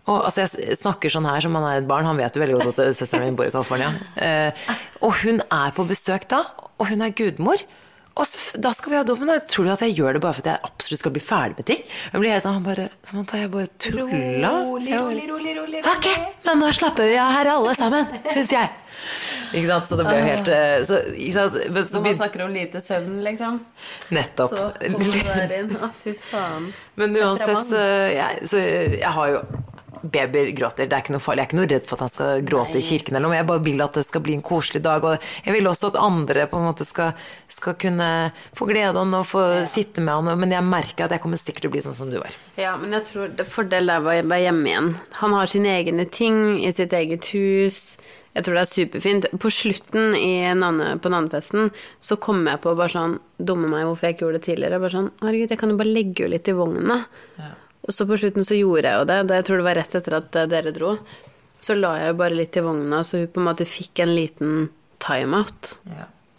Og 0.10 0.26
altså, 0.26 0.48
jeg 0.48 0.80
snakker 0.80 1.12
sånn 1.14 1.28
her 1.30 1.44
som 1.46 1.54
han 1.56 1.68
er 1.70 1.84
et 1.84 1.90
barn. 1.90 2.08
Han 2.10 2.18
vet 2.18 2.36
jo 2.36 2.42
veldig 2.42 2.58
godt 2.58 2.82
at 2.82 2.98
søsteren 2.98 3.30
min 3.30 3.38
bor 3.38 3.46
i 3.46 3.54
California. 3.54 3.92
Eh, 4.18 4.66
og 5.06 5.14
hun 5.22 5.44
er 5.46 5.76
på 5.78 5.86
besøk 5.88 6.26
da, 6.32 6.42
og 6.80 6.90
hun 6.90 7.06
er 7.06 7.14
gudmor. 7.14 7.62
Og 8.20 8.60
da 8.60 8.74
skal 8.76 8.92
vi 8.92 8.98
ha 9.00 9.06
dåp, 9.08 9.22
men 9.24 9.40
tror 9.48 9.68
du 9.68 9.72
at 9.72 9.84
jeg 9.86 9.96
gjør 9.96 10.18
det 10.18 10.22
bare 10.24 10.36
for 10.36 10.44
at 10.44 10.52
jeg 10.52 10.70
absolutt 10.70 11.04
skal 11.04 11.14
bli 11.16 11.24
ferdig 11.24 11.56
med 11.62 11.68
ting? 11.70 11.86
Jeg 12.12 12.20
blir 12.24 12.34
helt 12.36 12.44
sånn, 12.44 12.58
han 12.58 12.66
bare, 12.66 12.90
som 13.08 13.22
at 13.24 13.34
jeg 13.38 13.52
bare 13.54 13.72
tulla. 13.80 14.52
Rolig, 14.68 14.94
rolig, 14.98 15.26
rolig, 15.32 15.56
rolig. 15.62 15.84
Ok, 15.88 16.10
men 16.50 16.62
nå 16.64 16.72
slapper 16.76 17.08
vi 17.08 17.18
av 17.22 17.32
her 17.38 17.52
alle 17.54 17.76
sammen, 17.80 18.12
syns 18.28 18.54
jeg. 18.58 18.76
Ikke 19.50 19.66
sant, 19.66 19.88
så 19.90 19.98
det 19.98 20.06
ble 20.06 20.18
jo 20.20 20.26
helt 20.28 20.50
eh, 20.54 20.76
så? 20.86 21.00
Men, 21.10 21.88
så 21.88 21.96
Når 21.96 22.04
man 22.06 22.18
snakker 22.20 22.44
om 22.46 22.52
lite 22.54 22.82
søvn, 22.84 23.16
liksom, 23.26 23.58
Nettopp. 24.14 24.52
så 24.54 24.68
kommer 24.76 25.08
du 25.08 25.20
der 25.32 25.56
inn. 25.62 25.72
Å, 25.80 25.90
fy 26.04 26.14
faen. 26.28 26.70
Men 27.00 27.18
uansett, 27.18 27.64
så 27.72 27.82
jeg, 28.14 28.50
så 28.52 28.62
jeg 28.62 29.14
har 29.16 29.32
jo 29.34 29.42
Babyer 30.02 30.52
gråter, 30.56 30.88
det 30.90 30.96
er 30.96 31.04
ikke 31.04 31.16
noe 31.16 31.24
farlig. 31.24 31.44
Jeg 31.44 31.48
er 31.48 31.52
ikke 31.52 31.60
noe 31.60 31.70
redd 31.74 31.88
for 31.90 31.98
at 31.98 32.04
han 32.06 32.12
skal 32.14 32.44
gråte 32.48 32.80
i 32.80 32.86
kirken 32.86 33.18
eller 33.18 33.28
noe. 33.28 33.38
Jeg 33.38 33.48
bare 33.50 33.64
vil 33.66 33.84
at 33.86 33.98
det 34.00 34.06
skal 34.08 34.24
bli 34.26 34.36
en 34.38 34.46
koselig 34.46 34.84
dag. 34.86 35.06
Og 35.06 35.30
jeg 35.46 35.56
vil 35.56 35.72
også 35.72 35.92
at 35.92 36.00
andre 36.02 36.46
på 36.52 36.60
en 36.60 36.68
måte 36.70 36.88
skal, 36.88 37.12
skal 37.52 37.78
kunne 37.82 38.10
få 38.58 38.70
glede 38.70 38.94
av 38.94 39.02
han 39.02 39.18
og 39.20 39.28
få 39.30 39.44
sitte 39.70 40.04
med 40.06 40.16
han. 40.16 40.40
Men 40.44 40.56
jeg 40.56 40.68
merker 40.68 41.08
at 41.08 41.16
jeg 41.16 41.24
kommer 41.26 41.42
sikkert 41.42 41.68
til 41.68 41.74
å 41.74 41.76
bli 41.78 41.84
sånn 41.88 41.98
som 41.98 42.14
du 42.14 42.20
var. 42.22 42.40
Ja, 42.60 42.76
men 42.80 42.96
jeg 42.98 43.08
tror 43.10 43.36
det 43.36 43.50
fordelen 43.50 43.94
er 43.96 44.04
å 44.04 44.08
være 44.10 44.42
hjemme 44.46 44.72
igjen. 44.72 44.94
Han 45.20 45.36
har 45.38 45.52
sine 45.52 45.76
egne 45.82 46.08
ting 46.10 46.60
i 46.64 46.74
sitt 46.76 46.96
eget 46.96 47.32
hus. 47.34 47.98
Jeg 48.38 48.46
tror 48.46 48.56
det 48.56 48.62
er 48.62 48.70
superfint. 48.72 49.30
På 49.42 49.50
slutten 49.52 50.14
i 50.16 50.34
navne, 50.56 50.94
på 51.02 51.12
navnefesten 51.12 51.72
så 52.04 52.18
kom 52.22 52.46
jeg 52.48 52.62
på 52.64 52.76
bare 52.78 52.94
sånn 52.94 53.18
Dumme 53.40 53.70
meg 53.72 53.86
hvorfor 53.88 54.10
jeg 54.10 54.18
ikke 54.18 54.26
gjorde 54.26 54.40
det 54.42 54.46
tidligere. 54.50 54.80
Bare 54.84 54.94
sånn 54.94 55.10
Herregud, 55.24 55.54
jeg 55.54 55.60
kan 55.62 55.72
jo 55.72 55.80
bare 55.80 55.96
legge 55.96 56.26
jo 56.26 56.32
litt 56.32 56.50
i 56.52 56.56
vogna. 56.58 56.98
Og 57.90 57.94
så 57.96 58.06
på 58.06 58.20
slutten 58.22 58.46
så 58.46 58.54
gjorde 58.54 58.86
jeg 58.86 59.02
jo 59.02 59.06
det. 59.10 59.18
Jeg 59.34 59.46
tror 59.48 59.58
det 59.58 59.66
var 59.66 59.78
rett 59.80 59.96
etter 59.98 60.16
at 60.20 60.36
eh, 60.38 60.50
dere 60.52 60.74
dro. 60.76 60.94
Så 61.60 61.74
la 61.74 61.96
jeg 61.98 62.12
jo 62.12 62.20
bare 62.20 62.38
litt 62.38 62.58
i 62.60 62.62
vogna, 62.64 63.02
så 63.04 63.24
hun 63.24 63.32
på 63.34 63.42
en 63.42 63.48
måte 63.50 63.66
fikk 63.68 64.04
en 64.04 64.14
liten 64.14 64.68
timeout. 65.02 65.72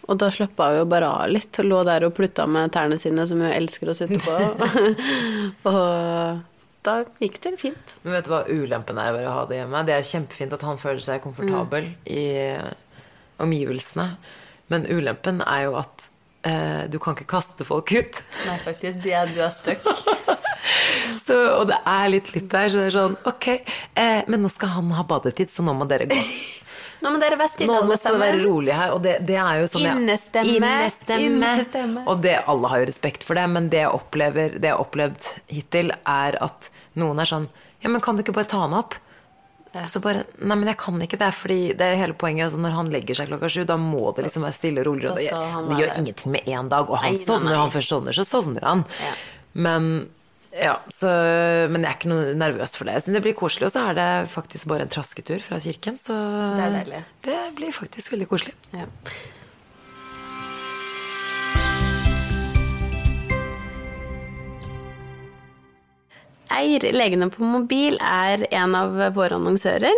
Og 0.07 0.17
da 0.21 0.29
slappa 0.33 0.69
hun 0.71 0.79
jo 0.79 0.85
bare 0.89 1.09
av 1.11 1.27
litt, 1.29 1.59
og 1.59 1.67
lå 1.67 1.81
der 1.85 2.07
og 2.07 2.15
plutta 2.17 2.47
med 2.49 2.71
tærne 2.73 2.97
sine, 2.97 3.27
som 3.27 3.43
hun 3.43 3.51
elsker 3.51 3.91
å 3.91 3.97
sitte 3.97 4.17
på. 4.23 4.37
og 5.73 6.39
da 6.87 6.95
gikk 7.21 7.37
det 7.43 7.53
fint. 7.61 7.97
Men 8.05 8.15
vet 8.15 8.29
du 8.29 8.33
hva 8.33 8.41
ulempen 8.47 9.03
er 9.03 9.11
ved 9.13 9.27
å 9.27 9.35
ha 9.35 9.45
det 9.51 9.59
hjemme? 9.59 9.83
Det 9.85 9.97
er 9.97 10.07
kjempefint 10.07 10.55
at 10.57 10.65
han 10.65 10.79
føler 10.81 11.03
seg 11.05 11.21
komfortabel 11.27 11.91
i 12.09 12.25
omgivelsene. 13.43 14.07
Men 14.71 14.87
ulempen 14.87 15.43
er 15.43 15.67
jo 15.67 15.75
at 15.83 16.07
eh, 16.47 16.87
du 16.89 16.97
kan 17.03 17.19
ikke 17.19 17.29
kaste 17.35 17.67
folk 17.67 17.91
ut. 17.91 18.23
Nei, 18.47 18.57
faktisk. 18.63 19.03
Det 19.03 19.13
er, 19.19 19.35
du 19.35 19.43
er 19.43 19.53
stuck. 19.53 19.85
Så, 21.25 21.35
og 21.57 21.67
det 21.69 21.77
er 21.89 22.09
litt 22.13 22.31
litt 22.35 22.47
der, 22.51 22.69
så 22.69 22.79
det 22.81 22.87
er 22.91 22.93
sånn 22.95 23.15
Ok, 23.29 23.47
eh, 23.97 24.21
men 24.29 24.43
nå 24.43 24.49
skal 24.51 24.75
han 24.75 24.91
ha 24.97 25.03
badetid, 25.07 25.49
så 25.53 25.63
nå 25.65 25.73
må 25.77 25.87
dere 25.89 26.07
gå. 26.09 26.17
Nå 27.01 27.09
må 27.15 27.17
dere 27.21 27.37
være 27.39 27.49
stille, 27.49 27.73
alle 27.73 27.89
nå 27.89 27.97
skal 27.97 28.13
det 28.13 28.21
være 28.21 28.41
rolig 28.43 28.73
her, 28.77 28.91
og 28.93 28.99
det, 29.01 29.15
det 29.25 29.37
er 29.41 29.61
jo 29.63 29.69
sånn 29.71 29.87
Innestemme. 29.89 30.53
Innestemme. 30.59 31.29
Innestemme. 31.31 32.03
Og 32.11 32.21
det, 32.21 32.35
alle 32.51 32.69
har 32.69 32.83
jo 32.83 32.89
respekt 32.91 33.25
for 33.25 33.39
det, 33.39 33.47
men 33.49 33.71
det 33.73 33.81
jeg, 33.81 33.89
opplever, 33.97 34.57
det 34.61 34.69
jeg 34.69 34.75
har 34.77 34.83
opplevd 34.85 35.29
hittil, 35.49 35.89
er 36.05 36.37
at 36.45 36.69
noen 37.01 37.23
er 37.23 37.31
sånn 37.31 37.49
Ja, 37.81 37.89
men 37.89 38.03
kan 38.05 38.19
du 38.19 38.21
ikke 38.21 38.37
bare 38.37 38.49
ta 38.51 38.61
han 38.67 38.77
opp? 38.77 38.99
Så 39.89 40.01
bare, 40.03 40.25
Nei, 40.43 40.57
men 40.59 40.67
jeg 40.67 40.77
kan 40.83 41.01
ikke 41.01 41.17
det, 41.17 41.31
fordi 41.33 41.59
det 41.79 41.85
er 41.87 41.99
hele 42.03 42.13
poenget. 42.19 42.49
Altså, 42.49 42.59
når 42.61 42.73
han 42.75 42.89
legger 42.91 43.15
seg 43.17 43.29
klokka 43.31 43.47
sju, 43.49 43.61
da 43.65 43.77
må 43.79 44.09
det 44.17 44.25
liksom 44.27 44.43
være 44.43 44.57
stille 44.57 44.81
og 44.83 44.89
rolig. 44.89 45.07
Og 45.09 45.15
det, 45.17 45.29
det 45.31 45.77
gjør 45.79 45.93
ingenting 46.01 46.33
med 46.35 46.49
én 46.51 46.69
dag, 46.69 46.89
og 46.91 46.99
han 46.99 47.07
Nei, 47.07 47.15
nei, 47.15 47.23
sovner. 47.23 47.45
nei. 47.47 47.53
Når 47.55 47.61
han 47.63 47.71
først 47.77 47.93
sovner, 47.95 48.17
så 48.19 48.25
sovner 48.27 48.67
han. 48.67 48.83
Ja. 48.99 49.13
Men 49.65 49.87
ja, 50.51 50.75
så, 50.91 51.07
men 51.71 51.85
jeg 51.85 51.89
er 51.89 51.97
ikke 51.99 52.11
noe 52.11 52.31
nervøs 52.35 52.75
for 52.75 52.89
det. 52.89 52.97
Synes 53.03 53.15
det 53.19 53.23
blir 53.23 53.37
koselig, 53.39 53.69
og 53.69 53.75
så 53.75 53.85
er 53.91 53.99
det 53.99 54.07
faktisk 54.33 54.67
bare 54.71 54.83
en 54.87 54.91
trasketur 54.91 55.39
fra 55.43 55.59
kirken. 55.63 55.99
Så 56.01 56.15
Det 56.57 57.03
det 57.27 57.37
blir 57.55 57.71
faktisk 57.71 58.11
veldig 58.15 58.27
koselig. 58.27 58.55
Ja. 58.75 58.87
Eir 66.51 66.83
legene 66.91 67.29
på 67.31 67.47
mobil 67.47 67.95
er 68.03 68.43
en 68.51 68.75
av 68.75 68.97
våre 69.15 69.39
annonsører. 69.39 69.95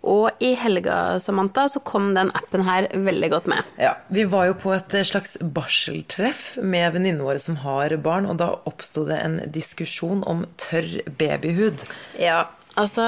Og 0.00 0.30
i 0.40 0.54
helga, 0.56 1.18
Samantha, 1.20 1.66
så 1.68 1.82
kom 1.84 2.14
den 2.16 2.30
appen 2.36 2.64
her 2.64 2.86
veldig 2.94 3.28
godt 3.34 3.50
med. 3.52 3.66
Ja, 3.80 3.94
Vi 4.08 4.24
var 4.24 4.46
jo 4.48 4.54
på 4.56 4.72
et 4.72 4.94
slags 5.06 5.36
barseltreff 5.40 6.54
med 6.62 6.94
venninnene 6.94 7.26
våre 7.26 7.42
som 7.42 7.58
har 7.64 7.92
barn, 8.00 8.28
og 8.30 8.38
da 8.40 8.54
oppsto 8.68 9.04
det 9.08 9.18
en 9.20 9.36
diskusjon 9.52 10.24
om 10.30 10.46
tørr 10.60 11.02
babyhud. 11.20 11.84
Ja, 12.20 12.46
altså 12.80 13.04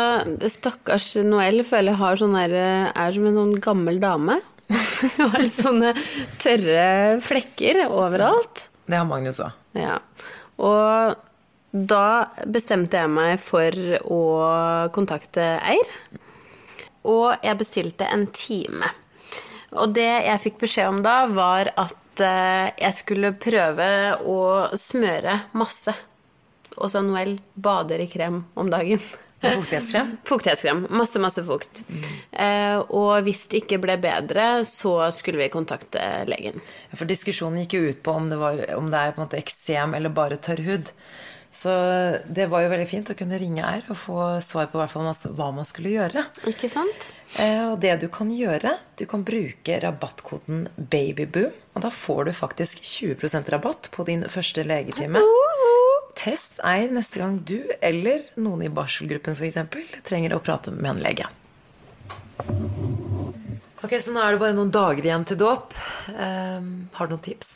Stakkars 0.53 1.15
Noel 1.25 1.65
føler 1.65 1.95
jeg 1.95 2.03
har 2.03 2.21
sånn 2.21 2.37
der, 2.37 2.57
er 2.93 3.17
som 3.17 3.29
en 3.31 3.41
sånn 3.41 3.57
gammel 3.65 4.01
dame. 4.03 4.41
Har 5.19 5.43
sånne 5.53 5.91
tørre 6.41 7.19
flekker 7.21 7.83
overalt. 7.91 8.69
Det 8.89 8.97
har 8.97 9.05
Magnus 9.05 9.41
òg. 9.45 9.53
Ja. 9.77 9.99
Og 10.57 11.19
da 11.73 12.07
bestemte 12.49 13.01
jeg 13.03 13.11
meg 13.13 13.41
for 13.43 13.77
å 14.09 14.21
kontakte 14.97 15.45
Eir. 15.61 15.93
Og 17.09 17.35
jeg 17.43 17.59
bestilte 17.59 18.07
en 18.07 18.27
time. 18.35 18.93
Og 19.81 19.95
det 19.97 20.11
jeg 20.27 20.43
fikk 20.45 20.63
beskjed 20.63 20.91
om 20.91 21.03
da, 21.05 21.17
var 21.33 21.73
at 21.81 22.23
eh, 22.23 22.69
jeg 22.77 22.97
skulle 22.99 23.35
prøve 23.41 23.89
å 24.29 24.41
smøre 24.79 25.39
masse. 25.59 25.95
Og 26.79 26.89
så 26.93 27.03
Noel 27.05 27.39
bader 27.55 28.03
i 28.05 28.09
krem 28.11 28.43
om 28.55 28.71
dagen. 28.73 29.01
Fuktighetskrem? 29.43 30.17
Fuktighetskrem. 30.29 30.87
Masse, 30.91 31.19
masse 31.19 31.43
fukt. 31.45 31.83
Eh, 32.31 32.79
og 32.79 33.25
hvis 33.27 33.47
det 33.51 33.65
ikke 33.65 33.81
ble 33.83 33.97
bedre, 34.03 34.63
så 34.69 34.95
skulle 35.15 35.43
vi 35.43 35.51
kontakte 35.53 36.05
legen. 36.31 36.63
For 36.95 37.09
diskusjonen 37.11 37.65
gikk 37.65 37.77
jo 37.79 37.91
ut 37.91 38.03
på 38.05 38.15
om 38.21 38.31
det, 38.31 38.39
var, 38.39 38.63
om 38.79 38.93
det 38.93 39.03
er 39.09 39.39
eksem 39.41 39.97
eller 39.99 40.15
bare 40.15 40.39
tørr 40.39 40.63
hud. 40.69 40.93
Så 41.53 41.69
det 42.33 42.47
var 42.49 42.63
jo 42.65 42.71
veldig 42.73 42.87
fint 42.89 43.11
å 43.13 43.17
kunne 43.17 43.37
ringe 43.37 43.61
R 43.61 43.83
og 43.93 43.99
få 44.01 44.19
svar 44.41 44.71
på 44.73 44.81
hva 44.81 45.49
man 45.53 45.67
skulle 45.69 45.93
gjøre. 45.93 46.23
Ikke 46.49 46.71
sant? 46.73 47.11
Eh, 47.37 47.67
Og 47.69 47.79
det 47.81 47.99
du 48.01 48.07
kan 48.13 48.31
gjøre, 48.33 48.73
du 48.97 49.05
kan 49.09 49.21
bruke 49.25 49.77
rabattkoden 49.85 50.65
BABYBOOM, 50.77 51.53
og 51.77 51.85
da 51.85 51.91
får 51.93 52.25
du 52.25 52.33
faktisk 52.33 52.81
20% 52.81 53.53
rabatt 53.53 53.91
på 53.93 54.05
din 54.09 54.25
første 54.33 54.65
legetime. 54.65 55.21
Test 56.17 56.59
er 56.65 56.89
neste 56.93 57.21
gang 57.21 57.39
du 57.45 57.59
eller 57.81 58.25
noen 58.41 58.65
i 58.67 58.73
barselgruppen 58.73 59.37
f.eks. 59.37 59.61
trenger 60.09 60.35
å 60.37 60.41
prate 60.45 60.73
med 60.73 60.91
en 60.95 61.05
lege. 61.05 61.29
Ok, 63.83 63.93
Så 64.01 64.13
nå 64.15 64.21
er 64.25 64.33
det 64.37 64.41
bare 64.41 64.57
noen 64.57 64.71
dager 64.73 65.05
igjen 65.05 65.25
til 65.29 65.41
dåp. 65.41 65.73
Um, 66.17 66.89
har 66.97 67.09
du 67.09 67.17
noen 67.17 67.25
tips? 67.29 67.53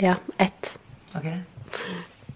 Ja, 0.00 0.16
ett. 0.38 0.74
Ok. 1.16 1.28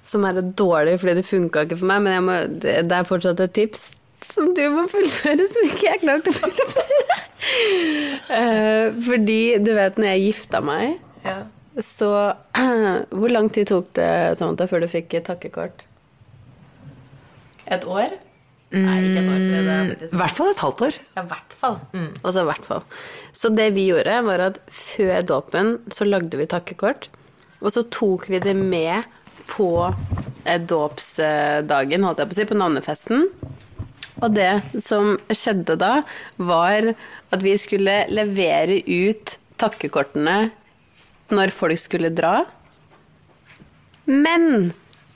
Som 0.05 0.25
er 0.29 0.40
dårlig 0.59 0.99
fordi 1.01 1.14
det 1.21 1.27
funka 1.29 1.64
ikke 1.64 1.79
for 1.81 1.88
meg, 1.88 2.03
men 2.05 2.27
må, 2.27 2.35
det, 2.61 2.75
det 2.90 2.97
er 2.99 3.09
fortsatt 3.09 3.40
et 3.40 3.55
tips 3.57 3.87
som 4.25 4.51
du 4.57 4.62
må 4.73 4.87
fullføre, 4.90 5.45
som 5.51 5.67
ikke 5.69 5.88
jeg 5.90 6.01
klarte 6.03 6.33
å 6.33 6.37
fullføre. 6.38 7.17
uh, 8.33 8.87
fordi 9.09 9.40
du 9.64 9.73
vet, 9.77 9.99
når 10.01 10.14
jeg 10.14 10.25
gifta 10.31 10.62
meg, 10.64 10.99
Ja. 11.25 11.43
så 11.81 12.11
Hvor 13.19 13.33
lang 13.33 13.49
tid 13.53 13.69
tok 13.71 13.93
det 13.97 14.09
Samantha, 14.40 14.67
før 14.71 14.85
du 14.85 14.88
fikk 14.93 15.17
takkekort? 15.27 15.87
Et 17.73 17.85
år? 17.88 18.17
Nei, 18.75 18.97
ikke 19.07 19.21
et 19.23 19.29
år. 19.31 19.43
er 19.55 19.93
I 19.95 20.19
hvert 20.19 20.35
fall 20.37 20.51
et 20.51 20.62
halvt 20.64 20.83
år. 20.88 20.97
Ja, 21.14 21.23
i 21.23 21.31
hvert 21.31 21.53
fall. 21.57 21.77
Altså, 22.25 22.43
hvert 22.49 22.67
fall. 22.67 22.83
Så 23.37 23.51
det 23.55 23.69
vi 23.77 23.87
gjorde, 23.88 24.17
var 24.27 24.43
at 24.51 24.59
før 24.75 25.21
dåpen 25.31 25.77
så 25.95 26.09
lagde 26.09 26.40
vi 26.40 26.49
takkekort. 26.51 27.09
Og 27.62 27.71
så 27.73 27.85
tok 27.95 28.27
vi 28.33 28.40
det 28.43 28.57
med 28.59 29.07
på 29.51 29.71
eh, 30.45 30.61
dåpsdagen, 30.61 32.07
holdt 32.07 32.23
jeg 32.23 32.31
på 32.31 32.37
å 32.37 32.41
si, 32.41 32.49
på 32.51 32.59
navnefesten. 32.59 33.29
Og 34.23 34.35
det 34.35 34.63
som 34.83 35.17
skjedde 35.29 35.77
da, 35.81 35.95
var 36.37 36.93
at 36.95 37.43
vi 37.43 37.57
skulle 37.61 38.05
levere 38.13 38.81
ut 38.87 39.39
takkekortene 39.61 40.39
når 41.35 41.55
folk 41.55 41.81
skulle 41.81 42.13
dra. 42.15 42.45
Men 44.05 44.73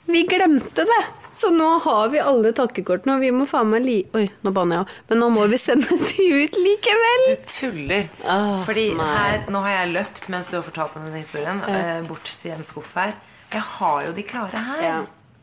vi 0.09 0.25
glemte 0.27 0.85
det! 0.89 1.01
Så 1.39 1.53
nå 1.55 1.67
har 1.85 2.09
vi 2.11 2.19
alle 2.19 2.49
takkekortene, 2.51 3.13
og 3.15 3.21
vi 3.23 3.29
må 3.31 3.45
faen 3.47 3.69
meg 3.71 3.85
li... 3.85 3.99
Oi, 4.17 4.25
nå 4.43 4.51
banner 4.51 4.79
jeg 4.79 4.83
òg. 4.83 4.95
Men 5.11 5.21
nå 5.23 5.27
må 5.31 5.45
vi 5.47 5.59
sende 5.61 5.97
de 6.09 6.25
ut 6.35 6.57
likevel! 6.59 7.25
Du 7.29 7.45
tuller. 7.53 8.09
Oh, 8.25 8.57
Fordi 8.67 8.89
nei. 8.97 9.09
her, 9.13 9.37
nå 9.53 9.61
har 9.63 9.77
jeg 9.77 9.93
løpt 9.93 10.27
mens 10.33 10.49
du 10.51 10.57
har 10.57 10.65
fortalt 10.65 10.97
denne 10.97 11.21
historien, 11.21 11.61
eh, 11.69 12.01
bort 12.09 12.33
til 12.41 12.57
en 12.57 12.65
skuff 12.67 12.91
her. 12.99 13.13
Jeg 13.49 13.61
har 13.65 14.03
jo 14.05 14.11
de 14.13 14.23
klare 14.23 14.61
her. 14.67 14.83
Ja, 14.85 14.99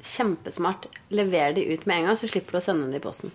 Kjempesmart. 0.07 0.87
Lever 1.09 1.57
de 1.57 1.65
ut 1.73 1.87
med 1.87 1.97
en 1.97 2.11
gang, 2.11 2.19
så 2.19 2.29
slipper 2.31 2.57
du 2.57 2.61
å 2.61 2.65
sende 2.65 2.87
dem 2.87 3.01
i 3.01 3.03
posten. 3.03 3.33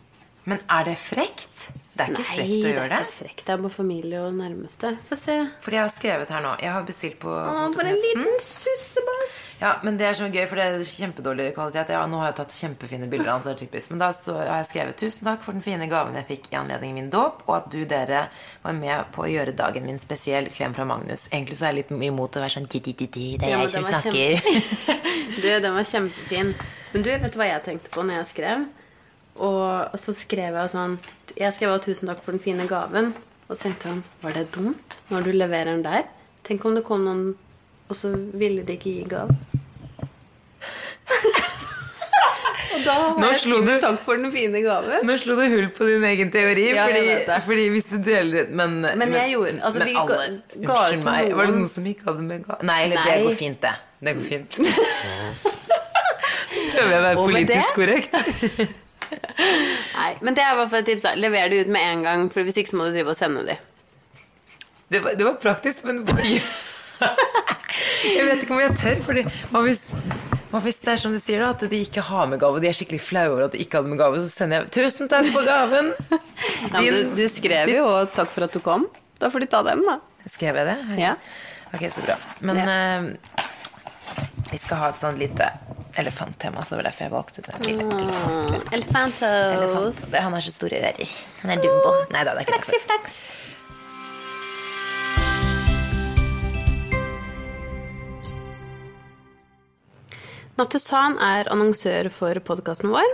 Men 0.50 0.58
er 0.74 0.88
det 0.88 0.98
frekt? 0.98 1.70
Det 1.92 2.06
er 2.06 2.14
ikke 2.16 2.24
frekt 2.26 2.50
å 2.50 2.70
gjøre 2.72 2.74
det 2.74 2.82
er 2.82 2.90
det. 2.90 3.00
ikke 3.04 3.18
frekt. 3.20 3.42
Det 3.46 3.54
er 3.54 3.60
bare 3.62 3.74
familie 3.74 4.22
og 4.24 4.34
nærmeste. 4.34 4.90
Få 5.06 5.18
se. 5.20 5.36
Fordi 5.62 5.78
jeg 5.78 5.84
har 5.84 5.92
skrevet 5.94 6.32
her 6.34 6.42
nå. 6.42 6.54
Jeg 6.64 6.72
har 6.74 6.86
bestilt 6.88 7.18
på 7.22 7.30
Å, 7.30 7.68
for 7.76 7.86
en 7.86 8.00
liten 8.00 8.40
sussebass. 8.42 9.36
Ja, 9.62 9.76
men 9.86 10.00
det 10.00 10.08
er 10.08 10.18
så 10.18 10.30
gøy, 10.32 10.42
for 10.50 10.58
det 10.58 10.66
er 10.66 10.86
kjempedårlig 10.88 11.52
kvalitet. 11.54 11.94
Ja, 11.94 12.02
nå 12.10 12.24
har 12.24 12.32
jeg 12.32 12.40
tatt 12.40 12.56
kjempefine 12.58 13.12
bilder 13.12 13.36
av 13.36 13.44
så 13.44 13.52
det 13.52 13.60
er 13.60 13.62
typisk. 13.68 13.94
Men 13.94 14.02
da 14.02 14.10
så 14.18 14.40
har 14.40 14.64
jeg 14.64 14.70
skrevet 14.72 14.98
'Tusen 15.04 15.30
takk 15.30 15.46
for 15.46 15.54
den 15.54 15.66
fine 15.68 15.92
gaven 15.92 16.18
jeg 16.18 16.30
fikk 16.32 16.50
i 16.50 16.60
anledning 16.64 16.98
min 16.98 17.14
dåp', 17.14 17.46
og 17.46 17.56
at 17.60 17.70
du 17.70 17.86
dere 17.86 18.26
var 18.66 18.78
med 18.82 19.14
på 19.14 19.28
å 19.28 19.30
gjøre 19.30 19.54
dagen 19.54 19.86
min 19.86 20.02
spesiell. 20.02 20.50
Klem 20.50 20.74
fra 20.74 20.88
Magnus. 20.90 21.28
Egentlig 21.30 21.60
så 21.60 21.70
er 21.70 21.76
jeg 21.76 21.84
litt 21.84 21.96
imot 22.10 22.38
å 22.40 22.46
være 22.48 22.56
sånn 22.58 22.70
Det 22.72 23.46
er 23.46 23.58
jeg 23.60 23.70
som 23.78 23.84
snakker. 23.84 24.42
Du, 25.42 25.48
den 25.48 25.74
var 25.74 25.86
kjempefin. 25.88 26.56
Men 26.92 27.04
du, 27.04 27.10
vet 27.10 27.32
du 27.32 27.38
hva 27.40 27.46
jeg 27.48 27.64
tenkte 27.64 27.90
på 27.94 28.04
når 28.04 28.22
jeg 28.22 28.32
skrev? 28.34 28.66
Og 29.40 29.92
så 30.00 30.14
skrev 30.14 30.54
jeg 30.60 30.70
sånn 30.74 30.98
Jeg 31.38 31.54
skrev 31.56 31.80
'tusen 31.80 32.08
takk 32.08 32.22
for 32.24 32.32
den 32.32 32.40
fine 32.44 32.68
gaven'. 32.68 33.14
Og 33.50 33.56
så 33.56 33.62
tenkte 33.70 33.88
han 33.88 34.04
var 34.22 34.32
det 34.32 34.52
dumt 34.52 35.00
når 35.12 35.24
du 35.24 35.32
leverer 35.32 35.66
den 35.66 35.84
der? 35.84 36.04
Tenk 36.44 36.66
om 36.66 36.76
det 36.76 36.84
kom 36.84 37.04
noen, 37.06 37.36
og 37.90 37.96
så 37.96 38.12
ville 38.34 38.64
de 38.64 38.74
ikke 38.78 38.92
gi 38.92 39.04
gave. 39.10 39.30
og 42.72 42.80
da 42.86 42.94
har 42.94 43.32
jeg 43.32 43.40
skrevet 43.42 43.66
du- 43.68 43.80
'takk 43.82 44.00
for 44.06 44.16
den 44.18 44.32
fine 44.32 44.62
gaven'. 44.64 45.04
Nå 45.04 45.18
slo 45.18 45.36
du 45.36 45.48
hull 45.50 45.70
på 45.70 45.86
din 45.88 46.04
egen 46.04 46.32
teori. 46.32 46.70
Ja, 46.76 46.86
fordi, 46.88 47.42
fordi 47.46 47.70
hvis 47.70 47.86
du 47.92 47.98
deler 47.98 48.48
Men, 48.50 48.82
Men 48.82 49.12
jeg 49.14 49.32
gjorde- 49.34 49.60
altså, 49.64 49.80
men 49.80 49.88
vi 49.88 49.96
alle, 49.96 50.42
Unnskyld 50.56 51.04
meg. 51.04 51.34
Var 51.36 51.46
det 51.46 51.56
noen- 51.56 51.68
som 51.68 51.86
ikke 51.86 52.04
hadde 52.06 52.22
med 52.22 52.44
gave? 52.46 52.64
Nei, 52.64 52.84
eller 52.84 52.98
det 53.04 53.24
går 53.26 53.36
fint, 53.36 53.62
det. 53.62 53.76
Det 54.04 54.16
går 54.16 54.24
fint. 54.24 54.52
Prøver 56.72 56.90
jeg 56.90 57.00
å 57.00 57.02
være 57.02 57.16
politisk 57.16 57.74
korrekt? 57.76 58.16
Nei, 60.00 60.12
Men 60.22 60.36
det 60.38 60.44
er 60.44 60.54
i 60.54 60.58
hvert 60.62 60.70
fall 60.74 60.84
et 60.84 60.90
tips. 60.92 61.04
da. 61.08 61.14
Lever 61.20 61.50
de 61.52 61.62
ut 61.66 61.72
med 61.76 61.82
en 61.94 62.04
gang, 62.08 62.26
for 62.34 62.44
hvis 62.48 62.58
ikke 62.62 62.72
så 62.74 62.80
må 62.80 62.88
du 62.90 62.96
drive 62.96 63.14
og 63.14 63.18
sende 63.20 63.44
de. 63.48 63.58
Det 64.92 65.00
var, 65.04 65.16
det 65.16 65.26
var 65.28 65.38
praktisk, 65.40 65.84
men 65.88 66.02
Jeg 68.06 68.26
vet 68.28 68.42
ikke 68.44 68.54
om 68.56 68.60
jeg 68.62 68.74
tør, 68.78 68.98
fordi 69.06 69.22
hva 69.52 69.62
hvis, 69.64 70.80
det 70.84 70.92
er 70.92 71.00
som 71.00 71.14
du 71.16 71.20
sier, 71.24 71.40
da, 71.40 71.52
at 71.56 71.62
de 71.72 71.78
ikke 71.86 72.04
har 72.04 72.26
med 72.28 72.42
gave, 72.42 72.58
og 72.60 72.64
de 72.64 72.68
er 72.68 72.76
skikkelig 72.76 73.00
flaue 73.02 73.32
over 73.32 73.46
at 73.48 73.54
de 73.56 73.62
ikke 73.64 73.80
hadde 73.80 73.92
med 73.94 74.02
gave, 74.02 74.20
så 74.20 74.28
sender 74.34 74.60
jeg 74.66 74.72
'tusen 74.76 75.08
takk 75.12 75.30
for 75.32 75.48
gaven'. 75.48 75.94
Ja, 76.74 76.82
du, 76.84 77.16
du 77.16 77.24
skrev 77.32 77.72
jo 77.72 77.86
'takk 78.12 78.30
for 78.34 78.44
at 78.44 78.54
du 78.54 78.60
kom'. 78.60 78.90
Da 79.22 79.30
får 79.32 79.40
de 79.46 79.48
ta 79.54 79.62
den, 79.64 79.86
da. 79.88 79.96
Skrev 80.28 80.60
jeg 80.60 80.68
det? 80.68 80.78
Ja. 81.00 81.14
Ok, 81.74 81.88
så 81.94 82.04
bra. 82.04 82.18
Men 82.42 82.56
Ja. 82.60 82.66
eh, 82.68 83.02
vi 84.52 84.60
skal 84.60 84.82
ha 84.82 84.90
et 84.92 85.00
sånn 85.00 85.20
lite 85.20 85.48
elefanttema, 86.00 86.64
så 86.64 86.76
det 86.76 86.82
var 86.82 86.88
derfor 86.90 87.06
jeg 87.06 87.14
valgte 87.14 87.44
det. 87.46 87.60
Lille 87.68 87.86
elefant. 87.88 88.74
Elefantos. 88.74 89.22
elefant. 89.24 90.18
Han 90.24 90.36
har 90.36 90.44
så 90.46 90.54
store 90.56 90.82
ører. 90.82 91.14
Han 91.44 91.56
er 91.56 91.64
dumbo. 91.64 91.94
Nei 92.12 92.26
da, 92.28 92.36
det 92.36 92.44
er 92.44 92.50
ikke 92.50 92.60
Flaksi, 92.60 92.82
flaks. 92.88 93.22
Natusan 100.60 101.16
er 101.24 101.48
annonsør 101.50 102.12
for 102.14 102.38
podkasten 102.46 102.92
vår. 102.94 103.08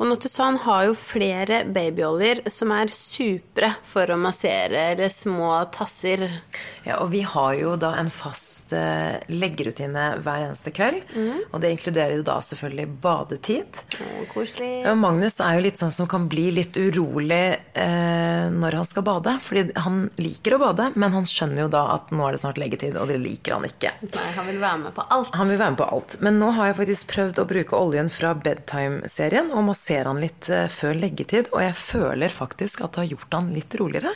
Og 0.00 0.08
Natusan 0.08 0.56
har 0.64 0.86
jo 0.88 0.94
flere 0.96 1.58
babyoljer 1.68 2.38
som 2.48 2.70
er 2.72 2.88
supre 2.88 3.74
for 3.84 4.08
å 4.08 4.16
massere 4.16 5.10
små 5.12 5.50
tasser. 5.74 6.22
Ja, 6.86 6.96
og 7.02 7.10
vi 7.12 7.20
har 7.28 7.52
jo 7.58 7.74
da 7.76 7.90
en 8.00 8.08
fast 8.08 8.72
eh, 8.72 9.20
leggerutine 9.28 10.06
hver 10.24 10.46
eneste 10.46 10.72
kveld. 10.72 11.04
Og 11.50 11.60
det 11.60 11.74
inkluderer 11.74 12.16
jo 12.16 12.24
da 12.24 12.38
selvfølgelig 12.40 12.86
badetid. 13.02 13.82
Oh, 14.00 14.22
koselig. 14.32 14.70
Og 14.88 14.96
Magnus 15.02 15.36
er 15.44 15.58
jo 15.58 15.66
litt 15.66 15.82
sånn 15.82 15.92
som 15.92 16.08
kan 16.08 16.24
bli 16.32 16.46
litt 16.56 16.80
urolig 16.80 17.42
eh, 17.76 18.48
når 18.56 18.78
han 18.80 18.88
skal 18.88 19.04
bade. 19.04 19.36
Fordi 19.44 19.66
han 19.84 20.06
liker 20.16 20.56
å 20.56 20.62
bade, 20.64 20.88
men 20.96 21.12
han 21.18 21.28
skjønner 21.28 21.66
jo 21.66 21.68
da 21.76 21.84
at 21.98 22.08
nå 22.08 22.24
er 22.24 22.38
det 22.38 22.42
snart 22.46 22.62
leggetid, 22.62 22.96
og 22.96 23.12
det 23.12 23.20
liker 23.20 23.58
han 23.58 23.68
ikke. 23.68 23.92
Nei, 24.08 24.26
han 24.38 24.48
vil 24.48 24.64
være 24.64 24.82
med 24.86 24.96
på 24.96 25.04
alt. 25.12 25.36
Han 25.36 25.52
vil 25.52 25.60
være 25.60 25.76
med 25.76 25.82
på 25.84 25.92
alt. 25.98 26.18
Men 26.24 26.40
nå 26.40 26.50
har 26.56 26.72
jeg 26.72 26.80
faktisk 26.80 27.12
prøvd 27.12 27.44
å 27.44 27.48
bruke 27.52 27.84
oljen 27.84 28.08
fra 28.08 28.32
Bedtime-serien 28.48 29.52
og 29.52 29.68
massere 29.68 29.89
han 30.06 30.20
litt 30.22 30.48
eh, 30.52 30.68
før 30.70 30.98
leggetid, 30.98 31.50
og 31.54 31.62
jeg 31.64 31.76
føler 31.78 32.32
faktisk 32.32 32.84
at 32.84 32.94
det 32.94 33.04
har 33.04 33.14
gjort 33.14 33.36
han 33.38 33.48
litt 33.54 33.74
roligere. 33.80 34.12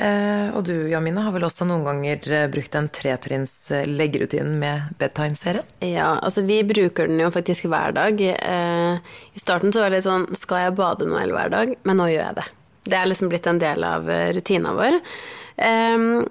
Eh, 0.00 0.48
og 0.56 0.64
du, 0.64 0.74
Jamina, 0.88 1.26
har 1.26 1.34
vel 1.34 1.44
også 1.44 1.66
noen 1.68 1.84
ganger 1.84 2.30
eh, 2.32 2.46
brukt 2.52 2.76
en 2.78 2.88
tretrinns 2.88 3.56
leggerutinen 3.88 4.56
med 4.62 4.94
Bedtime-serien? 5.00 5.66
Ja, 5.84 6.14
altså 6.18 6.44
vi 6.46 6.62
bruker 6.64 7.10
den 7.10 7.20
jo 7.20 7.28
faktisk 7.34 7.68
hver 7.68 7.92
dag. 7.96 8.22
I 8.22 9.42
starten 9.42 9.74
så 9.74 9.84
var 9.84 9.92
det 9.92 10.00
litt 10.00 10.08
sånn 10.08 10.26
Skal 10.38 10.64
jeg 10.64 10.78
bade 10.80 11.08
Noel 11.08 11.34
hver 11.36 11.52
dag? 11.52 11.76
Men 11.84 12.00
nå 12.00 12.08
gjør 12.12 12.30
jeg 12.30 12.40
det. 12.40 12.48
Det 12.90 12.96
er 12.96 13.10
liksom 13.10 13.28
blitt 13.28 13.46
en 13.50 13.60
del 13.60 13.84
av 13.84 14.08
rutina 14.34 14.72
vår. 14.74 14.96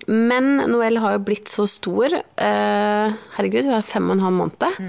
Men 0.09 0.47
Noel 0.71 0.97
har 1.03 1.13
jo 1.13 1.25
blitt 1.27 1.51
så 1.51 1.67
stor. 1.69 2.15
Herregud, 2.41 3.69
hun 3.69 3.77
er 3.77 3.85
fem 3.85 4.09
og 4.09 4.17
en 4.17 4.25
halv 4.25 4.39
måned. 4.39 4.87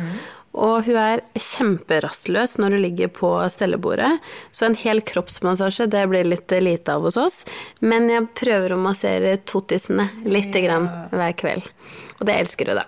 Og 0.52 0.82
hun 0.88 0.96
er 0.98 1.20
kjemperastløs 1.38 2.56
når 2.58 2.74
hun 2.74 2.82
ligger 2.82 3.10
på 3.14 3.28
stellebordet. 3.52 4.10
Så 4.50 4.66
en 4.66 4.74
hel 4.74 5.00
kroppsmassasje 5.06 5.86
det 5.92 6.06
blir 6.10 6.26
litt 6.26 6.50
lite 6.50 6.96
av 6.96 7.06
hos 7.06 7.16
oss. 7.20 7.44
Men 7.78 8.08
jeg 8.10 8.26
prøver 8.34 8.74
å 8.74 8.80
massere 8.82 9.36
tottisene 9.46 10.08
lite 10.26 10.64
grann 10.64 10.88
hver 11.14 11.36
kveld. 11.38 11.70
Og 12.18 12.26
det 12.26 12.34
elsker 12.42 12.72
hun, 12.72 12.82
da. 12.82 12.86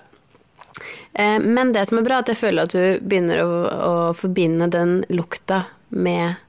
Eh, 1.14 1.38
Men 1.38 1.72
det 1.72 1.87
som 1.88 1.98
er 1.98 2.07
bra, 2.09 2.18
er 2.18 2.27
at 2.27 2.33
jeg 2.35 2.40
føler 2.42 2.66
at 2.66 2.75
hun 2.75 3.09
begynner 3.09 3.44
å, 3.44 3.51
å 3.70 3.94
forbinde 4.16 4.70
den 4.72 5.05
lukta 5.14 5.64
med 5.90 6.40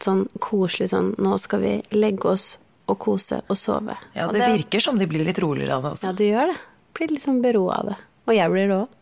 sånn 0.00 0.26
koselig 0.42 0.90
sånn 0.92 1.14
Nå 1.22 1.36
skal 1.40 1.62
vi 1.62 1.74
legge 1.94 2.28
oss 2.34 2.58
og 2.90 2.98
kose 3.00 3.40
og 3.48 3.56
sove. 3.56 3.96
Ja, 4.16 4.26
Og 4.28 4.34
det 4.36 4.48
virker 4.58 4.80
som 4.80 4.98
de 5.00 5.06
blir 5.08 5.24
litt 5.24 5.40
roligere 5.40 5.76
av 5.76 5.84
det. 5.86 5.94
Altså. 5.94 6.08
Ja, 6.08 6.12
det 6.18 6.28
gjør 6.32 6.52
det. 6.52 6.58
Blir 6.98 7.20
sånn 7.20 7.40
beroa 7.44 7.78
av 7.80 7.88
det. 7.92 7.96
Og 8.28 8.36
jeg 8.36 8.52
blir 8.52 8.68
det 8.70 8.76
òg. 8.82 9.00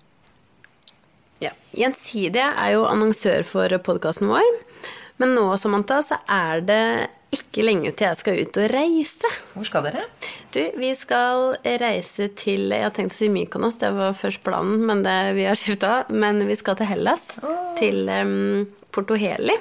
Ja. 1.42 1.52
Gjensidige 1.74 2.50
er 2.55 2.76
jo 2.76 2.87
annonsør 2.87 3.46
for 3.46 3.74
podkasten 3.83 4.31
vår. 4.31 4.46
Men 5.22 5.35
nå, 5.37 5.48
Samantha, 5.61 6.00
så 6.05 6.18
er 6.31 6.62
det 6.66 6.85
ikke 7.33 7.64
lenge 7.64 7.92
til 7.96 8.11
jeg 8.11 8.18
skal 8.20 8.40
ut 8.42 8.59
og 8.61 8.68
reise. 8.72 9.28
Hvor 9.55 9.66
skal 9.68 9.87
dere? 9.88 10.05
Du, 10.52 10.61
vi 10.76 10.90
skal 10.98 11.55
reise 11.81 12.28
til 12.37 12.68
Jeg 12.74 12.85
har 12.85 12.92
tenkt 12.92 13.16
å 13.16 13.20
si 13.22 13.31
Mykonos, 13.33 13.81
det 13.81 13.92
var 13.96 14.16
først 14.16 14.42
planen, 14.44 14.83
men 14.88 15.05
det, 15.07 15.16
vi 15.38 15.46
har 15.48 15.59
skifta. 15.59 16.02
Men 16.12 16.42
vi 16.48 16.59
skal 16.61 16.76
til 16.81 16.90
Hellas. 16.92 17.31
Til 17.81 18.05
um, 18.11 18.66
Porto 18.92 19.16
Heli. 19.16 19.57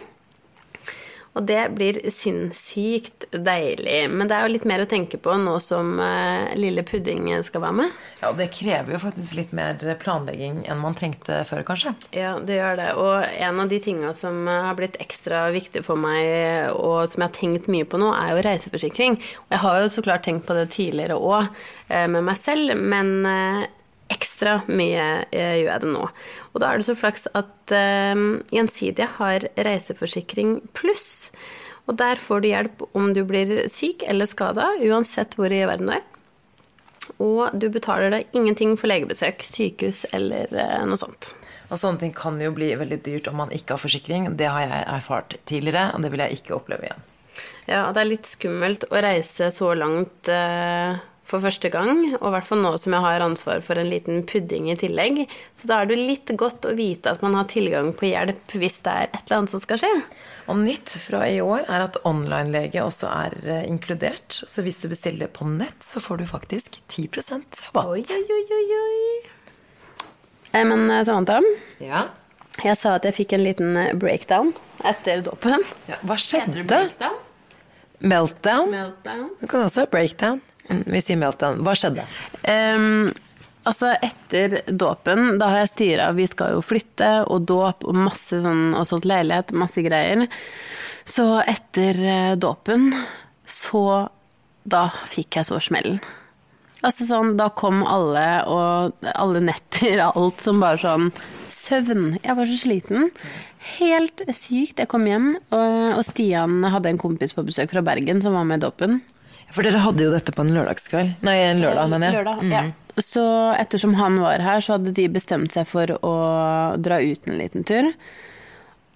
Og 1.31 1.45
det 1.47 1.61
blir 1.77 1.97
sinnssykt 2.11 3.29
deilig. 3.31 4.09
Men 4.11 4.27
det 4.27 4.35
er 4.35 4.45
jo 4.45 4.51
litt 4.51 4.67
mer 4.67 4.83
å 4.83 4.89
tenke 4.89 5.19
på 5.21 5.35
nå 5.39 5.53
som 5.63 5.93
uh, 6.01 6.51
lille 6.59 6.83
pudding 6.87 7.29
skal 7.45 7.63
være 7.63 7.77
med. 7.79 7.99
Ja, 8.19 8.33
det 8.35 8.49
krever 8.55 8.95
jo 8.95 8.99
faktisk 8.99 9.37
litt 9.39 9.55
mer 9.55 9.79
planlegging 10.01 10.65
enn 10.67 10.81
man 10.83 10.97
trengte 10.99 11.41
før, 11.47 11.63
kanskje. 11.71 11.95
Ja, 12.15 12.35
det 12.43 12.59
gjør 12.59 12.79
det. 12.81 12.89
Og 12.99 13.15
en 13.47 13.63
av 13.63 13.71
de 13.71 13.79
tinga 13.83 14.11
som 14.17 14.43
har 14.51 14.75
blitt 14.79 14.99
ekstra 15.03 15.45
viktig 15.55 15.85
for 15.87 15.99
meg, 15.99 16.73
og 16.75 17.07
som 17.07 17.23
jeg 17.23 17.29
har 17.29 17.37
tenkt 17.39 17.71
mye 17.71 17.87
på 17.87 18.01
nå, 18.01 18.11
er 18.11 18.35
jo 18.35 18.45
reiseforsikring. 18.49 19.19
Og 19.45 19.55
jeg 19.55 19.63
har 19.63 19.79
jo 19.79 19.91
så 19.95 20.03
klart 20.05 20.27
tenkt 20.27 20.49
på 20.49 20.57
det 20.57 20.67
tidligere 20.75 21.15
òg 21.15 21.47
med 22.11 22.23
meg 22.23 22.37
selv, 22.39 22.75
men 22.75 23.25
eh, 23.27 23.63
ekstra 24.11 24.59
mye 24.69 25.07
eh, 25.31 25.57
gjør 25.61 25.71
jeg 25.71 25.83
det 25.83 25.91
nå. 25.95 26.05
Og 26.51 26.61
da 26.61 26.69
er 26.69 26.81
det 26.81 26.87
så 26.89 26.97
flaks 26.97 27.27
at 27.37 27.75
eh, 27.75 28.27
Gjensidige 28.53 29.09
har 29.17 29.47
reiseforsikring 29.55 30.59
pluss. 30.77 31.31
Og 31.89 31.97
der 31.99 32.21
får 32.21 32.43
du 32.43 32.51
hjelp 32.51 32.83
om 32.97 33.11
du 33.15 33.23
blir 33.27 33.65
syk 33.71 34.05
eller 34.07 34.29
skada, 34.29 34.69
uansett 34.85 35.35
hvor 35.37 35.51
i 35.51 35.63
verden 35.65 35.89
du 35.89 35.95
er. 35.97 36.07
Og 37.21 37.53
du 37.57 37.67
betaler 37.73 38.13
deg 38.13 38.35
ingenting 38.37 38.75
for 38.79 38.91
legebesøk, 38.91 39.43
sykehus 39.45 40.05
eller 40.15 40.51
eh, 40.53 40.81
noe 40.87 40.99
sånt. 40.99 41.33
Og 41.71 41.79
sånne 41.79 42.03
ting 42.03 42.13
kan 42.15 42.39
jo 42.41 42.51
bli 42.55 42.73
veldig 42.77 42.99
dyrt 43.05 43.29
om 43.31 43.39
man 43.41 43.53
ikke 43.55 43.75
har 43.75 43.81
forsikring. 43.81 44.27
Det 44.37 44.49
har 44.51 44.65
jeg 44.65 44.83
erfart 44.97 45.37
tidligere, 45.49 45.91
og 45.95 46.03
det 46.03 46.11
vil 46.13 46.23
jeg 46.25 46.41
ikke 46.41 46.57
oppleve 46.57 46.89
igjen. 46.89 47.07
Ja, 47.69 47.85
det 47.95 48.01
er 48.01 48.09
litt 48.09 48.27
skummelt 48.27 48.85
å 48.91 49.01
reise 49.01 49.47
så 49.55 49.71
langt 49.77 50.29
eh, 50.29 50.99
for 51.23 51.39
første 51.39 51.69
gang, 51.71 52.15
og 52.17 52.25
i 52.27 52.31
hvert 52.33 52.47
fall 52.47 52.59
nå 52.63 52.71
som 52.81 52.91
jeg 52.95 53.03
har 53.05 53.23
ansvar 53.23 53.61
for 53.63 53.79
en 53.79 53.87
liten 53.87 54.23
pudding 54.27 54.65
i 54.71 54.75
tillegg. 54.75 55.21
Så 55.55 55.67
da 55.69 55.77
er 55.83 55.85
det 55.91 55.99
litt 56.01 56.31
godt 56.35 56.65
å 56.67 56.73
vite 56.75 57.13
at 57.13 57.21
man 57.23 57.37
har 57.37 57.45
tilgang 57.47 57.93
på 57.95 58.09
hjelp 58.09 58.55
hvis 58.57 58.81
det 58.83 58.91
er 58.91 59.07
et 59.13 59.21
eller 59.27 59.37
annet 59.43 59.53
som 59.53 59.61
skal 59.63 59.79
skje. 59.79 59.91
Og 60.51 60.57
nytt 60.59 60.91
fra 60.99 61.21
i 61.29 61.37
år 61.39 61.63
er 61.69 61.85
at 61.85 61.99
online-lege 62.09 62.83
også 62.83 63.07
er 63.13 63.37
eh, 63.45 63.61
inkludert. 63.69 64.41
Så 64.49 64.65
hvis 64.65 64.81
du 64.83 64.89
bestiller 64.91 65.29
på 65.31 65.47
nett, 65.47 65.77
så 65.85 66.01
får 66.03 66.19
du 66.19 66.25
faktisk 66.27 66.81
10 66.91 67.07
rabatt. 67.69 67.85
Oi, 67.85 68.03
oi, 68.03 68.43
oi, 68.57 68.65
oi. 68.81 69.31
Eh, 70.51 70.65
Men 70.67 70.89
eh, 70.91 71.03
Samantha, 71.07 71.39
Ja. 71.79 72.07
jeg 72.65 72.75
sa 72.81 72.95
at 72.97 73.05
jeg 73.07 73.15
fikk 73.21 73.37
en 73.37 73.45
liten 73.45 73.77
breakdown 74.01 74.51
etter 74.83 75.21
dåpen. 75.23 75.63
ja. 75.87 75.95
Hva 76.03 76.17
skjedde? 76.19 76.65
Meltdown? 78.01 78.71
Meltdown? 78.73 79.29
Det 79.39 79.47
kan 79.49 79.63
også 79.67 79.83
være 79.85 79.91
breakdown. 79.93 80.41
Mm, 80.71 80.83
Vi 80.87 81.01
sier 81.03 81.19
meltdown. 81.19 81.61
Hva 81.65 81.75
skjedde? 81.77 82.05
Um, 82.47 83.11
altså, 83.67 83.91
etter 84.01 84.61
dåpen, 84.71 85.35
da 85.41 85.51
har 85.51 85.63
jeg 85.65 85.73
styra 85.75 86.07
Vi 86.17 86.27
skal 86.31 86.55
jo 86.55 86.63
flytte, 86.65 87.11
og 87.27 87.45
dåp 87.49 87.85
og 87.87 87.97
masse 87.97 88.39
sånn 88.43 88.71
Og 88.77 88.87
solgt 88.89 89.09
leilighet, 89.09 89.53
masse 89.57 89.83
greier. 89.85 90.25
Så 91.07 91.27
etter 91.49 91.97
eh, 92.05 92.33
dåpen, 92.39 92.91
så 93.45 94.07
Da 94.63 94.87
fikk 95.09 95.39
jeg 95.39 95.47
så 95.49 95.57
smellen. 95.63 96.01
Altså 96.85 97.05
sånn, 97.05 97.35
Da 97.37 97.49
kom 97.53 97.83
alle, 97.85 98.25
og 98.49 99.05
alle 99.13 99.41
netter, 99.45 100.01
alt 100.09 100.41
som 100.41 100.61
bare 100.63 100.81
sånn 100.81 101.09
Søvn. 101.51 102.15
Jeg 102.23 102.37
var 102.37 102.47
så 102.47 102.57
sliten. 102.57 103.09
Helt 103.77 104.21
sykt. 104.33 104.79
Jeg 104.79 104.87
kom 104.89 105.03
hjem, 105.05 105.33
og, 105.53 105.97
og 105.97 106.03
Stian 106.07 106.61
hadde 106.63 106.89
en 106.93 107.01
kompis 107.01 107.35
på 107.35 107.43
besøk 107.45 107.73
fra 107.73 107.83
Bergen 107.85 108.21
som 108.23 108.33
var 108.37 108.47
med 108.47 108.61
i 108.61 108.63
dåpen. 108.63 109.01
For 109.51 109.67
dere 109.67 109.81
hadde 109.83 110.05
jo 110.05 110.13
dette 110.13 110.33
på 110.35 110.45
en 110.45 110.53
lørdagskveld. 110.55 111.17
Nei, 111.27 111.35
en 111.49 111.61
lørdag, 111.63 111.89
mener 111.91 112.07
jeg. 112.07 112.21
Lørdag, 112.21 112.45
ja. 112.51 112.63
Så 113.01 113.23
ettersom 113.55 113.95
han 113.99 114.19
var 114.21 114.43
her, 114.43 114.63
så 114.63 114.75
hadde 114.77 114.93
de 114.95 115.07
bestemt 115.11 115.53
seg 115.53 115.67
for 115.69 115.91
å 116.03 116.13
dra 116.79 116.99
ut 117.03 117.29
en 117.31 117.39
liten 117.39 117.65
tur. 117.67 117.91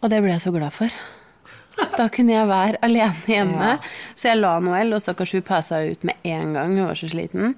Og 0.04 0.12
det 0.12 0.20
ble 0.24 0.34
jeg 0.36 0.44
så 0.44 0.54
glad 0.56 0.74
for. 0.76 0.91
Da 1.98 2.08
kunne 2.13 2.36
jeg 2.36 2.48
være 2.48 2.80
alene 2.86 3.28
hjemme. 3.28 3.72
Så 4.15 4.30
jeg 4.30 4.39
la 4.39 4.54
Noel, 4.63 4.94
og 4.96 5.04
stakkars 5.04 5.34
hun 5.36 5.44
passa 5.48 5.82
ut 5.84 6.06
med 6.08 6.28
en 6.28 6.56
gang. 6.56 6.76
Hun 6.78 6.89
var 6.91 7.00
så 7.00 7.10
sliten. 7.12 7.56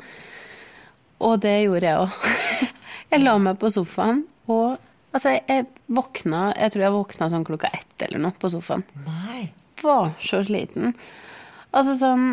Og 1.21 1.37
det 1.43 1.55
gjorde 1.65 1.89
jeg 1.89 2.01
òg. 2.05 2.17
Jeg 3.07 3.21
la 3.23 3.37
meg 3.39 3.55
på 3.55 3.69
sofaen, 3.71 4.17
og 4.51 4.73
altså, 5.15 5.37
jeg 5.47 5.63
våkna 5.87 6.49
Jeg 6.59 6.73
tror 6.73 6.83
jeg 6.83 6.91
våkna 6.91 7.29
sånn 7.31 7.45
klokka 7.47 7.69
ett 7.71 8.03
eller 8.03 8.19
noe 8.19 8.35
på 8.35 8.49
sofaen. 8.51 8.83
Nei. 9.05 9.45
Var 9.79 10.09
så 10.19 10.41
sliten. 10.43 10.91
Altså 11.71 11.95
sånn 12.01 12.25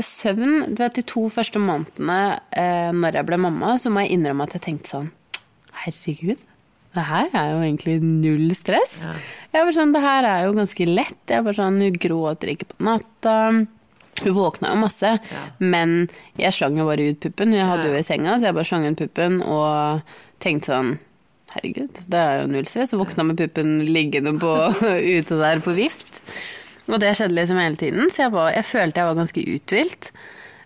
Søvn 0.00 0.72
Du 0.72 0.80
vet, 0.80 0.94
de 0.96 1.02
to 1.04 1.26
første 1.28 1.60
månedene 1.60 2.38
eh, 2.56 2.88
når 2.96 3.18
jeg 3.18 3.28
ble 3.28 3.38
mamma, 3.44 3.74
så 3.76 3.92
må 3.92 4.06
jeg 4.06 4.16
innrømme 4.16 4.46
at 4.48 4.56
jeg 4.56 4.64
tenkte 4.64 4.94
sånn 4.94 5.10
Herregud, 5.82 6.40
det 6.92 7.04
her 7.08 7.30
er 7.32 7.46
jo 7.54 7.60
egentlig 7.64 7.94
null 8.04 8.52
stress. 8.54 9.06
Jeg 9.52 9.64
var 9.64 9.74
sånn, 9.74 9.94
Det 9.94 10.02
her 10.04 10.26
er 10.28 10.42
jo 10.44 10.56
ganske 10.56 10.86
lett. 10.86 11.22
Jeg 11.28 11.44
var 11.46 11.56
sånn, 11.56 11.80
Hun 11.80 11.96
gråter 11.96 12.52
ikke 12.52 12.68
på 12.74 12.84
natta. 12.84 13.36
Hun 14.20 14.34
våkna 14.36 14.74
jo 14.74 14.82
masse, 14.82 15.14
men 15.58 16.06
jeg 16.36 16.52
slang 16.52 16.76
jo 16.76 16.84
bare 16.84 17.06
ut 17.10 17.20
puppen. 17.24 17.54
Jeg 17.56 17.64
hadde 17.64 17.88
jo 17.88 17.96
i 17.96 18.04
senga, 18.04 18.36
så 18.36 18.50
jeg 18.50 18.56
bare 18.58 18.68
slang 18.68 18.84
ut 18.84 19.00
puppen 19.00 19.40
og 19.40 20.12
tenkte 20.44 20.74
sånn 20.74 20.92
Herregud, 21.52 21.98
det 22.08 22.20
er 22.20 22.38
jo 22.42 22.50
null 22.52 22.68
stress. 22.68 22.92
Så 22.92 23.00
våkna 23.00 23.24
med 23.28 23.40
puppen 23.40 23.80
liggende 23.88 24.36
på, 24.40 24.52
ute 25.16 25.40
der 25.40 25.64
på 25.64 25.74
vift. 25.76 26.22
Og 26.90 26.98
det 27.02 27.12
skjedde 27.16 27.36
liksom 27.36 27.60
hele 27.62 27.78
tiden, 27.78 28.10
så 28.10 28.24
jeg, 28.24 28.32
var, 28.34 28.50
jeg 28.56 28.66
følte 28.66 29.02
jeg 29.02 29.10
var 29.10 29.18
ganske 29.20 29.44
uthvilt. 29.54 30.08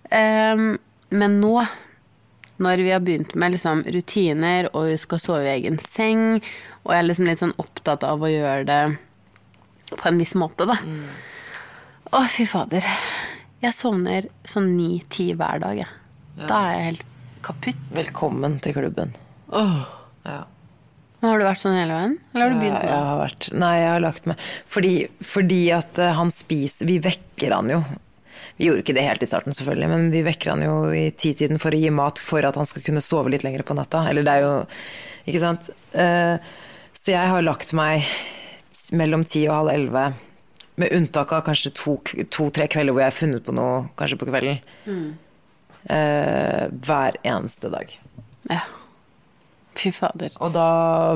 Um, 0.08 0.68
men 1.12 1.40
nå, 1.42 1.54
når 2.62 2.82
vi 2.86 2.92
har 2.94 3.02
begynt 3.04 3.34
med 3.36 3.52
liksom 3.56 3.82
rutiner, 3.92 4.70
og 4.72 4.88
vi 4.90 4.96
skal 5.00 5.20
sove 5.22 5.44
i 5.44 5.52
egen 5.58 5.76
seng, 5.82 6.38
og 6.86 6.94
jeg 6.94 7.02
er 7.02 7.08
liksom 7.10 7.28
litt 7.28 7.42
sånn 7.42 7.56
opptatt 7.60 8.06
av 8.06 8.22
å 8.24 8.30
gjøre 8.32 8.64
det 8.68 8.80
på 9.92 10.08
en 10.08 10.22
viss 10.22 10.34
måte, 10.38 10.66
da. 10.68 10.78
Å, 12.16 12.24
fy 12.30 12.46
fader. 12.48 12.86
Jeg 13.62 13.74
sovner 13.76 14.28
sånn 14.46 14.72
ni-ti 14.78 15.32
hver 15.36 15.60
dag, 15.62 15.82
jeg. 15.84 15.92
Da 16.46 16.58
er 16.68 16.74
jeg 16.76 16.88
helt 16.90 17.06
kaputt. 17.46 17.86
Velkommen 17.96 18.58
til 18.64 18.76
klubben. 18.76 19.14
Ja. 20.26 20.42
Men 21.20 21.30
har 21.30 21.40
du 21.40 21.44
vært 21.46 21.62
sånn 21.62 21.76
hele 21.78 21.94
veien? 21.96 22.16
Eller 22.34 22.44
har 22.44 22.52
du 22.52 22.58
begynt 22.60 22.76
Ja, 22.76 22.88
jeg 22.90 23.04
har 23.08 23.20
vært 23.22 23.46
Nei, 23.56 23.70
jeg 23.80 23.88
har 23.88 24.02
lagt 24.04 24.26
meg 24.28 24.42
Fordi, 24.68 24.90
fordi 25.24 25.60
at 25.72 26.00
eh, 26.02 26.12
han 26.18 26.32
spiser 26.34 26.90
Vi 26.90 26.98
vekker 27.06 27.54
han 27.56 27.70
jo. 27.72 27.78
Vi 28.56 28.68
gjorde 28.68 28.84
ikke 28.84 28.94
det 28.96 29.04
helt 29.04 29.24
i 29.24 29.28
starten, 29.28 29.52
selvfølgelig, 29.56 29.88
men 29.92 30.06
vi 30.12 30.22
vekker 30.24 30.52
han 30.54 30.62
jo 30.64 30.76
i 30.96 31.06
titiden 31.12 31.58
for 31.60 31.76
å 31.76 31.80
gi 31.80 31.90
mat 31.92 32.20
for 32.22 32.44
at 32.48 32.56
han 32.56 32.68
skal 32.68 32.84
kunne 32.86 33.02
sove 33.04 33.32
litt 33.32 33.44
lenger 33.44 33.64
på 33.68 33.76
natta. 33.76 34.00
Eller 34.08 34.24
det 34.24 34.32
er 34.32 34.46
jo 34.46 34.52
Ikke 35.28 35.42
sant? 35.42 35.68
Eh, 35.92 36.36
Så 36.96 37.12
jeg 37.12 37.28
har 37.32 37.44
lagt 37.44 37.74
meg 37.76 38.06
mellom 38.96 39.24
ti 39.28 39.42
og 39.48 39.58
halv 39.58 39.74
elleve. 39.74 40.06
Med 40.80 40.92
unntak 40.96 41.32
av 41.36 41.44
kanskje 41.44 41.72
to-tre 41.76 42.24
to, 42.32 42.48
kvelder 42.52 42.92
hvor 42.92 43.02
jeg 43.04 43.10
har 43.10 43.16
funnet 43.18 43.44
på 43.44 43.52
noe, 43.56 43.86
kanskje 43.96 44.18
på 44.20 44.28
kvelden. 44.28 44.58
Eh, 45.88 46.64
hver 46.86 47.16
eneste 47.24 47.70
dag. 47.72 47.92
Ja. 48.50 48.62
Fy 49.76 49.92
fader. 49.92 50.32
Og 50.40 50.52
da 50.54 50.66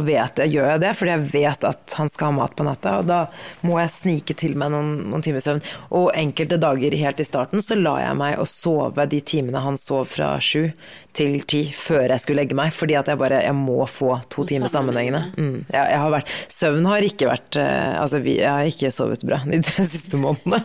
vet 0.05 0.41
jeg, 0.43 0.53
gjør 0.55 0.69
jeg 0.75 0.83
det, 0.83 0.93
fordi 0.99 1.13
jeg 1.15 1.27
vet 1.33 1.67
at 1.69 1.95
han 1.99 2.11
skal 2.13 2.31
ha 2.31 2.37
mat 2.41 2.57
på 2.57 2.67
natta. 2.67 2.97
Og 3.01 3.09
da 3.09 3.21
må 3.67 3.79
jeg 3.81 3.93
snike 3.95 4.37
til 4.39 4.57
meg 4.61 4.73
noen, 4.75 4.93
noen 5.11 5.25
timers 5.25 5.49
søvn. 5.49 5.63
Og 5.97 6.11
enkelte 6.19 6.61
dager 6.61 6.97
helt 7.01 7.23
i 7.23 7.27
starten 7.27 7.65
så 7.65 7.79
la 7.79 7.97
jeg 8.03 8.19
meg 8.21 8.41
å 8.41 8.49
sove 8.49 9.07
de 9.11 9.21
timene 9.25 9.63
han 9.65 9.79
sov 9.81 10.09
fra 10.13 10.35
sju 10.43 10.71
til 11.17 11.41
ti 11.51 11.63
før 11.75 12.13
jeg 12.13 12.23
skulle 12.23 12.45
legge 12.45 12.59
meg. 12.59 12.75
Fordi 12.77 12.99
at 13.01 13.11
jeg 13.11 13.21
bare 13.21 13.43
jeg 13.47 13.57
må 13.57 13.79
få 13.91 14.19
to 14.33 14.45
timer 14.49 14.73
sammenhengende. 14.73 15.25
Mm. 15.37 15.57
Jeg, 15.71 15.81
jeg 15.81 16.03
har 16.05 16.15
vært, 16.17 16.35
søvn 16.61 16.91
har 16.91 17.07
ikke 17.07 17.31
vært 17.31 17.61
eh, 17.61 17.97
Altså 18.01 18.21
vi, 18.23 18.37
jeg 18.41 18.51
har 18.51 18.69
ikke 18.69 18.93
sovet 18.95 19.25
bra 19.27 19.41
de 19.47 19.63
tre 19.65 19.87
siste 19.95 20.21
månedene. 20.21 20.61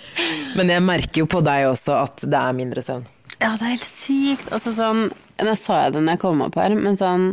Men 0.58 0.74
jeg 0.76 0.84
merker 0.84 1.24
jo 1.24 1.30
på 1.30 1.42
deg 1.44 1.70
også 1.70 1.96
at 2.02 2.28
det 2.28 2.40
er 2.40 2.60
mindre 2.60 2.84
søvn. 2.84 3.08
Ja, 3.40 3.54
det 3.56 3.64
er 3.64 3.72
helt 3.74 3.86
sykt. 3.88 4.50
Altså 4.52 4.74
sånn 4.76 5.06
Nå 5.40 5.54
sa 5.56 5.86
jeg 5.86 5.94
det 5.94 6.02
når 6.04 6.18
jeg 6.18 6.20
kom 6.26 6.42
opp 6.44 6.58
her, 6.60 6.74
men 6.76 6.98
sånn 7.00 7.30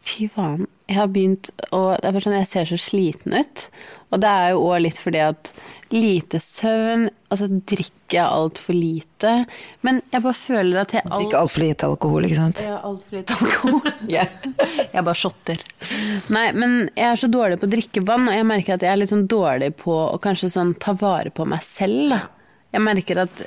Fy 0.00 0.30
faen. 0.32 0.64
Jeg 0.88 0.96
har 0.96 1.10
begynt 1.12 1.50
å 1.76 1.80
Det 2.00 2.08
er 2.08 2.14
bare 2.14 2.24
sånn, 2.24 2.38
jeg 2.38 2.48
ser 2.48 2.68
så 2.70 2.78
sliten 2.80 3.34
ut. 3.36 3.66
Og 4.10 4.22
det 4.22 4.30
er 4.30 4.54
jo 4.54 4.62
òg 4.66 4.80
litt 4.86 4.98
fordi 4.98 5.20
at 5.22 5.50
lite 5.92 6.40
søvn 6.42 7.04
Og 7.30 7.38
så 7.38 7.46
drikker 7.50 8.16
jeg 8.16 8.24
altfor 8.24 8.74
lite. 8.74 9.34
Men 9.86 10.00
jeg 10.10 10.24
bare 10.24 10.38
føler 10.40 10.80
at 10.82 10.94
jeg 10.96 11.04
alt... 11.04 11.14
Drikker 11.20 11.40
altfor 11.42 11.64
lite 11.66 11.90
alkohol, 11.92 12.26
ikke 12.26 12.38
sant? 12.40 12.62
Ja, 12.64 12.80
altfor 12.88 13.18
lite 13.20 13.36
alkohol. 13.38 13.92
Ja. 14.16 14.24
Jeg 14.90 15.04
bare 15.06 15.18
shotter. 15.20 15.62
Nei, 16.34 16.48
men 16.56 16.76
jeg 16.96 17.06
er 17.12 17.20
så 17.20 17.30
dårlig 17.30 17.60
på 17.60 17.68
å 17.68 17.72
drikke 17.76 18.02
vann, 18.08 18.26
og 18.26 18.34
jeg 18.34 18.48
merker 18.48 18.74
at 18.74 18.84
jeg 18.86 18.90
er 18.90 18.98
litt 18.98 19.12
sånn 19.12 19.28
dårlig 19.30 19.70
på 19.78 19.94
å 19.94 20.18
kanskje 20.22 20.50
sånn 20.56 20.74
ta 20.82 20.96
vare 20.98 21.30
på 21.30 21.46
meg 21.46 21.62
selv. 21.62 22.16
Da. 22.16 22.20
Jeg 22.70 22.84
merker 22.86 23.24
at 23.24 23.40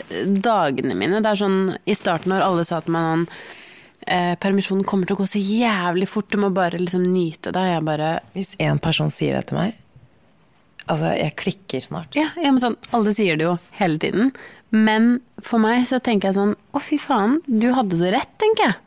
dagene 0.44 0.98
mine 1.00 1.22
Det 1.24 1.30
er 1.32 1.40
sånn 1.40 1.60
i 1.88 1.96
starten 1.96 2.34
når 2.34 2.44
alle 2.44 2.66
sa 2.68 2.82
til 2.84 2.96
meg 2.96 3.06
sånn 3.08 3.28
eh, 4.08 4.34
Permisjonen 4.42 4.84
kommer 4.88 5.08
til 5.08 5.16
å 5.16 5.22
gå 5.22 5.30
så 5.32 5.40
jævlig 5.40 6.10
fort, 6.12 6.28
du 6.32 6.42
må 6.44 6.52
bare 6.56 6.82
liksom 6.82 7.06
nyte 7.14 7.54
det. 7.56 7.64
Jeg 7.72 7.88
bare 7.88 8.18
Hvis 8.36 8.56
en 8.64 8.82
person 8.84 9.14
sier 9.14 9.40
det 9.40 9.48
til 9.52 9.62
meg 9.62 9.80
Altså, 10.84 11.14
jeg 11.16 11.38
klikker 11.40 11.80
snart. 11.80 12.12
Ja, 12.18 12.28
ja 12.36 12.50
men 12.52 12.60
sånn, 12.60 12.76
alle 12.92 13.14
sier 13.16 13.38
det 13.40 13.46
jo 13.46 13.54
hele 13.78 13.96
tiden. 14.04 14.34
Men 14.76 15.22
for 15.40 15.62
meg 15.64 15.86
så 15.88 16.02
tenker 16.04 16.28
jeg 16.28 16.36
sånn 16.36 16.56
Å, 16.74 16.82
fy 16.84 16.98
faen, 17.00 17.38
du 17.48 17.70
hadde 17.78 18.00
så 18.00 18.12
rett, 18.12 18.32
tenker 18.42 18.68
jeg. 18.68 18.80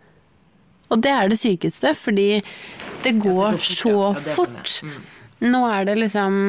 Og 0.92 1.03
det 1.03 1.12
er 1.14 1.31
det 1.31 1.38
sykeste, 1.40 1.94
fordi 1.99 2.29
det 3.03 3.16
går, 3.16 3.57
går 3.57 3.59
fort, 3.59 3.68
så 3.72 3.92
ja. 3.94 4.12
Ja, 4.12 4.20
det 4.20 4.35
fort. 4.37 4.75
Mm. 4.87 4.99
Nå 5.46 5.62
er 5.70 5.88
det 5.88 5.99
liksom 6.01 6.40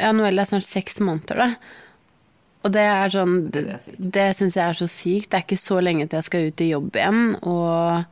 Ja, 0.00 0.10
Noelle 0.16 0.42
er 0.42 0.50
snart 0.50 0.66
seks 0.66 0.98
måneder, 1.04 1.44
da. 1.44 1.83
Og 2.64 2.72
det 2.72 2.84
er 2.88 3.12
sånn 3.12 3.34
Det, 3.52 3.64
Det 3.98 4.28
syns 4.36 4.56
jeg 4.56 4.64
er 4.64 4.78
så 4.78 4.88
sykt. 4.90 5.30
Det 5.30 5.38
er 5.38 5.46
ikke 5.46 5.60
så 5.60 5.80
lenge 5.84 6.08
til 6.08 6.20
jeg 6.20 6.28
skal 6.28 6.50
ut 6.50 6.64
i 6.64 6.70
jobb 6.72 6.98
igjen, 6.98 7.24
og 7.44 8.04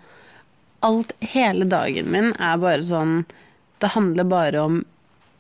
alt 0.87 1.15
Hele 1.33 1.69
dagen 1.71 2.11
min 2.13 2.33
er 2.37 2.59
bare 2.63 2.85
sånn 2.87 3.23
Det 3.83 3.95
handler 3.97 4.29
bare 4.29 4.65
om 4.69 4.83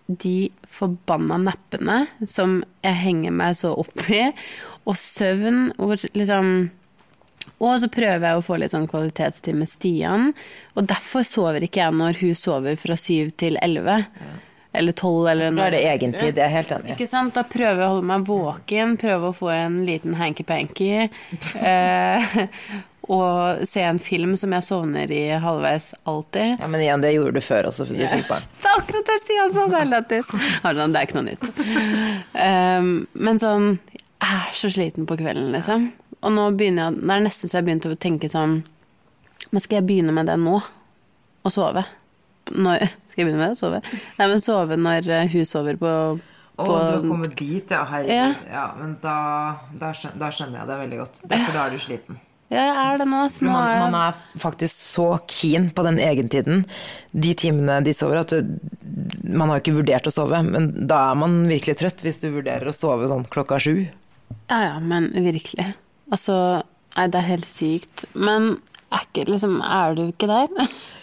de 0.07 0.51
forbanna 0.68 1.38
nappene 1.40 2.03
som 2.29 2.59
jeg 2.85 2.98
henger 3.01 3.35
meg 3.38 3.55
så 3.57 3.70
opp 3.81 4.03
i, 4.12 4.25
og 4.85 4.96
søvn 4.98 5.70
og 5.79 5.94
liksom 6.18 6.70
og 7.62 7.77
så 7.79 7.88
prøver 7.90 8.27
jeg 8.27 8.38
å 8.38 8.44
få 8.44 8.59
litt 8.59 8.72
sånn 8.75 8.88
kvalitetstid 8.90 9.57
med 9.59 9.70
Stian. 9.70 10.33
Og 10.75 10.88
derfor 10.90 11.25
sover 11.27 11.62
ikke 11.62 11.85
jeg 11.85 11.94
når 11.98 12.18
hun 12.22 12.37
sover 12.38 12.79
fra 12.79 12.96
syv 12.98 13.31
til 13.38 13.59
elleve. 13.62 14.01
Eller 14.72 14.92
tolv, 14.96 15.26
eller 15.28 15.50
noe. 15.52 15.61
Da 15.61 15.66
er 15.68 15.74
det 15.76 15.82
egentid, 15.90 16.38
jeg 16.38 16.46
er 16.46 16.54
helt 16.54 16.70
enig. 16.72 16.94
Ikke 16.94 17.08
sant? 17.11 17.35
Da 17.37 17.42
prøver 17.44 17.82
jeg 17.82 17.85
å 17.85 17.90
holde 17.92 18.08
meg 18.08 18.24
våken, 18.28 18.94
prøve 19.00 19.28
å 19.28 19.37
få 19.37 19.50
en 19.52 19.82
liten 19.88 20.16
hanky-panky. 20.20 20.94
Eh, 21.62 22.40
og 23.11 23.64
se 23.66 23.82
en 23.82 23.98
film 23.98 24.37
som 24.38 24.52
jeg 24.54 24.62
sovner 24.64 25.11
i 25.12 25.24
halvveis 25.42 25.88
alltid. 26.08 26.61
Ja, 26.62 26.68
Men 26.70 26.80
igjen, 26.85 27.02
det 27.02 27.11
gjorde 27.12 27.35
du 27.35 27.44
før 27.44 27.68
også, 27.68 27.87
for 27.88 27.98
du 27.98 28.04
fikk 28.06 28.28
barn. 28.30 28.44
Det 28.62 28.70
er 28.70 28.78
akkurat 28.78 29.08
det 29.11 29.16
Stian 29.20 29.50
sa, 29.52 29.64
det 29.68 29.80
er 29.80 29.88
lættis. 29.90 30.30
Sånn, 30.30 30.94
Det 30.94 31.00
er 31.00 31.08
ikke 31.08 31.18
noe 31.18 31.26
nytt. 31.26 31.48
Um, 32.38 32.92
men 33.26 33.40
sånn 33.42 33.66
Jeg 33.92 34.38
er 34.38 34.54
så 34.56 34.70
sliten 34.72 35.08
på 35.11 35.18
kvelden, 35.18 35.50
liksom. 35.52 35.88
Og 36.22 36.32
nå 36.32 36.46
begynner 36.56 36.87
jeg 36.92 37.02
Det 37.02 37.16
er 37.16 37.24
nesten 37.26 37.50
så 37.50 37.58
jeg 37.58 37.66
begynte 37.66 37.90
å 37.90 37.98
tenke 37.98 38.30
sånn 38.30 38.61
Men 39.50 39.64
skal 39.64 39.80
jeg 39.80 39.88
begynne 39.90 40.14
med 40.14 40.30
det 40.30 40.38
nå? 40.40 40.62
Å 41.42 41.52
sove? 41.52 41.82
Når, 42.50 42.83
skal 43.07 43.22
jeg 43.22 43.28
begynne 43.28 43.44
med? 43.44 43.55
Å 43.55 43.61
sove? 43.61 43.81
Nei, 44.18 44.26
men 44.26 44.42
sove 44.42 44.78
når 44.81 45.09
eh, 45.12 45.31
hun 45.33 45.46
sover 45.48 45.78
på, 45.81 45.92
Å, 45.92 46.64
på 46.64 46.66
du 46.66 46.90
har 46.90 47.07
kommet 47.07 47.37
dit, 47.38 47.70
ja. 47.70 47.85
Herregud. 47.88 48.12
Ja. 48.16 48.50
Ja. 48.50 48.66
men 48.81 48.96
da, 49.05 49.16
da, 49.78 49.94
skjønner, 49.94 50.20
da 50.24 50.31
skjønner 50.35 50.62
jeg 50.62 50.70
det 50.72 50.83
veldig 50.83 51.00
godt. 51.05 51.24
For 51.31 51.57
da 51.57 51.64
er 51.64 51.74
du 51.74 51.83
sliten. 51.83 52.20
Ja, 52.52 52.66
jeg 52.66 52.74
er 52.76 52.98
det 53.00 53.07
nå. 53.09 53.22
Nå 53.46 53.48
Man, 53.48 53.62
er 53.64 53.78
man 53.81 53.94
er 53.96 54.40
faktisk 54.42 54.76
så 54.76 55.07
keen 55.31 55.70
på 55.72 55.85
den 55.87 55.96
egentiden, 56.02 56.66
de 57.16 57.33
timene 57.38 57.78
de 57.87 57.94
sover, 57.96 58.20
at 58.20 58.35
du, 58.35 58.59
man 59.24 59.48
har 59.48 59.62
ikke 59.62 59.78
vurdert 59.78 60.11
å 60.11 60.12
sove. 60.12 60.42
Men 60.44 60.68
da 60.90 60.98
er 61.12 61.20
man 61.22 61.38
virkelig 61.48 61.78
trøtt 61.81 62.05
hvis 62.05 62.20
du 62.20 62.28
vurderer 62.35 62.68
å 62.68 62.76
sove 62.76 63.09
sånn 63.09 63.24
klokka 63.33 63.57
sju. 63.62 63.86
Ja, 64.51 64.59
ja, 64.66 64.74
men 64.84 65.09
virkelig. 65.16 65.70
Altså, 66.12 66.36
nei, 66.99 67.07
det 67.09 67.22
er 67.22 67.30
helt 67.30 67.49
sykt. 67.49 68.05
Men 68.12 68.59
er, 68.93 69.07
ikke, 69.07 69.30
liksom, 69.32 69.61
er 69.64 69.97
du 69.97 70.05
ikke 70.11 70.28
der? 70.28 70.53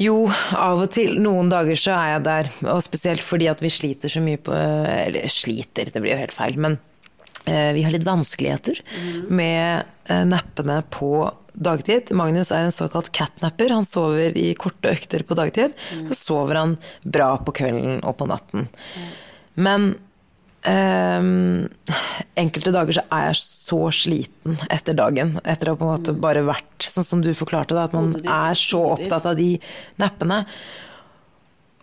Jo, 0.00 0.24
av 0.58 0.82
og 0.84 0.90
til. 0.94 1.18
Noen 1.22 1.50
dager 1.52 1.78
så 1.78 1.94
er 1.96 2.08
jeg 2.14 2.24
der. 2.26 2.50
Og 2.72 2.82
spesielt 2.86 3.24
fordi 3.24 3.48
at 3.50 3.62
vi 3.62 3.72
sliter 3.72 4.12
så 4.12 4.22
mye 4.24 4.40
på 4.42 4.54
Eller 4.54 5.30
sliter, 5.32 5.90
det 5.92 6.02
blir 6.02 6.14
jo 6.14 6.22
helt 6.22 6.34
feil. 6.34 6.58
Men 6.60 6.78
eh, 7.46 7.70
vi 7.76 7.84
har 7.86 7.94
litt 7.94 8.06
vanskeligheter 8.06 8.80
med 9.30 9.84
eh, 10.10 10.24
nappene 10.28 10.80
på 10.94 11.30
dagtid. 11.54 12.10
Magnus 12.16 12.50
er 12.50 12.66
en 12.66 12.74
såkalt 12.74 13.12
catnapper. 13.14 13.70
Han 13.70 13.86
sover 13.86 14.34
i 14.38 14.50
korte 14.58 14.90
økter 14.94 15.22
på 15.26 15.38
dagtid. 15.38 15.76
Så 16.08 16.18
sover 16.18 16.58
han 16.58 16.78
bra 17.02 17.34
på 17.38 17.54
kvelden 17.54 18.02
og 18.02 18.18
på 18.18 18.28
natten. 18.30 18.66
Men 19.54 19.94
ehm, 20.70 21.66
enkelte 22.40 22.72
dager 22.74 22.98
så 22.98 23.04
er 23.12 23.26
jeg 23.28 23.40
så 23.40 23.80
sliten 23.94 24.58
etter 24.72 24.96
dagen. 24.98 25.36
Etter 25.44 25.72
å 25.72 25.76
på 25.78 25.86
en 25.86 25.94
måte 25.94 26.16
bare 26.16 26.44
vært 26.46 26.88
sånn 26.88 27.06
som 27.06 27.24
du 27.24 27.32
forklarte, 27.36 27.76
da, 27.76 27.86
at 27.88 27.96
man 27.96 28.14
er 28.22 28.58
så 28.58 28.82
opptatt 28.94 29.28
av 29.30 29.38
de 29.40 29.54
nappene. 30.02 30.44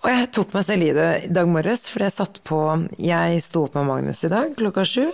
Og 0.02 0.10
jeg 0.10 0.30
tok 0.34 0.56
meg 0.58 0.66
selv 0.66 0.88
i 0.88 0.94
det 0.98 1.10
i 1.28 1.34
dag 1.34 1.50
morges, 1.50 1.86
for 1.92 2.02
jeg 2.02 2.16
satt 2.16 2.40
på 2.48 2.62
Jeg 2.98 3.44
sto 3.46 3.68
opp 3.68 3.76
med 3.78 3.86
Magnus 3.86 4.24
i 4.26 4.32
dag 4.34 4.56
klokka 4.58 4.86
sju. 4.88 5.06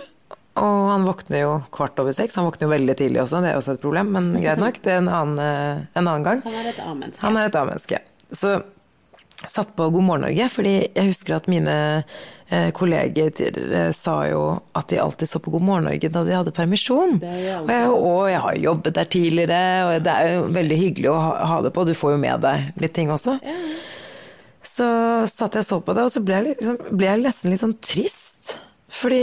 Og 0.58 0.78
han 0.90 1.04
våkner 1.06 1.44
jo 1.44 1.52
kvart 1.74 2.00
over 2.02 2.14
seks. 2.16 2.38
Han 2.40 2.48
våkner 2.48 2.66
jo 2.66 2.72
veldig 2.72 2.96
tidlig 2.98 3.20
også, 3.22 3.42
det 3.44 3.52
er 3.52 3.60
også 3.60 3.76
et 3.76 3.82
problem, 3.84 4.10
men 4.16 4.32
greit 4.40 4.58
nok. 4.58 4.80
Det 4.82 4.94
er 4.94 5.02
en 5.02 5.12
annen, 5.12 5.38
eh, 5.44 5.84
en 5.92 6.08
annen 6.08 6.26
gang. 6.26 6.42
Han 6.46 6.56
er 6.58 6.72
et 6.72 6.80
A-menneske. 6.82 7.22
Han 7.22 7.36
er 7.38 7.50
et 7.50 7.58
A-menneske. 7.60 8.00
Så 8.34 8.56
satt 9.46 9.76
på 9.76 9.86
God 9.94 10.02
morgen 10.02 10.24
Norge, 10.26 10.48
fordi 10.50 10.72
jeg 10.82 11.10
husker 11.12 11.36
at 11.36 11.46
mine 11.50 11.74
eh, 12.50 12.70
kolleger 12.74 13.30
tidligere 13.30 13.92
sa 13.94 14.16
jo 14.26 14.40
at 14.78 14.88
de 14.90 14.98
alltid 14.98 15.30
så 15.30 15.40
på 15.42 15.52
God 15.54 15.66
morgen 15.68 15.86
Norge 15.86 16.10
da 16.10 16.24
de 16.26 16.34
hadde 16.34 16.54
permisjon. 16.56 17.20
Og 17.22 17.70
jeg, 17.70 17.92
og 17.92 18.22
jeg 18.32 18.40
har 18.46 18.62
jobbet 18.64 18.96
der 18.98 19.12
tidligere, 19.14 19.60
og 19.84 20.08
det 20.08 20.16
er 20.16 20.32
jo 20.34 20.48
veldig 20.58 20.80
hyggelig 20.80 21.12
å 21.12 21.20
ha, 21.22 21.36
ha 21.52 21.60
det 21.66 21.72
på. 21.76 21.86
Du 21.86 21.94
får 21.94 22.16
jo 22.16 22.22
med 22.24 22.42
deg 22.42 22.82
litt 22.82 22.96
ting 22.98 23.12
også. 23.14 23.38
Så 24.68 24.88
satt 25.30 25.54
jeg 25.54 25.62
og 25.62 25.70
så 25.70 25.78
på 25.86 25.94
det, 25.94 26.08
og 26.08 26.12
så 26.12 26.24
ble 26.24 26.40
jeg, 26.40 26.56
liksom, 26.56 26.80
ble 26.90 27.12
jeg 27.12 27.22
nesten 27.22 27.54
litt 27.54 27.62
sånn 27.62 27.78
trist. 27.84 28.56
Fordi 28.90 29.22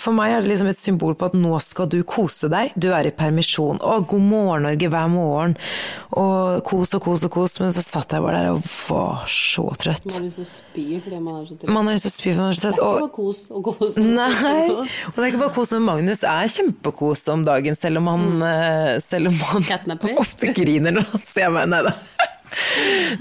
for 0.00 0.16
meg 0.16 0.32
er 0.32 0.44
det 0.44 0.48
liksom 0.48 0.70
et 0.70 0.78
symbol 0.78 1.14
på 1.18 1.28
at 1.28 1.34
nå 1.36 1.52
skal 1.60 1.88
du 1.92 1.98
kose 2.08 2.48
deg. 2.52 2.72
Du 2.80 2.88
er 2.96 3.08
i 3.08 3.12
permisjon. 3.12 3.80
Å, 3.84 3.98
god 4.08 4.24
morgen 4.24 4.64
Norge 4.66 4.88
hver 4.88 5.10
morgen. 5.12 5.56
Og 6.16 6.62
kos 6.68 6.94
og 6.96 7.04
kos 7.04 7.26
og 7.28 7.32
kos. 7.34 7.58
Men 7.60 7.74
så 7.76 7.84
satt 7.84 8.14
jeg 8.16 8.24
bare 8.24 8.40
der 8.40 8.54
og 8.54 8.64
var 8.88 9.26
så 9.28 9.66
trøtt. 9.76 10.08
Man 10.08 10.16
har 10.16 10.26
lyst 10.28 10.40
til 10.40 10.46
å 10.46 10.50
spy 10.52 10.86
fordi 11.04 11.20
man 11.20 11.40
er 11.40 11.46
så 11.48 11.58
trøtt. 11.58 11.74
Man 11.76 11.90
har 11.90 11.98
lyst 11.98 12.08
til 12.08 12.12
å 12.12 12.16
spy 12.16 12.30
for 12.32 12.42
man 12.42 12.52
er 12.52 12.58
så 12.58 12.64
trøtt. 12.64 12.78
Det 12.78 12.82
er 12.82 12.92
ikke 12.92 13.04
bare 13.04 13.14
kos 13.18 13.42
og 13.52 13.68
kos. 13.68 14.00
og 14.00 14.10
Nei, 14.12 14.66
og 14.80 15.18
det 15.18 15.26
er 15.26 15.30
ikke 15.30 15.44
bare 15.44 15.56
kos, 15.58 15.74
men 15.76 15.88
Magnus 15.90 16.26
er 16.32 16.52
kjempekos 16.56 17.26
om 17.34 17.46
dagen, 17.48 17.78
selv 17.78 18.00
om 18.00 18.12
han, 18.14 18.28
mm. 18.40 19.02
selv 19.04 19.32
om 19.32 19.42
han 19.52 20.14
ofte 20.16 20.54
griner 20.56 20.96
når 20.96 21.10
han 21.12 21.26
ser 21.28 21.52
meg. 21.52 21.68
Nei 21.72 21.84
da. 21.90 21.96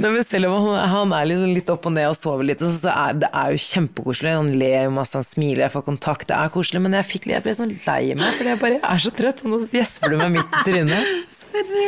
Nei, 0.02 0.10
men 0.12 0.24
selv 0.28 0.50
om 0.50 0.68
han, 0.68 0.90
han 0.92 1.14
er 1.18 1.28
liksom 1.30 1.54
litt 1.56 1.70
opp 1.74 1.86
og 1.90 1.94
ned 1.96 2.10
og 2.12 2.18
sover 2.20 2.48
litt, 2.50 2.60
så, 2.64 2.70
så 2.76 2.92
er 2.94 3.20
det 3.24 3.30
er 3.32 3.54
jo 3.56 3.62
kjempekoselig. 3.66 4.34
Han 4.38 4.52
ler 4.60 4.88
jo 4.88 4.94
masse, 4.96 5.16
han 5.20 5.28
smiler, 5.28 5.64
jeg 5.68 5.74
får 5.76 5.86
kontakt, 5.88 6.28
det 6.32 6.38
er 6.38 6.52
koselig. 6.54 6.82
Men 6.86 6.98
jeg, 7.00 7.08
fikk, 7.12 7.30
jeg 7.32 7.46
ble 7.46 7.56
sånn 7.58 7.72
lei 7.86 8.02
meg, 8.18 8.28
fordi 8.38 8.54
jeg 8.54 8.62
bare 8.66 8.82
er 8.92 9.04
så 9.06 9.14
trøtt, 9.22 9.44
og 9.46 9.54
nå 9.56 9.62
gjesper 9.72 10.14
du 10.14 10.20
meg 10.22 10.36
midt 10.40 10.60
i 10.62 10.66
trynet. 10.68 11.16
Sorry. 11.42 11.88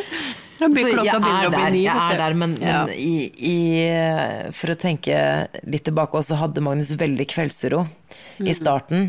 Jeg, 0.63 0.69
Så 0.77 0.89
jeg 1.03 1.09
er 1.11 1.49
der, 1.51 1.75
jeg 1.75 1.91
er 2.13 2.19
der 2.21 2.35
men, 2.39 2.51
Ja. 2.61 2.83
i, 2.93 3.27
i, 3.35 3.55
for 4.55 4.71
å 4.71 4.75
tenke 4.79 5.15
litt 5.67 5.83
tilbake 5.89 6.15
også, 6.21 6.37
hadde 6.39 6.63
Magnus 6.63 6.93
veldig 6.99 7.27
kveldsuro 7.33 7.85
Mm. 8.39 8.47
i 8.49 8.53
starten. 8.53 9.01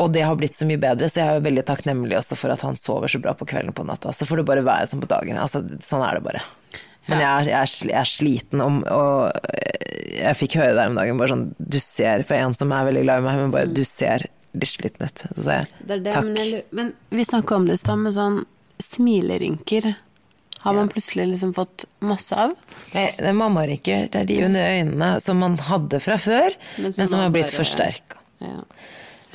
Og 0.00 0.10
det 0.12 0.22
har 0.24 0.36
blitt 0.36 0.54
så 0.56 0.66
mye 0.68 0.80
bedre, 0.80 1.08
så 1.12 1.20
jeg 1.22 1.38
er 1.38 1.42
veldig 1.44 1.62
takknemlig 1.68 2.16
også 2.18 2.36
for 2.36 2.52
at 2.52 2.60
han 2.64 2.76
sover 2.80 3.08
så 3.08 3.20
bra 3.20 3.32
på 3.36 3.46
kvelden 3.48 3.72
og 3.72 3.76
på 3.78 3.84
natta. 3.88 4.12
Så 4.12 4.24
får 4.28 4.40
det 4.42 4.46
bare 4.48 4.64
være 4.64 4.86
som 4.90 5.00
på 5.00 5.08
dagen. 5.08 5.36
Altså, 5.40 5.62
sånn 5.84 6.04
er 6.04 6.18
det 6.18 6.24
bare. 6.24 6.42
Men 7.06 7.22
jeg 7.22 7.50
jeg 7.52 7.74
jeg 7.90 7.98
er 8.00 8.08
sliten, 8.10 8.62
om, 8.64 8.80
og 8.90 9.30
jeg 10.16 10.38
fikk 10.40 10.56
høre 10.60 10.74
der 10.74 10.90
om 10.90 10.96
dagen 10.98 11.20
bare 11.20 11.34
sånn 11.34 11.44
Du 11.58 11.78
ser, 11.82 12.24
fra 12.26 12.40
en 12.42 12.56
som 12.58 12.72
er 12.74 12.88
veldig 12.88 13.04
glad 13.04 13.22
i 13.22 13.26
meg, 13.28 13.44
men 13.44 13.54
bare 13.54 13.70
du 13.70 13.84
ser 13.86 14.26
litt 14.56 14.72
sliten 14.72 15.06
ut. 15.06 15.24
Så 15.36 15.44
sa 15.46 15.60
jeg 15.60 15.70
Det 15.84 16.00
det, 16.06 16.16
takk. 16.16 16.26
Men, 16.32 16.58
men 16.70 16.92
vi 17.14 17.28
snakka 17.28 17.60
om 17.60 17.68
det 17.68 17.78
i 17.78 17.82
stad, 17.82 18.02
med 18.02 18.16
sånn 18.16 18.42
smilerynker. 18.82 19.94
Har 20.64 20.74
man 20.74 20.88
plutselig 20.90 21.28
liksom 21.30 21.52
fått 21.54 21.84
masse 22.02 22.34
av? 22.34 22.56
Det, 22.90 23.04
det 23.20 23.28
er 23.30 23.36
mammarynker, 23.36 24.08
det 24.10 24.22
er 24.22 24.28
de 24.28 24.38
under 24.48 24.70
øynene 24.72 25.10
som 25.22 25.38
man 25.38 25.58
hadde 25.62 26.00
fra 26.02 26.16
før, 26.18 26.56
Men 26.76 26.88
men 26.88 26.96
som 26.96 27.12
som, 27.12 27.22
har 27.22 27.34
blitt 27.34 27.52
forsterka. 27.54 28.18
Ja. 28.42 28.64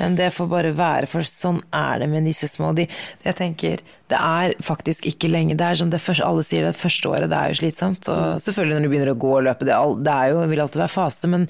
Men 0.01 0.15
det 0.17 0.31
får 0.33 0.47
bare 0.49 0.71
være, 0.73 1.09
for 1.09 1.25
sånn 1.27 1.59
er 1.77 2.01
det 2.01 2.07
med 2.09 2.25
disse 2.25 2.49
små. 2.49 2.71
De, 2.77 2.87
jeg 3.25 3.37
tenker, 3.37 3.83
Det 4.11 4.17
er 4.17 4.55
faktisk 4.65 5.05
ikke 5.07 5.29
lenge. 5.29 5.55
Det 5.55 5.67
er 5.67 5.77
som 5.79 5.91
det 5.93 6.01
første, 6.01 6.25
Alle 6.25 6.43
sier 6.43 6.65
det 6.65 6.75
første 6.75 7.11
året, 7.11 7.29
det 7.31 7.37
er 7.37 7.53
jo 7.53 7.59
slitsomt. 7.61 8.09
Og 8.09 8.41
selvfølgelig 8.41 8.75
når 8.79 8.87
du 8.87 8.91
begynner 8.91 9.13
å 9.13 9.21
gå 9.21 9.35
og 9.37 9.45
løpe, 9.47 9.67
det, 9.69 9.77
det 10.03 10.15
er 10.17 10.33
jo, 10.33 10.41
vil 10.51 10.63
alltid 10.65 10.81
være 10.83 10.95
fase, 10.95 11.29
men 11.31 11.45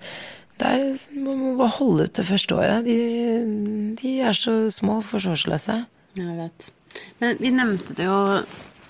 det 0.61 0.67
er, 0.69 0.83
man 1.23 1.39
må 1.39 1.55
bare 1.57 1.73
holde 1.79 2.05
ut 2.05 2.19
det 2.19 2.27
første 2.27 2.57
året. 2.59 2.85
De, 2.85 2.97
de 3.97 4.11
er 4.21 4.37
så 4.37 4.53
små 4.69 4.99
og 4.99 5.07
forsvarsløse. 5.09 5.79
Jeg 6.19 6.35
vet. 6.37 6.67
Men 7.23 7.39
vi 7.39 7.53
nevnte 7.55 7.95
det 7.95 8.03
jo 8.03 8.19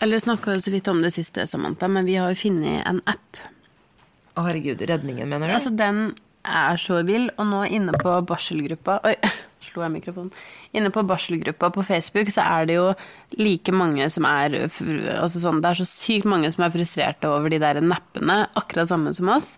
Eller 0.01 0.17
snakka 0.17 0.55
jo 0.55 0.61
så 0.65 0.71
vidt 0.73 0.87
om 0.89 1.03
det 1.03 1.11
siste, 1.13 1.45
Samantha, 1.45 1.85
men 1.87 2.07
vi 2.07 2.15
har 2.17 2.31
jo 2.33 2.39
funnet 2.39 2.81
en 2.89 3.03
app. 3.05 3.37
Å 4.33 4.47
herregud, 4.47 4.81
redningen, 4.89 5.29
mener 5.29 5.51
du? 5.51 5.53
Altså, 5.53 5.69
den 5.69 6.15
er 6.43 6.79
så 6.81 7.01
vill, 7.07 7.29
og 7.37 7.47
nå 7.49 7.61
inne 7.69 7.93
på 8.01 8.13
barselgruppa 8.27 8.99
Oi, 9.07 9.15
slo 9.65 9.83
jeg 9.85 9.93
mikrofonen. 9.93 10.33
Inne 10.77 10.91
på 10.93 11.03
barselgruppa 11.07 11.69
på 11.73 11.85
Facebook 11.85 12.31
så 12.33 12.45
er 12.57 12.69
det 12.69 12.77
jo 12.79 12.87
like 13.39 13.73
mange 13.75 14.07
som 14.13 14.25
er 14.29 14.57
altså 14.63 15.41
sånn, 15.43 15.61
Det 15.61 15.71
er 15.71 15.81
så 15.83 15.87
sykt 15.89 16.29
mange 16.29 16.51
som 16.53 16.65
er 16.65 16.73
frustrerte 16.73 17.29
over 17.29 17.51
de 17.51 17.61
der 17.61 17.81
nappene, 17.85 18.45
akkurat 18.57 18.89
samme 18.89 19.13
som 19.17 19.29
oss. 19.33 19.55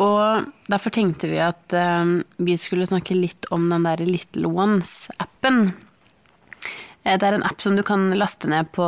Og 0.00 0.46
derfor 0.70 0.94
tenkte 0.94 1.28
vi 1.30 1.40
at 1.42 1.74
um, 1.76 2.20
vi 2.40 2.56
skulle 2.60 2.88
snakke 2.88 3.16
litt 3.16 3.48
om 3.52 3.68
den 3.72 3.86
der 3.88 4.02
Little 4.06 4.50
Ones-appen. 4.52 5.72
Eh, 7.04 7.16
Det 7.18 7.26
er 7.26 7.36
en 7.36 7.46
app 7.46 7.60
som 7.60 7.76
du 7.76 7.82
kan 7.86 8.10
laste 8.16 8.48
ned 8.48 8.70
på 8.76 8.86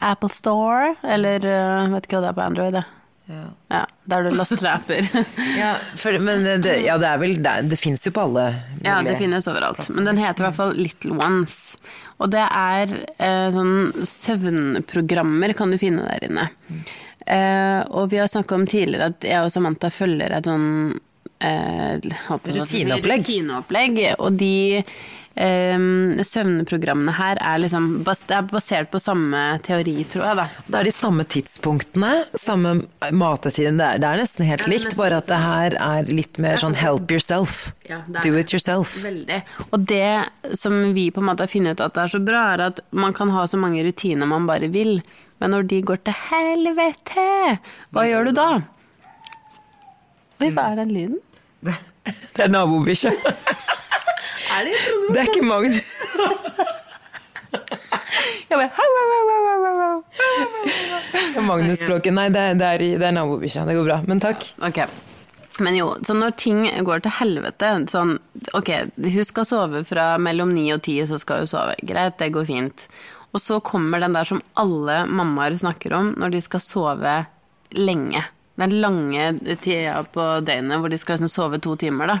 Apple 0.00 0.32
Store, 0.32 0.94
eller 1.04 1.44
uh, 1.44 1.92
vet 1.94 2.06
ikke 2.08 2.20
hva 2.20 2.26
det 2.26 2.32
er 2.32 2.38
på 2.38 2.46
Android. 2.46 2.78
Det. 2.78 2.84
Ja. 3.26 3.44
Ja, 3.72 3.80
der 4.06 4.22
du 4.22 4.36
lastraper. 4.38 5.02
Ja, 5.58 5.72
for, 5.98 6.14
men 6.22 6.44
det, 6.62 6.76
ja, 6.84 6.94
det 7.00 7.08
er 7.08 7.18
vel 7.18 7.40
Det, 7.42 7.54
det 7.72 7.78
fins 7.80 8.04
jo 8.06 8.12
på 8.14 8.22
alle 8.28 8.44
Ja, 8.86 9.00
det 9.02 9.16
finnes 9.18 9.48
overalt. 9.50 9.88
Men 9.90 10.06
den 10.06 10.20
heter 10.22 10.44
i 10.44 10.46
hvert 10.46 10.58
fall 10.60 10.76
Little 10.78 11.16
Ones. 11.18 11.56
Og 12.22 12.30
det 12.32 12.44
er 12.46 12.92
eh, 13.18 13.48
sånn 13.52 14.06
søvnprogrammer 14.08 15.52
kan 15.58 15.74
du 15.74 15.78
finne 15.80 16.06
der 16.06 16.28
inne. 16.30 16.46
Eh, 17.26 17.82
og 17.90 18.12
vi 18.12 18.20
har 18.22 18.30
snakka 18.30 18.54
om 18.56 18.64
tidligere 18.70 19.10
at 19.10 19.26
jeg 19.26 19.42
og 19.42 19.52
Samantha 19.52 19.90
følger 19.92 20.32
et 20.38 20.46
sånn 20.48 20.68
eh, 21.42 21.98
Rutineopplegg. 22.30 23.26
rutineopplegg. 23.26 24.00
Og 24.22 24.38
de 24.40 24.54
eh, 25.36 26.22
søvnprogrammene 26.26 27.12
her 27.16 27.38
er 27.40 27.60
liksom 27.62 27.88
bas 28.06 28.22
er 28.32 28.46
basert 28.50 28.90
på 28.92 29.00
samme 29.02 29.40
teori, 29.66 29.94
tror 30.10 30.24
jeg. 30.26 30.36
da. 30.40 30.46
Det 30.66 30.78
er 30.80 30.88
de 30.88 30.94
samme 30.96 31.26
tidspunktene, 31.36 32.12
samme 32.40 32.74
matetiden. 33.12 33.78
Det 33.80 33.86
er, 33.86 34.00
det 34.02 34.10
er 34.10 34.22
nesten 34.22 34.48
helt 34.48 34.64
Ja, 34.66 34.70
likt, 34.72 34.88
nesten 34.88 35.00
bare 35.00 35.20
at 35.22 35.28
det 35.30 35.40
her 35.42 35.76
er 35.88 36.10
litt 36.10 36.40
mer 36.42 36.56
sånn 36.62 36.76
help 36.80 37.12
yourself. 37.12 37.56
Ja, 37.88 38.00
Do 38.22 38.34
it 38.40 38.52
yourself. 38.54 38.96
Veldig. 39.04 39.42
Og 39.70 39.84
det 39.86 40.56
som 40.58 40.78
vi 40.96 41.08
på 41.14 41.22
en 41.22 41.28
måte 41.30 41.46
har 41.46 41.52
funnet 41.52 41.76
ut 41.78 41.84
at 41.86 41.94
det 41.96 42.06
er 42.06 42.14
så 42.16 42.22
bra, 42.24 42.42
er 42.56 42.64
at 42.70 42.82
man 42.90 43.14
kan 43.16 43.30
ha 43.36 43.44
så 43.46 43.60
mange 43.60 43.84
rutiner 43.86 44.26
man 44.28 44.48
bare 44.48 44.72
vil, 44.72 44.98
men 45.38 45.52
når 45.52 45.66
de 45.68 45.82
går 45.84 46.00
til 46.06 46.16
helvete, 46.30 47.28
hva 47.92 48.06
gjør 48.08 48.30
du 48.30 48.36
da? 48.38 48.48
Oi, 50.40 50.50
hva 50.52 50.70
er 50.72 50.80
den 50.82 50.90
lyden? 50.96 51.20
Det 52.36 52.44
er 52.44 52.50
nabobikkja. 52.52 53.10
Er 54.54 54.66
det? 54.66 54.74
Jeg 54.74 54.82
trodde 54.86 55.14
Det 55.14 55.22
er 55.22 55.30
ikke 55.32 55.46
Magnus. 55.46 55.82
Jeg 58.46 58.58
bare, 58.60 58.70
hau, 58.76 58.90
hau, 58.96 59.08
hau, 59.10 59.24
hau, 59.46 59.58
hau, 59.64 59.76
hau. 59.82 59.98
Det 61.10 61.40
er 61.40 61.46
Magnus-språket. 61.46 62.14
Nei, 62.14 62.28
det 62.34 62.42
er, 62.52 62.54
det 62.60 62.68
er, 62.68 62.84
det 63.02 63.08
er 63.08 63.14
nabobikkja. 63.16 63.66
Det 63.66 63.74
går 63.78 63.88
bra. 63.88 63.98
Men 64.06 64.22
takk. 64.22 64.46
Okay. 64.68 64.86
Men 65.64 65.76
jo, 65.78 65.88
så 66.04 66.14
når 66.16 66.36
ting 66.36 66.62
går 66.84 67.02
til 67.04 67.14
helvete 67.18 67.72
sånn, 67.90 68.18
Ok, 68.56 68.70
hun 69.00 69.24
skal 69.26 69.48
sove 69.48 69.82
fra 69.88 70.08
mellom 70.20 70.52
ni 70.54 70.68
og 70.74 70.82
ti, 70.84 70.98
så 71.08 71.18
skal 71.20 71.42
hun 71.42 71.50
sove. 71.50 71.76
Greit, 71.86 72.18
det 72.20 72.30
går 72.34 72.46
fint. 72.48 72.86
Og 73.32 73.42
så 73.42 73.58
kommer 73.64 74.00
den 74.00 74.14
der 74.16 74.28
som 74.28 74.42
alle 74.60 75.02
mammaer 75.08 75.56
snakker 75.58 75.96
om 75.96 76.14
når 76.20 76.36
de 76.36 76.42
skal 76.44 76.62
sove 76.64 77.16
lenge. 77.76 78.22
Den 78.56 78.72
lange 78.80 79.24
tida 79.60 80.00
på 80.12 80.24
døgnet 80.46 80.80
hvor 80.80 80.92
de 80.92 80.98
skal 81.00 81.18
liksom 81.18 81.28
sove 81.28 81.60
to 81.60 81.74
timer, 81.80 82.08
da. 82.08 82.18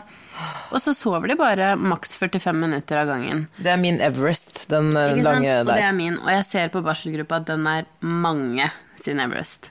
Og 0.68 0.82
så 0.84 0.92
sover 0.92 1.30
de 1.32 1.36
bare 1.40 1.70
maks 1.80 2.16
45 2.20 2.52
minutter 2.60 3.00
av 3.00 3.08
gangen. 3.08 3.46
Det 3.56 3.72
er 3.72 3.80
min 3.80 4.00
Everest, 4.04 4.66
den 4.72 4.90
lange 4.92 5.48
der. 5.48 5.62
Og 5.64 5.72
det 5.72 5.84
er 5.86 5.96
min. 5.96 6.18
Og 6.20 6.28
jeg 6.34 6.44
ser 6.48 6.74
på 6.74 6.84
barselgruppa 6.84 7.40
at 7.40 7.48
den 7.48 7.64
er 7.70 7.88
mange 8.04 8.68
sin 9.00 9.22
Everest. 9.24 9.70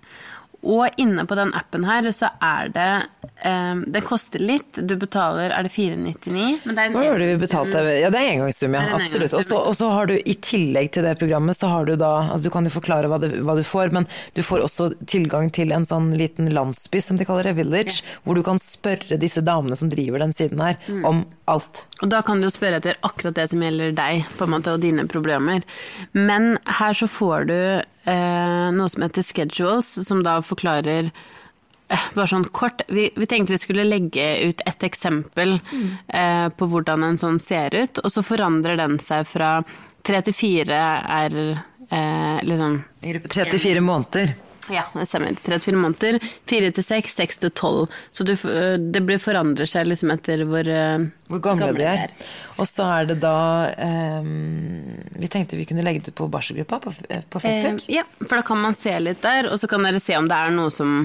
Og 0.65 0.89
inne 0.97 1.25
på 1.29 1.35
den 1.37 1.51
appen 1.53 1.83
her 1.85 2.07
så 2.15 2.31
er 2.41 2.69
det 2.73 2.89
um, 3.45 3.83
Det 3.93 4.01
koster 4.07 4.41
litt. 4.41 4.79
Du 4.87 4.95
betaler 4.97 5.53
Er 5.53 5.63
det 5.67 5.71
499? 5.75 6.61
Men 6.65 6.75
det 6.75 6.81
er 6.81 6.89
en 6.89 6.95
Hva 6.97 7.03
var 7.11 7.21
det 7.21 7.27
vi 7.29 7.37
betalte? 7.45 7.83
Ja, 8.01 8.09
det 8.13 8.21
er 8.23 8.31
engangssum, 8.33 8.73
ja. 8.73 8.81
En 8.87 8.95
Absolutt. 9.01 9.35
Og 9.37 9.75
så- 9.77 9.89
har 9.95 10.07
du 10.09 10.15
i 10.17 10.33
tillegg 10.41 10.89
til 10.95 11.03
det 11.05 11.13
programmet, 11.19 11.55
så 11.57 11.69
har 11.69 11.85
du 11.85 11.95
da 11.95 12.11
Altså 12.31 12.43
du 12.43 12.49
kan 12.55 12.65
jo 12.65 12.73
forklare 12.73 13.07
hva, 13.11 13.19
det, 13.21 13.31
hva 13.45 13.55
du 13.55 13.61
får, 13.63 13.91
men 13.93 14.07
du 14.33 14.41
får 14.41 14.63
også 14.65 14.89
tilgang 15.05 15.51
til 15.53 15.71
en 15.71 15.85
sånn 15.85 16.09
liten 16.17 16.49
landsby, 16.51 16.99
som 17.01 17.17
de 17.17 17.25
kaller 17.25 17.43
det, 17.51 17.55
village, 17.61 18.01
hvor 18.25 18.35
du 18.35 18.41
kan 18.43 18.57
spørre 18.59 19.19
disse 19.21 19.41
damene 19.45 19.77
som 19.77 19.89
driver 19.93 20.19
den 20.25 20.33
siden 20.33 20.59
her, 20.65 20.75
Mm. 20.89 21.05
om 21.05 21.25
alt. 21.47 21.85
Og 22.01 22.09
da 22.09 22.21
kan 22.25 22.41
du 22.41 22.47
jo 22.47 22.51
spørre 22.53 22.77
etter 22.81 22.95
akkurat 23.03 23.33
det 23.37 23.49
som 23.49 23.61
gjelder 23.61 23.93
deg 23.95 24.25
på 24.37 24.43
en 24.45 24.51
måte, 24.55 24.73
og 24.73 24.81
dine 24.81 25.05
problemer. 25.07 25.61
Men 26.13 26.57
her 26.65 26.93
så 26.93 27.07
får 27.07 27.47
du 27.47 27.53
eh, 27.53 27.83
noe 28.11 28.89
som 28.91 29.05
heter 29.05 29.25
schedules, 29.25 30.07
som 30.07 30.23
da 30.25 30.37
forklarer 30.45 31.09
eh, 31.09 32.05
bare 32.13 32.29
sånn 32.29 32.47
kort 32.55 32.83
vi, 32.87 33.09
vi 33.15 33.27
tenkte 33.29 33.55
vi 33.55 33.61
skulle 33.61 33.87
legge 33.87 34.27
ut 34.45 34.61
et 34.65 34.87
eksempel 34.87 35.57
eh, 36.07 36.47
på 36.49 36.69
hvordan 36.71 37.05
en 37.07 37.19
sånn 37.21 37.39
ser 37.41 37.75
ut, 37.75 38.01
og 38.03 38.13
så 38.13 38.25
forandrer 38.25 38.77
den 38.81 38.99
seg 39.01 39.27
fra 39.29 39.57
tre 40.05 40.21
til 40.25 40.37
fire 40.37 40.81
er 41.19 41.37
eh, 41.89 42.39
liksom 42.45 42.81
I 43.01 43.15
gruppe 43.15 43.33
34 43.33 43.81
måneder. 43.81 44.35
Ja, 44.73 44.83
det 44.93 45.05
stemmer. 45.09 45.35
34 45.35 45.77
måneder. 45.79 46.19
4 46.49 46.71
til 46.77 46.83
6, 46.83 47.15
6 47.15 47.37
til 47.43 47.51
12. 47.51 47.87
Så 48.11 48.25
du, 48.27 48.33
øh, 48.33 48.77
det 48.79 49.01
blir 49.05 49.21
forandrer 49.21 49.69
seg 49.69 49.89
liksom 49.89 50.13
etter 50.15 50.45
hvor, 50.47 50.67
øh, 50.67 51.07
Hvor 51.29 51.41
gamle, 51.43 51.73
de 51.77 51.89
er. 51.89 52.13
Og 52.57 52.67
så 52.69 52.87
er 52.99 53.09
det 53.11 53.19
da 53.23 53.35
um, 54.21 54.95
Vi 55.19 55.27
tenkte 55.31 55.59
vi 55.59 55.65
kunne 55.67 55.83
legge 55.85 56.05
det 56.05 56.13
ut 56.13 56.19
på 56.21 56.29
barselgruppa 56.31 56.79
på, 56.79 56.93
på 57.29 57.39
Facebook. 57.39 57.83
Eh, 57.87 57.97
ja, 57.99 58.05
for 58.23 58.37
da 58.39 58.45
kan 58.47 58.61
man 58.61 58.77
se 58.77 58.95
litt 58.99 59.21
der, 59.25 59.51
og 59.51 59.59
så 59.59 59.69
kan 59.71 59.85
dere 59.85 60.01
se 60.03 60.17
om 60.17 60.29
det 60.31 60.37
er 60.37 60.55
noe 60.55 60.73
som 60.73 60.97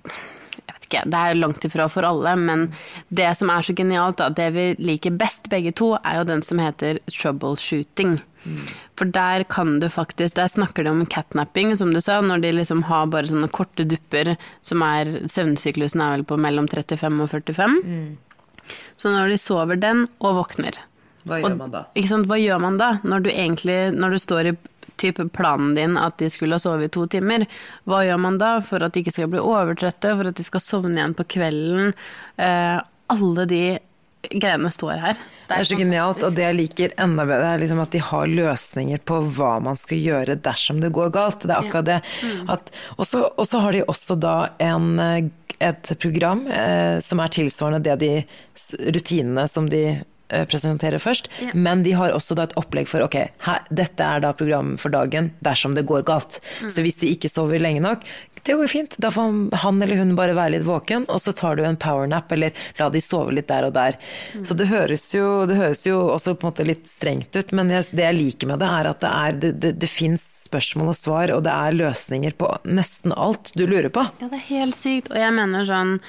jeg 0.00 0.74
vet 0.74 0.86
ikke, 0.88 1.04
Det 1.10 1.20
er 1.20 1.38
langt 1.38 1.64
ifra 1.64 1.86
for 1.92 2.06
alle, 2.06 2.34
men 2.36 2.66
det 3.08 3.28
som 3.38 3.50
er 3.52 3.62
så 3.62 3.74
genialt, 3.76 4.18
da, 4.18 4.28
det 4.34 4.50
vi 4.56 4.66
liker 4.78 5.14
best 5.14 5.48
begge 5.52 5.72
to, 5.76 5.94
er 6.02 6.20
jo 6.20 6.28
den 6.32 6.42
som 6.42 6.58
heter 6.62 6.98
troubleshooting. 7.10 8.18
For 9.00 9.08
der 9.08 9.46
kan 9.48 9.78
du 9.80 9.88
faktisk 9.88 10.36
Der 10.36 10.50
snakker 10.52 10.84
de 10.84 10.92
om 10.92 11.06
catnapping, 11.06 11.72
som 11.76 11.94
du 11.94 12.00
sa, 12.04 12.18
når 12.20 12.42
de 12.44 12.52
liksom 12.52 12.84
har 12.90 13.08
bare 13.08 13.30
sånne 13.30 13.48
korte 13.48 13.86
dupper 13.88 14.34
som 14.66 14.84
er 14.84 15.22
Søvnsyklusen 15.24 16.02
er 16.04 16.18
vel 16.18 16.26
på 16.28 16.36
mellom 16.40 16.68
35 16.68 17.22
og 17.24 17.30
45. 17.32 17.78
Så 19.00 19.12
når 19.14 19.32
de 19.32 19.38
sover 19.40 19.80
den 19.80 20.04
og 20.20 20.36
våkner 20.42 20.82
Hva 21.24 21.40
gjør 21.40 21.56
og, 21.56 21.78
Ikke 21.96 22.12
sant, 22.12 22.28
hva 22.28 22.36
gjør 22.40 22.60
man 22.60 22.76
da? 22.80 22.92
Når 23.00 23.24
du 23.24 23.30
egentlig, 23.32 23.80
når 23.96 24.16
du 24.16 24.20
står 24.20 24.52
i 24.52 24.56
type 25.00 25.24
planen 25.32 25.72
din 25.74 25.96
at 25.96 26.18
de 26.20 26.28
skulle 26.28 26.58
ha 26.58 26.60
sovet 26.60 26.90
i 26.90 26.92
to 26.92 27.06
timer, 27.08 27.46
hva 27.88 28.02
gjør 28.04 28.20
man 28.20 28.36
da 28.40 28.58
for 28.64 28.84
at 28.84 28.92
de 28.92 29.00
ikke 29.00 29.14
skal 29.16 29.30
bli 29.32 29.40
overtrøtte, 29.40 30.12
for 30.12 30.28
at 30.28 30.36
de 30.36 30.44
skal 30.44 30.60
sovne 30.64 30.98
igjen 30.98 31.16
på 31.16 31.24
kvelden? 31.38 31.94
Eh, 32.36 32.80
alle 33.16 33.46
de 33.48 33.62
greiene 34.28 34.70
står 34.70 34.98
her. 35.00 35.16
Det 35.48 35.56
er 35.56 35.64
så 35.66 35.78
genialt, 35.80 36.22
og 36.26 36.34
det 36.36 36.44
jeg 36.44 36.56
liker 36.58 36.92
enda 37.00 37.24
bedre, 37.26 37.54
er 37.54 37.62
liksom 37.62 37.80
at 37.82 37.90
de 37.94 38.02
har 38.04 38.26
løsninger 38.30 39.00
på 39.08 39.20
hva 39.36 39.54
man 39.64 39.78
skal 39.80 39.98
gjøre 39.98 40.36
dersom 40.44 40.80
det 40.82 40.92
går 40.94 41.10
galt. 41.14 41.46
Det 41.46 41.54
er 41.56 41.64
akkurat 41.64 41.88
det. 41.88 41.98
Og 42.98 43.46
så 43.48 43.58
har 43.64 43.72
de 43.72 43.82
også 43.88 44.18
da 44.20 44.36
en, 44.62 44.92
eh, 45.00 45.30
et 45.60 45.92
program 46.00 46.46
eh, 46.46 46.98
som 47.04 47.20
er 47.20 47.28
tilsvarende 47.28 47.82
det 47.84 47.98
de 48.00 48.12
rutinene 48.94 49.48
som 49.50 49.66
de 49.68 49.82
eh, 50.30 50.44
presenterer 50.46 50.98
først, 51.02 51.28
Ja. 51.42 51.50
men 51.54 51.82
de 51.82 51.92
har 51.92 52.12
også 52.14 52.36
da 52.38 52.44
et 52.46 52.54
opplegg 52.56 52.86
for 52.88 53.02
ok, 53.02 53.16
her, 53.44 53.64
dette 53.68 54.00
er 54.06 54.20
da 54.22 54.30
programmet 54.32 54.78
for 54.80 54.88
dagen 54.94 55.32
dersom 55.42 55.74
det 55.74 55.84
går 55.90 56.04
galt. 56.06 56.38
Så 56.70 56.80
hvis 56.84 57.00
de 57.02 57.10
ikke 57.10 57.28
sover 57.28 57.58
lenge 57.60 57.82
nok, 57.82 58.04
det 58.42 58.56
går 58.56 58.70
fint. 58.72 58.96
Da 58.98 59.10
får 59.10 59.56
han 59.62 59.82
eller 59.82 60.00
hun 60.00 60.14
bare 60.18 60.34
være 60.36 60.56
litt 60.56 60.66
våken, 60.66 61.06
og 61.08 61.20
så 61.22 61.34
tar 61.36 61.58
du 61.58 61.64
en 61.66 61.78
powernap, 61.80 62.32
eller 62.32 62.56
la 62.78 62.88
de 62.92 63.02
sove 63.04 63.34
litt 63.36 63.48
der 63.50 63.68
og 63.68 63.74
der. 63.76 63.98
Så 64.46 64.56
det 64.58 64.70
høres, 64.70 65.06
jo, 65.14 65.44
det 65.50 65.58
høres 65.58 65.84
jo 65.86 66.00
også 66.14 66.34
på 66.34 66.46
en 66.46 66.52
måte 66.52 66.66
litt 66.68 66.88
strengt 66.90 67.36
ut, 67.36 67.52
men 67.56 67.70
det 67.70 67.84
jeg 67.90 68.16
liker 68.16 68.50
med 68.50 68.62
det, 68.62 68.70
er 68.80 68.90
at 68.90 69.02
det, 69.04 69.12
er, 69.12 69.38
det, 69.44 69.52
det, 69.62 69.74
det 69.82 69.90
fins 69.90 70.24
spørsmål 70.46 70.94
og 70.94 70.98
svar, 70.98 71.34
og 71.36 71.44
det 71.46 71.54
er 71.54 71.78
løsninger 71.78 72.36
på 72.40 72.50
nesten 72.68 73.14
alt 73.16 73.52
du 73.58 73.66
lurer 73.66 73.90
på. 73.92 74.06
Ja, 74.22 74.30
det 74.30 74.40
er 74.40 74.48
helt 74.50 74.78
sykt. 74.78 75.12
Og 75.12 75.20
jeg 75.20 75.36
mener 75.36 75.68
sånn 75.68 76.00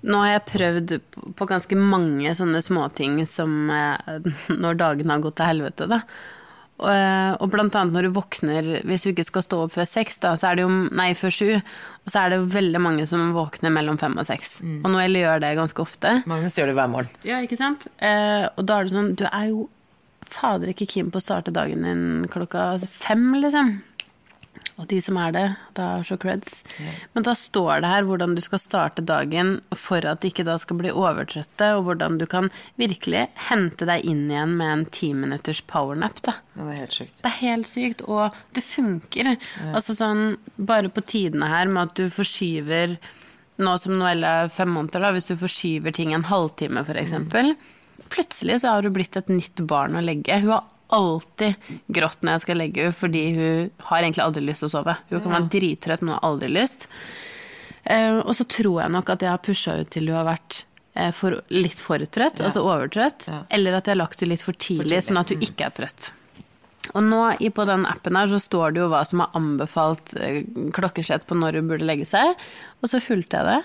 Nå 0.00 0.16
har 0.22 0.30
jeg 0.30 0.44
prøvd 0.48 0.92
på 1.36 1.46
ganske 1.50 1.76
mange 1.76 2.30
sånne 2.32 2.62
småting 2.64 3.18
som 3.28 3.68
eh, 3.68 4.28
når 4.62 4.78
dagene 4.80 5.12
har 5.12 5.24
gått 5.26 5.36
til 5.40 5.50
helvete, 5.50 5.88
da. 5.90 5.98
Og, 6.80 6.88
eh, 6.88 7.32
og 7.36 7.50
blant 7.52 7.74
annet 7.76 7.92
når 7.92 8.08
du 8.08 8.14
våkner, 8.16 8.68
hvis 8.88 9.04
du 9.04 9.10
ikke 9.12 9.26
skal 9.28 9.44
stå 9.44 9.58
opp 9.66 9.74
før 9.76 9.88
seks, 9.88 10.20
da, 10.22 10.32
så 10.40 10.50
er 10.50 10.58
det 10.58 10.64
jo 10.64 10.70
Nei, 10.96 11.10
før 11.18 11.34
sju. 11.34 11.48
Og 11.60 12.12
så 12.12 12.22
er 12.22 12.32
det 12.32 12.40
veldig 12.54 12.80
mange 12.80 13.04
som 13.08 13.34
våkner 13.36 13.72
mellom 13.74 13.98
fem 14.00 14.16
og 14.18 14.26
seks. 14.26 14.60
Og 14.80 14.88
Noelle 14.92 15.20
gjør 15.22 15.42
det 15.44 15.52
ganske 15.58 15.84
ofte. 15.84 16.14
Magnus 16.30 16.56
gjør 16.56 16.72
det 16.72 16.78
hver 16.80 16.90
morgen. 16.92 17.12
Ja, 17.28 17.42
ikke 17.44 17.60
sant? 17.60 17.86
Eh, 18.00 18.46
og 18.56 18.64
da 18.64 18.80
er 18.80 18.88
det 18.88 18.94
sånn 18.94 19.12
Du 19.20 19.26
er 19.28 19.50
jo 19.50 19.68
fader 20.30 20.70
ikke 20.70 20.86
keen 20.88 21.10
på 21.10 21.18
å 21.18 21.24
starte 21.24 21.52
dagen 21.54 21.84
din 21.84 22.26
klokka 22.30 22.72
fem, 22.86 23.32
liksom. 23.42 23.80
Og 24.80 24.86
de 24.88 24.98
som 25.04 25.18
er 25.20 25.34
det, 25.34 25.44
da 25.76 25.86
er 25.98 26.04
så 26.08 26.16
creds. 26.20 26.62
Men 27.12 27.26
da 27.26 27.34
står 27.36 27.82
det 27.84 27.90
her 27.90 28.06
hvordan 28.08 28.32
du 28.36 28.40
skal 28.44 28.62
starte 28.62 29.04
dagen 29.04 29.58
for 29.76 30.04
at 30.08 30.22
de 30.22 30.30
ikke 30.32 30.46
da 30.48 30.56
skal 30.60 30.78
bli 30.80 30.92
overtrøtte, 30.94 31.68
og 31.76 31.84
hvordan 31.88 32.16
du 32.20 32.24
kan 32.30 32.48
virkelig 32.80 33.26
hente 33.50 33.88
deg 33.88 34.06
inn 34.08 34.24
igjen 34.32 34.56
med 34.56 34.72
en 34.72 34.86
ti 34.88 35.12
minutters 35.16 35.60
powernap, 35.68 36.22
da. 36.24 36.38
Ja, 36.56 36.64
det 36.64 36.72
er 36.72 36.80
helt 36.80 36.96
sykt. 36.96 37.20
Det 37.20 37.28
er 37.28 37.38
helt 37.42 37.70
sykt, 37.70 38.04
og 38.08 38.40
det 38.56 38.64
funker. 38.64 39.34
Altså 39.70 39.96
sånn, 39.98 40.24
bare 40.56 40.92
på 40.92 41.04
tidene 41.04 41.50
her 41.52 41.68
med 41.68 41.90
at 41.90 41.98
du 42.00 42.12
forskyver 42.12 42.96
Nå 43.60 43.74
som 43.76 43.98
Noelle 44.00 44.24
er 44.24 44.46
fem 44.48 44.70
måneder, 44.72 45.02
da, 45.04 45.10
hvis 45.12 45.26
du 45.28 45.34
forskyver 45.36 45.92
ting 45.92 46.14
en 46.16 46.24
halvtime 46.24 46.80
f.eks. 46.80 47.02
eksempel 47.02 47.50
Plutselig 48.08 48.62
så 48.62 48.72
har 48.72 48.86
du 48.86 48.88
blitt 48.94 49.18
et 49.20 49.28
nytt 49.28 49.60
barn 49.68 49.98
å 49.98 50.00
legge. 50.00 50.38
Hun 50.40 50.54
har 50.54 50.64
alltid 50.96 51.68
grått 51.92 52.22
når 52.22 52.36
jeg 52.36 52.44
skal 52.44 52.60
legge 52.60 52.84
henne, 52.84 52.96
fordi 52.96 53.24
hun 53.36 53.70
har 53.90 54.02
egentlig 54.02 54.24
aldri 54.24 54.44
lyst 54.46 54.64
til 54.64 54.70
å 54.70 54.74
sove. 54.76 54.96
Hun 55.10 55.22
kan 55.24 55.36
være 55.36 55.50
drittrøtt, 55.56 56.04
men 56.04 56.16
har 56.16 56.26
aldri 56.30 56.50
lyst. 56.52 56.88
Eh, 57.84 58.18
og 58.20 58.34
så 58.36 58.46
tror 58.48 58.82
jeg 58.82 58.94
nok 58.96 59.14
at 59.14 59.24
jeg 59.24 59.32
har 59.32 59.42
pusha 59.44 59.76
henne 59.78 59.90
til 59.92 60.10
hun 60.10 60.20
har 60.20 60.28
vært 60.28 60.62
eh, 60.94 61.10
for, 61.16 61.40
litt 61.54 61.80
for 61.80 62.02
trøtt, 62.04 62.42
altså 62.44 62.64
overtrøtt. 62.66 63.28
Ja. 63.30 63.42
Eller 63.56 63.78
at 63.78 63.88
jeg 63.88 63.96
har 63.96 64.02
lagt 64.02 64.22
henne 64.22 64.34
litt 64.34 64.44
for 64.44 64.56
tidlig, 64.56 64.88
tidlig. 64.88 65.04
sånn 65.08 65.22
at 65.22 65.34
hun 65.34 65.46
ikke 65.46 65.68
er 65.68 65.76
trøtt. 65.80 66.12
Og 66.94 67.02
nå 67.04 67.24
på 67.54 67.66
den 67.68 67.84
appen 67.86 68.16
her 68.16 68.30
så 68.30 68.40
står 68.42 68.74
det 68.74 68.82
jo 68.82 68.88
hva 68.90 69.02
som 69.06 69.22
er 69.22 69.36
anbefalt 69.38 70.14
eh, 70.20 70.42
klokkeslett 70.74 71.26
på 71.28 71.38
når 71.38 71.60
hun 71.60 71.68
burde 71.70 71.86
legge 71.86 72.08
seg, 72.08 72.34
og 72.80 72.90
så 72.90 73.02
fulgte 73.02 73.40
jeg 73.40 73.50
det. 73.50 73.60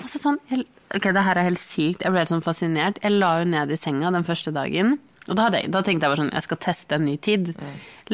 Altså 0.00 0.18
sånn, 0.18 0.38
jeg, 0.50 0.64
ok, 0.96 1.10
det 1.14 1.26
her 1.28 1.38
er 1.38 1.46
helt 1.46 1.62
sykt, 1.62 2.02
jeg 2.02 2.12
ble 2.12 2.22
helt 2.24 2.32
sånn 2.32 2.44
fascinert. 2.44 2.98
Jeg 3.04 3.14
la 3.14 3.36
henne 3.40 3.60
ned 3.60 3.74
i 3.74 3.78
senga 3.78 4.10
den 4.14 4.26
første 4.26 4.52
dagen, 4.56 4.96
og 5.28 5.34
da, 5.38 5.48
jeg, 5.56 5.70
da 5.74 5.82
tenkte 5.82 6.06
jeg 6.06 6.12
bare 6.12 6.20
sånn, 6.22 6.32
jeg 6.36 6.42
skal 6.46 6.60
teste 6.62 6.94
en 6.98 7.04
ny 7.08 7.16
tid. 7.18 7.52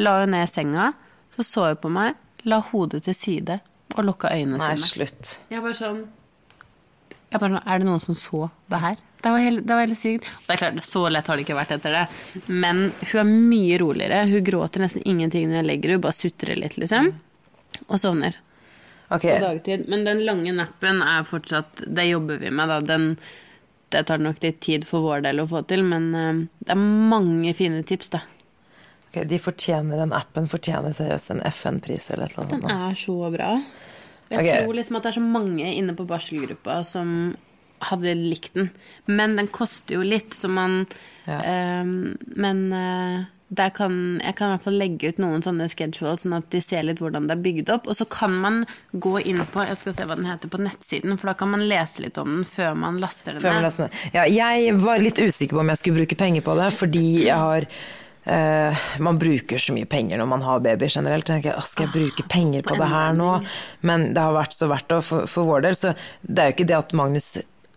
La 0.01 0.19
hun 0.23 0.31
ned 0.33 0.47
i 0.47 0.51
senga, 0.51 0.91
så 1.35 1.45
så 1.45 1.67
hun 1.69 1.79
på 1.83 1.91
meg, 1.93 2.15
la 2.49 2.59
hodet 2.71 3.03
til 3.05 3.15
side 3.15 3.59
og 3.93 4.03
lukka 4.07 4.31
øynene 4.33 4.57
Nei, 4.57 4.73
sine. 4.75 4.89
slutt. 4.89 5.39
Jeg 5.53 5.61
bare 5.61 5.77
sånn 5.77 6.03
jeg 7.33 7.39
bare 7.41 7.49
sånn, 7.55 7.63
Er 7.65 7.79
det 7.81 7.87
noen 7.87 8.01
som 8.01 8.13
så 8.17 8.49
det 8.69 8.79
her? 8.83 8.97
Det 9.23 9.31
var 9.31 9.39
helt, 9.39 9.61
det 9.65 9.73
var 9.73 9.85
helt 9.87 9.97
sykt. 9.97 10.25
Og 10.27 10.47
det 10.49 10.53
er 10.53 10.59
klart, 10.59 10.83
Så 10.85 11.01
lett 11.09 11.27
har 11.31 11.37
det 11.39 11.45
ikke 11.45 11.55
vært 11.57 11.71
etter 11.77 11.93
det. 11.95 12.01
Men 12.51 12.81
hun 12.91 13.19
er 13.21 13.29
mye 13.31 13.77
roligere. 13.79 14.17
Hun 14.29 14.43
gråter 14.43 14.83
nesten 14.83 15.05
ingenting 15.07 15.47
når 15.49 15.61
jeg 15.61 15.65
legger 15.69 15.93
henne, 15.93 16.03
bare 16.03 16.17
sutrer 16.17 16.59
litt, 16.59 16.75
liksom. 16.77 17.13
Og 17.87 17.97
sovner 18.01 18.35
Okay. 19.13 19.37
på 19.39 19.45
dagtid. 19.45 19.87
Men 19.89 20.03
den 20.05 20.21
lange 20.25 20.51
nappen 20.55 21.01
er 21.05 21.23
fortsatt 21.27 21.83
Det 21.93 22.05
jobber 22.07 22.37
vi 22.41 22.49
med, 22.49 22.67
da. 22.69 22.79
Den, 22.81 23.17
det 23.93 24.03
tar 24.09 24.21
nok 24.21 24.41
litt 24.43 24.59
tid 24.65 24.85
for 24.89 25.05
vår 25.05 25.23
del 25.27 25.43
å 25.43 25.47
få 25.49 25.63
til, 25.69 25.85
men 25.87 26.09
eh, 26.17 26.43
det 26.65 26.75
er 26.75 26.81
mange 27.13 27.53
fine 27.57 27.83
tips, 27.87 28.13
da. 28.17 28.23
Okay, 29.13 29.27
de 29.29 29.37
fortjener 29.37 29.99
den 30.01 30.13
appen, 30.17 30.49
fortjener 30.49 30.95
seriøst 30.97 31.29
en 31.35 31.43
FN-pris 31.45 32.09
eller 32.11 32.25
et 32.25 32.37
eller 32.37 32.47
annet. 32.47 32.63
Den 32.65 32.85
er 32.89 32.95
så 32.97 33.17
bra. 33.33 33.49
Jeg 34.33 34.39
okay. 34.39 34.63
tror 34.63 34.73
liksom 34.73 34.97
at 34.97 35.05
det 35.05 35.11
er 35.11 35.19
så 35.19 35.25
mange 35.25 35.73
inne 35.77 35.93
på 35.93 36.07
barselgruppa 36.09 36.79
som 36.87 37.11
hadde 37.83 38.15
likt 38.17 38.55
den. 38.57 38.71
Men 39.05 39.35
den 39.37 39.51
koster 39.53 39.99
jo 39.99 40.07
litt, 40.07 40.33
så 40.33 40.49
man 40.49 40.85
Ja. 41.27 41.37
eh, 41.39 41.83
Men 41.85 42.73
eh, 42.73 43.25
kan, 43.55 43.95
jeg 44.23 44.35
kan 44.37 44.49
i 44.49 44.55
hvert 44.55 44.65
fall 44.65 44.77
legge 44.81 45.13
ut 45.13 45.21
noen 45.21 45.43
sånne 45.45 45.69
schedules, 45.71 46.23
sånn 46.25 46.37
at 46.37 46.49
de 46.53 46.61
ser 46.63 46.85
litt 46.87 47.01
hvordan 47.03 47.29
det 47.29 47.37
er 47.37 47.43
bygd 47.45 47.73
opp. 47.75 47.89
Og 47.91 47.97
så 47.99 48.07
kan 48.09 48.35
man 48.43 48.61
gå 48.91 49.17
inn 49.21 49.41
på 49.53 49.65
jeg 49.67 49.79
skal 49.79 49.97
se 49.97 50.07
hva 50.09 50.17
den 50.19 50.29
heter, 50.29 50.51
på 50.51 50.61
nettsiden, 50.61 51.17
for 51.17 51.31
da 51.31 51.37
kan 51.39 51.53
man 51.53 51.65
lese 51.69 52.05
litt 52.05 52.19
om 52.21 52.39
den 52.39 52.47
før 52.47 52.77
man 52.77 53.01
laster 53.01 53.37
den 53.37 53.63
ned. 53.63 53.99
Ja, 54.15 54.27
jeg 54.29 54.77
var 54.83 55.03
litt 55.03 55.21
usikker 55.21 55.57
på 55.57 55.65
om 55.65 55.73
jeg 55.73 55.83
skulle 55.83 56.03
bruke 56.03 56.19
penger 56.19 56.45
på 56.45 56.57
det, 56.59 56.71
fordi 56.79 57.05
jeg 57.27 57.37
har 57.37 57.69
Uh, 58.23 58.71
Man 59.03 59.17
bruker 59.19 59.59
så 59.59 59.73
mye 59.75 59.87
penger 59.89 60.15
når 60.15 60.27
man 60.31 60.43
har 60.47 60.61
baby 60.63 60.87
generelt. 60.87 61.27
Jeg 61.27 61.43
tenker, 61.43 61.59
skal 61.67 61.89
jeg 61.89 61.91
bruke 61.91 62.23
penger 62.31 62.63
på 62.63 62.77
det 62.79 62.87
her 62.87 63.17
nå? 63.17 63.31
Men 63.83 64.13
det 64.15 64.23
har 64.23 64.35
vært 64.37 64.55
så 64.55 64.69
verdt 64.71 64.87
det 64.93 64.99
for, 65.03 65.27
for 65.27 65.49
vår 65.49 65.65
del. 65.65 65.75
Så 65.75 65.91
det 66.21 66.39
er 66.39 66.47
jo 66.47 66.55
ikke 66.55 66.69
det 66.69 66.77
at 66.77 66.95
Magnus 66.95 67.33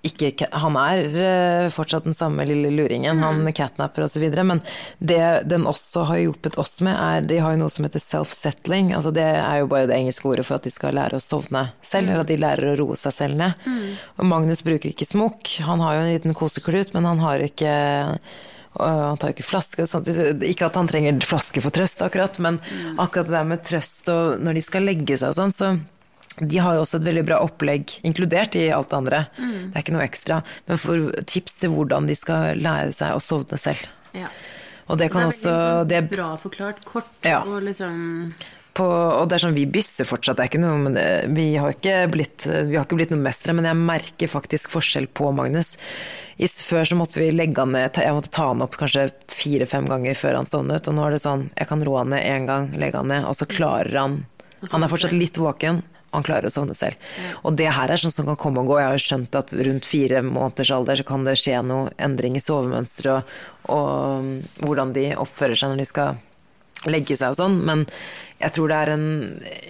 ikke, 0.07 0.49
han 0.53 0.79
er 0.81 1.19
eh, 1.21 1.67
fortsatt 1.75 2.07
den 2.07 2.17
samme 2.17 2.47
lille 2.49 2.71
luringen, 2.75 3.21
han 3.23 3.47
catnapper 3.57 4.07
osv. 4.07 4.25
Men 4.47 4.63
det 4.99 5.21
den 5.51 5.67
også 5.69 6.07
har 6.11 6.23
hjulpet 6.23 6.59
oss 6.61 6.79
med, 6.87 6.97
er 6.97 7.29
De 7.29 7.41
har 7.43 7.55
jo 7.55 7.63
noe 7.65 7.73
som 7.73 7.87
heter 7.87 8.03
self-settling. 8.03 8.93
Altså 8.97 9.13
det 9.15 9.27
er 9.27 9.63
jo 9.63 9.71
bare 9.73 9.91
det 9.91 9.99
engelske 9.99 10.29
ordet 10.31 10.47
for 10.49 10.59
at 10.59 10.67
de 10.67 10.73
skal 10.75 10.97
lære 10.97 11.21
å 11.21 11.23
sovne 11.23 11.69
selv, 11.85 12.11
eller 12.11 12.25
at 12.25 12.33
de 12.33 12.41
lærer 12.41 12.73
å 12.73 12.77
roe 12.83 12.99
seg 12.99 13.15
selv 13.15 13.41
ned. 13.41 13.71
Og 14.17 14.29
Magnus 14.29 14.65
bruker 14.67 14.93
ikke 14.93 15.09
smokk. 15.09 15.57
Han 15.69 15.85
har 15.85 15.97
jo 15.97 16.05
en 16.05 16.13
liten 16.15 16.37
koseklut, 16.37 16.95
men 16.97 17.09
han 17.09 17.23
har 17.25 17.45
ikke 17.45 17.73
han 18.77 19.17
tar 19.17 19.31
jo 19.31 19.37
ikke 19.39 19.47
flaske. 19.47 19.87
Ikke 20.45 20.69
at 20.69 20.77
han 20.77 20.89
trenger 20.91 21.21
flaske 21.25 21.63
for 21.65 21.75
trøst, 21.75 22.03
akkurat, 22.05 22.37
men 22.45 22.61
akkurat 23.01 23.31
det 23.31 23.37
der 23.39 23.49
med 23.49 23.65
trøst 23.65 24.11
og 24.13 24.43
når 24.45 24.59
de 24.59 24.65
skal 24.67 24.85
legge 24.85 25.17
seg 25.17 25.33
og 25.33 25.39
sånn, 25.39 25.57
så 25.57 25.71
de 26.41 26.59
har 26.61 26.77
jo 26.77 26.83
også 26.85 27.01
et 27.01 27.07
veldig 27.09 27.25
bra 27.29 27.39
opplegg, 27.45 27.99
inkludert 28.05 28.57
i 28.59 28.67
alt 28.75 28.91
det 28.93 28.99
andre. 28.99 29.23
Det 29.39 29.73
er 29.73 29.85
ikke 29.85 29.95
noe 29.97 30.05
ekstra. 30.05 30.43
Men 30.69 30.81
for 30.83 31.23
tips 31.25 31.57
til 31.63 31.73
hvordan 31.73 32.09
de 32.11 32.17
skal 32.19 32.61
lære 32.61 32.93
seg 32.97 33.17
å 33.17 33.23
sovne 33.23 33.57
selv. 33.61 33.87
Ja. 34.17 34.29
Og 34.87 35.01
det 35.01 35.09
kan 35.15 35.27
også 35.27 35.87
det, 35.89 36.05
bra 36.13 36.35
forklart, 36.39 36.85
kort 36.87 37.09
Ja. 37.27 37.41
og 37.43 37.65
liksom 37.67 38.31
på, 38.77 38.85
og 38.85 39.29
det 39.31 39.39
er 39.39 39.43
sånn, 39.47 39.57
Vi 39.57 39.65
bysser 39.73 40.05
fortsatt, 40.05 40.37
det 40.37 40.45
er 40.45 40.51
ikke 40.51 40.61
noe, 40.61 40.77
men 40.77 40.99
vi, 41.35 41.47
har 41.57 41.73
ikke 41.73 41.97
blitt, 42.13 42.45
vi 42.45 42.77
har 42.77 42.85
ikke 42.85 42.99
blitt 42.99 43.15
noen 43.15 43.25
mestere. 43.25 43.55
Men 43.57 43.65
jeg 43.71 43.81
merker 43.81 44.29
faktisk 44.29 44.75
forskjell 44.75 45.09
på 45.17 45.31
Magnus. 45.33 45.79
I, 46.37 46.45
før 46.45 46.85
så 46.85 46.99
måtte 46.99 47.23
vi 47.23 47.31
legge 47.33 47.63
han 47.63 47.73
ned, 47.73 47.97
jeg 47.97 48.13
måtte 48.13 48.33
ta 48.37 48.51
han 48.51 48.61
opp 48.61 48.77
kanskje 48.77 49.09
fire-fem 49.33 49.89
ganger 49.89 50.19
før 50.19 50.43
han 50.43 50.51
sovnet. 50.51 50.89
Og 50.91 50.99
nå 50.99 51.07
er 51.07 51.17
det 51.17 51.25
sånn, 51.25 51.49
jeg 51.57 51.71
kan 51.73 51.85
roe 51.89 52.03
han 52.05 52.13
ned 52.13 52.25
én 52.29 52.49
gang, 52.51 52.69
legge 52.77 53.01
han 53.01 53.09
ned, 53.09 53.25
og 53.25 53.37
så 53.39 53.49
klarer 53.49 53.97
han 53.97 54.25
Han 54.73 54.83
er 54.83 54.89
fortsatt 54.91 55.13
litt 55.13 55.37
våken. 55.39 55.83
Han 56.17 56.27
klarer 56.27 56.49
å 56.49 56.55
sovne 56.55 56.77
selv. 56.77 56.99
Og 57.45 57.57
det 57.59 57.69
her 57.77 57.93
er 57.93 58.01
sånn 58.01 58.15
som 58.15 58.29
kan 58.29 58.39
komme 58.41 58.65
og 58.65 58.73
gå. 58.73 58.81
Jeg 58.81 58.91
har 58.91 58.97
jo 58.99 59.07
skjønt 59.07 59.39
at 59.39 59.53
rundt 59.57 59.89
fire 59.89 60.23
måneders 60.27 60.73
alder 60.75 61.01
så 61.01 61.07
kan 61.09 61.27
det 61.29 61.37
skje 61.41 61.61
noe 61.67 61.93
endring 62.03 62.39
i 62.39 62.45
sovemønsteret 62.45 63.37
og, 63.69 63.77
og 63.77 64.65
hvordan 64.65 64.95
de 64.97 65.11
oppfører 65.21 65.59
seg 65.59 65.73
når 65.73 65.83
de 65.83 65.91
skal 65.93 66.25
legge 66.91 67.17
seg 67.19 67.35
og 67.35 67.39
sånn, 67.39 67.61
men 67.67 67.85
jeg 68.37 68.53
tror 68.53 68.71
det 68.71 68.79
er 68.79 68.91
en 68.93 69.07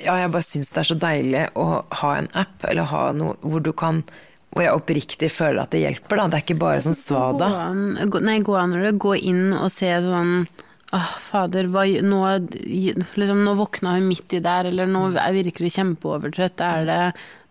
Ja, 0.02 0.16
jeg 0.20 0.32
bare 0.34 0.44
syns 0.44 0.72
det 0.74 0.82
er 0.82 0.88
så 0.88 0.96
deilig 0.98 1.44
å 1.54 1.66
ha 2.00 2.12
en 2.18 2.28
app, 2.34 2.66
eller 2.66 2.88
ha 2.90 3.02
noe 3.14 3.36
hvor 3.46 3.62
du 3.62 3.70
kan 3.76 4.02
Hvor 4.50 4.64
jeg 4.64 4.74
oppriktig 4.74 5.30
føler 5.32 5.62
at 5.62 5.74
det 5.74 5.84
hjelper, 5.84 6.18
da. 6.18 6.26
Det 6.32 6.38
er 6.40 6.44
ikke 6.46 6.58
bare 6.62 6.82
sånn 6.84 6.96
svada. 6.98 7.48
Gå 7.48 7.62
an, 7.62 8.26
nei, 8.26 8.38
gå 8.44 8.56
an 8.58 8.74
når 8.74 8.88
du 8.88 9.02
gå 9.06 9.14
inn 9.30 9.50
og 9.54 9.68
se 9.72 9.90
sånn 10.02 10.48
Åh, 10.94 11.08
fader, 11.18 11.66
hva, 11.74 11.82
nå, 12.06 12.20
liksom, 13.18 13.40
nå 13.44 13.56
våkna 13.58 13.96
hun 13.96 14.06
midt 14.08 14.36
i 14.38 14.42
der, 14.44 14.68
eller 14.70 14.86
nå 14.86 15.08
er- 15.18 15.32
virker 15.34 15.64
du 15.66 15.70
kjempeovertrøtt. 15.74 16.60
Er 16.62 16.84
det, 16.86 17.00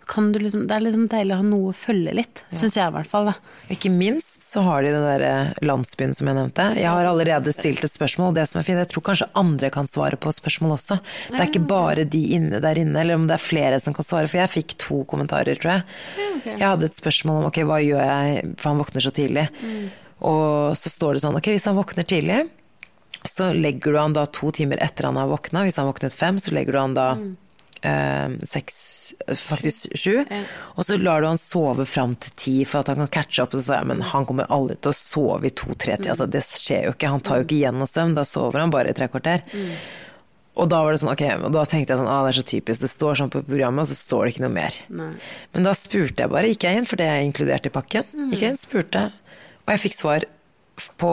kan 0.08 0.32
du 0.32 0.38
liksom, 0.40 0.68
det 0.70 0.76
er 0.78 0.84
liksom 0.86 1.08
deilig 1.10 1.34
å 1.34 1.40
ha 1.42 1.44
noe 1.44 1.72
å 1.72 1.76
følge 1.76 2.14
litt, 2.14 2.44
syns 2.54 2.76
jeg 2.78 2.88
i 2.88 2.94
hvert 2.94 3.10
fall. 3.10 3.26
Da. 3.26 3.34
Ikke 3.74 3.90
minst 3.92 4.46
så 4.46 4.62
har 4.64 4.84
de 4.86 4.92
den 4.94 5.04
der 5.04 5.54
landsbyen 5.66 6.14
som 6.16 6.28
jeg 6.30 6.38
nevnte. 6.38 6.68
Jeg 6.78 6.88
har 6.88 7.06
allerede 7.10 7.52
stilt 7.52 7.84
et 7.84 7.92
spørsmål, 7.92 8.30
og 8.32 8.36
det 8.38 8.48
som 8.48 8.60
er 8.62 8.68
fint, 8.70 8.78
jeg 8.80 8.92
tror 8.94 9.04
kanskje 9.10 9.28
andre 9.36 9.70
kan 9.74 9.88
svare 9.92 10.16
på 10.16 10.32
spørsmål 10.32 10.76
også. 10.78 11.00
Det 11.34 11.40
er 11.42 11.50
ikke 11.50 11.68
bare 11.68 12.06
de 12.08 12.22
inne 12.38 12.62
der 12.64 12.76
inne, 12.80 12.96
eller 13.02 13.16
om 13.20 13.26
det 13.28 13.36
er 13.36 13.44
flere 13.50 13.82
som 13.82 13.94
kan 13.98 14.06
svare, 14.06 14.30
for 14.32 14.38
jeg 14.40 14.54
fikk 14.56 14.78
to 14.78 15.04
kommentarer, 15.10 15.58
tror 15.60 15.76
jeg. 15.76 15.84
Jeg 16.56 16.62
hadde 16.70 16.86
et 16.86 16.96
spørsmål 17.02 17.42
om 17.44 17.50
ok, 17.50 17.64
hva 17.68 17.82
gjør 17.84 18.06
jeg, 18.06 18.56
for 18.62 18.70
han 18.72 18.80
våkner 18.86 19.02
så 19.04 19.12
tidlig. 19.12 19.50
Og 20.22 20.72
så 20.80 20.88
står 20.94 21.18
det 21.18 21.26
sånn, 21.26 21.36
ok, 21.42 21.50
hvis 21.52 21.66
han 21.68 21.76
våkner 21.82 22.06
tidlig, 22.08 22.46
så 23.30 23.52
legger 23.54 23.96
du 23.96 24.00
han 24.00 24.16
da 24.16 24.26
to 24.26 24.52
timer 24.56 24.82
etter 24.84 25.10
han 25.10 25.18
har 25.20 25.32
våkna. 25.32 25.66
Hvis 25.66 25.80
han 25.82 25.90
våknet 25.90 26.16
fem, 26.16 26.40
så 26.42 26.54
legger 26.56 26.76
du 26.76 26.80
han 26.80 26.96
da 26.98 27.08
eh, 27.82 28.38
seks, 28.48 28.78
faktisk 29.42 29.98
sju. 29.98 30.24
Og 30.76 30.88
så 30.88 30.98
lar 31.02 31.22
du 31.22 31.30
han 31.30 31.42
sove 31.42 31.88
fram 31.90 32.16
til 32.16 32.38
ti 32.40 32.56
for 32.68 32.82
at 32.82 32.94
han 32.94 33.04
kan 33.06 33.14
catche 33.20 33.44
opp. 33.44 33.54
Og 33.56 33.62
så 33.62 33.68
sa 33.72 33.82
jeg 33.82 33.92
men 33.92 34.06
han 34.14 34.26
kommer 34.30 34.50
aldri 34.54 34.78
til 34.80 34.94
å 34.94 34.98
sove 35.00 35.50
i 35.50 35.54
to-tre 35.54 35.98
tider. 35.98 36.14
Altså, 36.16 36.30
det 36.30 36.44
skjer 36.46 36.90
jo 36.90 36.96
ikke. 36.96 37.14
Han 37.14 37.26
tar 37.26 37.42
jo 37.42 37.48
ikke 37.48 37.60
igjen 37.60 37.80
noe 37.82 37.90
søvn. 37.90 38.18
Da 38.18 38.26
sover 38.28 38.64
han 38.64 38.74
bare 38.74 38.94
i 38.94 38.98
tre 38.98 39.10
kvarter. 39.12 39.46
Og 40.56 40.70
da 40.72 40.78
var 40.86 40.96
det 40.96 41.02
sånn, 41.02 41.12
ok, 41.12 41.24
og 41.44 41.52
da 41.52 41.66
tenkte 41.68 41.92
jeg 41.92 42.00
sånn, 42.00 42.08
ah, 42.08 42.22
det 42.24 42.30
er 42.32 42.38
så 42.38 42.46
typisk, 42.48 42.80
det 42.86 42.88
står 42.88 43.18
sånn 43.20 43.32
på 43.34 43.42
programmet, 43.44 43.84
og 43.84 43.90
så 43.90 43.98
står 44.00 44.22
det 44.24 44.32
ikke 44.32 44.44
noe 44.46 44.54
mer. 44.56 44.78
Men 45.52 45.66
da 45.68 45.74
spurte 45.76 46.24
jeg 46.24 46.32
bare, 46.32 46.48
gikk 46.54 46.64
jeg 46.64 46.80
inn, 46.80 46.88
for 46.88 47.02
det 47.02 47.10
er 47.12 47.24
inkludert 47.26 47.68
i 47.68 47.72
pakken. 47.76 48.08
Gikk 48.32 48.40
jeg 48.46 48.54
inn, 48.54 48.62
spurte, 48.62 49.02
og 49.66 49.74
jeg 49.74 49.82
fikk 49.84 49.98
svar 49.98 50.24
på, 51.00 51.10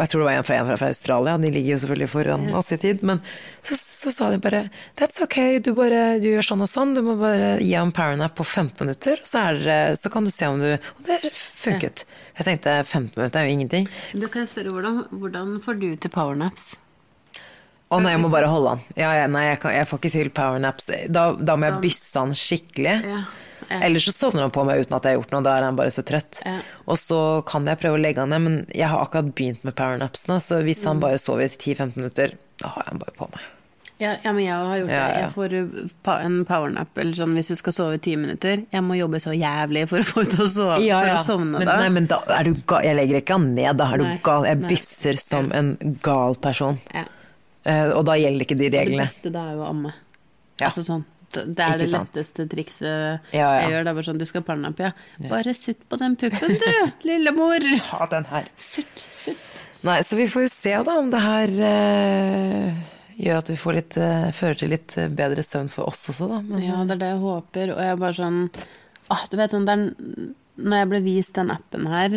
jeg 0.00 0.10
tror 0.10 0.20
det 0.22 0.26
var 0.26 0.36
en 0.40 0.46
fra, 0.46 0.56
en 0.58 0.66
fra, 0.66 0.76
fra 0.80 0.88
Australia, 0.90 1.36
de 1.38 1.50
ligger 1.54 1.74
jo 1.76 1.80
selvfølgelig 1.84 2.08
foran 2.10 2.46
oss 2.58 2.72
i 2.74 2.78
tid, 2.82 3.02
men 3.06 3.20
så, 3.62 3.76
så 3.78 4.10
sa 4.14 4.30
de 4.32 4.40
bare, 4.42 4.64
that's 4.98 5.22
ok, 5.22 5.36
du 5.62 5.70
bare, 5.78 6.00
du 6.22 6.26
gjør 6.32 6.46
sånn 6.48 6.64
og 6.66 6.70
sånn, 6.70 6.96
du 6.96 7.02
må 7.06 7.14
bare 7.20 7.52
gi 7.62 7.72
ham 7.78 7.92
powernap 7.94 8.34
på 8.38 8.42
15 8.46 8.82
minutter, 8.86 9.22
så, 9.22 9.44
det- 9.62 9.98
så 10.02 10.10
kan 10.10 10.26
du 10.26 10.32
se 10.34 10.48
om 10.50 10.58
du, 10.62 10.72
og 10.74 11.04
det 11.06 11.20
funket. 11.34 12.04
Jeg 12.38 12.48
tenkte 12.48 12.74
15 12.82 13.12
minutter 13.14 13.40
er 13.40 13.46
jo 13.46 13.54
ingenting. 13.58 13.86
Du 14.18 14.26
kan 14.28 14.48
spørre 14.50 14.74
hvordan, 14.74 15.04
hvordan 15.14 15.54
får 15.62 15.78
du 15.78 15.88
til 15.96 16.10
powernaps? 16.10 16.72
Å 17.94 18.00
nei, 18.02 18.14
jeg 18.16 18.22
må 18.24 18.30
bare 18.32 18.48
holde 18.50 18.70
han. 18.74 18.80
Ja, 18.98 19.10
ja, 19.20 19.26
nei, 19.30 19.44
jeg, 19.52 19.58
kan, 19.62 19.70
jeg 19.76 19.86
får 19.86 20.00
ikke 20.00 20.10
til 20.16 20.30
powernaps. 20.34 20.88
Da, 21.14 21.28
da 21.38 21.54
må 21.60 21.68
jeg 21.68 21.82
bysse 21.84 22.18
han 22.24 22.32
skikkelig. 22.34 22.94
Ja, 23.06 23.18
ja. 23.70 23.80
Ellers 23.86 24.04
så 24.08 24.12
sovner 24.16 24.42
han 24.46 24.50
på 24.54 24.64
meg 24.68 24.84
uten 24.84 24.96
at 24.96 25.02
jeg 25.08 25.14
har 25.16 25.20
gjort 25.22 25.32
noe, 25.36 25.42
da 25.46 25.56
er 25.58 25.66
han 25.68 25.76
bare 25.78 25.90
så 25.94 26.04
trøtt. 26.06 26.42
Ja. 26.44 26.58
Og 26.86 26.96
så 27.00 27.18
kan 27.48 27.66
jeg 27.70 27.80
prøve 27.82 27.98
å 27.98 28.02
legge 28.04 28.20
han 28.24 28.30
ned, 28.34 28.42
men 28.46 28.56
jeg 28.74 28.88
har 28.92 29.02
akkurat 29.04 29.32
begynt 29.34 29.64
med 29.64 29.74
powernapsene, 29.78 30.40
så 30.40 30.62
hvis 30.66 30.82
Mm. 30.84 30.88
han 30.92 31.00
bare 31.00 31.18
sover 31.18 31.44
i 31.44 31.48
10-15 31.52 31.96
minutter, 31.96 32.34
da 32.60 32.68
har 32.74 32.82
jeg 32.84 32.92
han 32.94 32.98
bare 33.04 33.16
på 33.18 33.28
meg. 33.32 33.50
Ja, 34.02 34.16
ja, 34.24 34.32
men 34.34 34.42
jeg 34.42 34.52
har 34.58 34.78
gjort 34.80 34.90
Ja, 34.90 35.06
det. 35.06 35.14
ja. 35.14 35.20
Jeg 35.22 35.30
får 35.36 35.52
uh, 36.10 36.24
en 36.24 36.44
powernap, 36.44 36.98
eller 36.98 37.12
sånn 37.14 37.34
hvis 37.38 37.48
du 37.48 37.54
skal 37.56 37.72
sove 37.72 37.94
i 37.94 37.98
ti 38.02 38.16
minutter. 38.18 38.64
Jeg 38.74 38.82
må 38.82 38.96
jobbe 38.98 39.20
så 39.22 39.30
jævlig 39.30 39.84
for 39.88 40.02
å 40.02 40.06
få 40.08 40.24
ut 40.26 40.34
å 40.34 40.48
sove, 40.50 40.78
for 40.82 41.12
å 41.14 41.20
sovne 41.24 41.58
men, 41.60 41.66
da. 41.68 41.76
Nei, 41.78 41.88
men 41.94 42.06
da 42.10 42.18
er 42.34 42.42
du 42.50 42.54
gal. 42.66 42.82
Jeg 42.82 42.96
legger 42.98 43.20
ikke 43.22 43.38
han 43.38 43.54
ned, 43.54 43.76
da 43.78 43.86
er 43.94 44.02
du 44.02 44.04
Nei, 44.08 44.16
gal. 44.26 44.44
Jeg 44.50 44.58
nei. 44.64 44.68
bysser 44.74 45.20
som 45.22 45.52
en 45.54 45.70
gal 46.02 46.34
person. 46.42 46.80
Ja. 46.92 47.04
Eh, 47.64 47.90
og 47.94 48.02
da 48.10 48.18
gjelder 48.18 48.44
ikke 48.44 48.58
de 48.58 48.66
Og 48.66 48.72
det 48.74 48.98
beste 48.98 49.30
da 49.32 49.46
er 49.48 49.54
jo 49.54 49.62
å 49.62 49.70
amme. 49.70 49.94
Ja. 50.58 50.66
Altså 50.68 50.82
sånn, 50.84 51.04
det 51.34 51.64
er 51.64 51.74
Ikke 51.74 51.82
det 51.82 51.88
sant. 51.90 52.10
letteste 52.14 52.46
trikset 52.52 53.34
Ja, 53.34 53.38
ja. 53.38 53.48
jeg 53.64 53.72
gjør. 53.74 53.84
Det 53.84 53.90
er 53.92 53.98
bare 53.98 54.06
sånn, 54.08 54.20
du 54.22 54.26
skal 54.28 54.44
powernap, 54.46 54.80
ja. 54.82 54.92
Bare 55.30 55.54
sutt 55.58 55.82
på 55.90 55.98
den 56.00 56.16
puppen, 56.20 56.54
du, 56.60 56.92
lillemor. 57.10 57.66
Ta 57.90 58.06
den 58.12 58.28
her. 58.30 58.48
Sutt, 58.56 59.06
sutt. 59.14 59.64
Nei, 59.84 59.98
så 60.06 60.16
vi 60.16 60.28
får 60.32 60.46
jo 60.46 60.52
se 60.52 60.76
da 60.86 60.94
om 61.02 61.10
det 61.12 61.20
her 61.20 61.50
eh, 61.70 62.78
gjør 63.20 63.42
at 63.42 63.50
vi 63.52 63.56
får 63.60 63.76
litt, 63.78 63.98
eh, 64.00 64.30
fører 64.32 64.56
til 64.62 64.72
litt 64.72 64.94
eh, 65.00 65.10
bedre 65.12 65.44
søvn 65.44 65.68
for 65.72 65.90
oss 65.90 66.06
også, 66.14 66.30
da. 66.30 66.38
Men, 66.46 66.62
Ja, 66.64 66.78
det 66.88 66.96
er 66.96 67.02
det 67.02 67.10
jeg 67.12 67.20
håper. 67.26 67.74
Og 67.74 67.82
jeg 67.84 67.92
er 67.92 68.00
bare 68.00 68.16
sånn 68.16 68.38
ah, 69.12 69.26
Du 69.30 69.36
vet 69.36 69.52
sånn, 69.52 69.68
er, 69.68 69.84
Når 70.56 70.80
jeg 70.80 70.90
ble 70.94 71.02
vist 71.04 71.36
den 71.36 71.52
appen 71.52 71.86
her, 71.92 72.16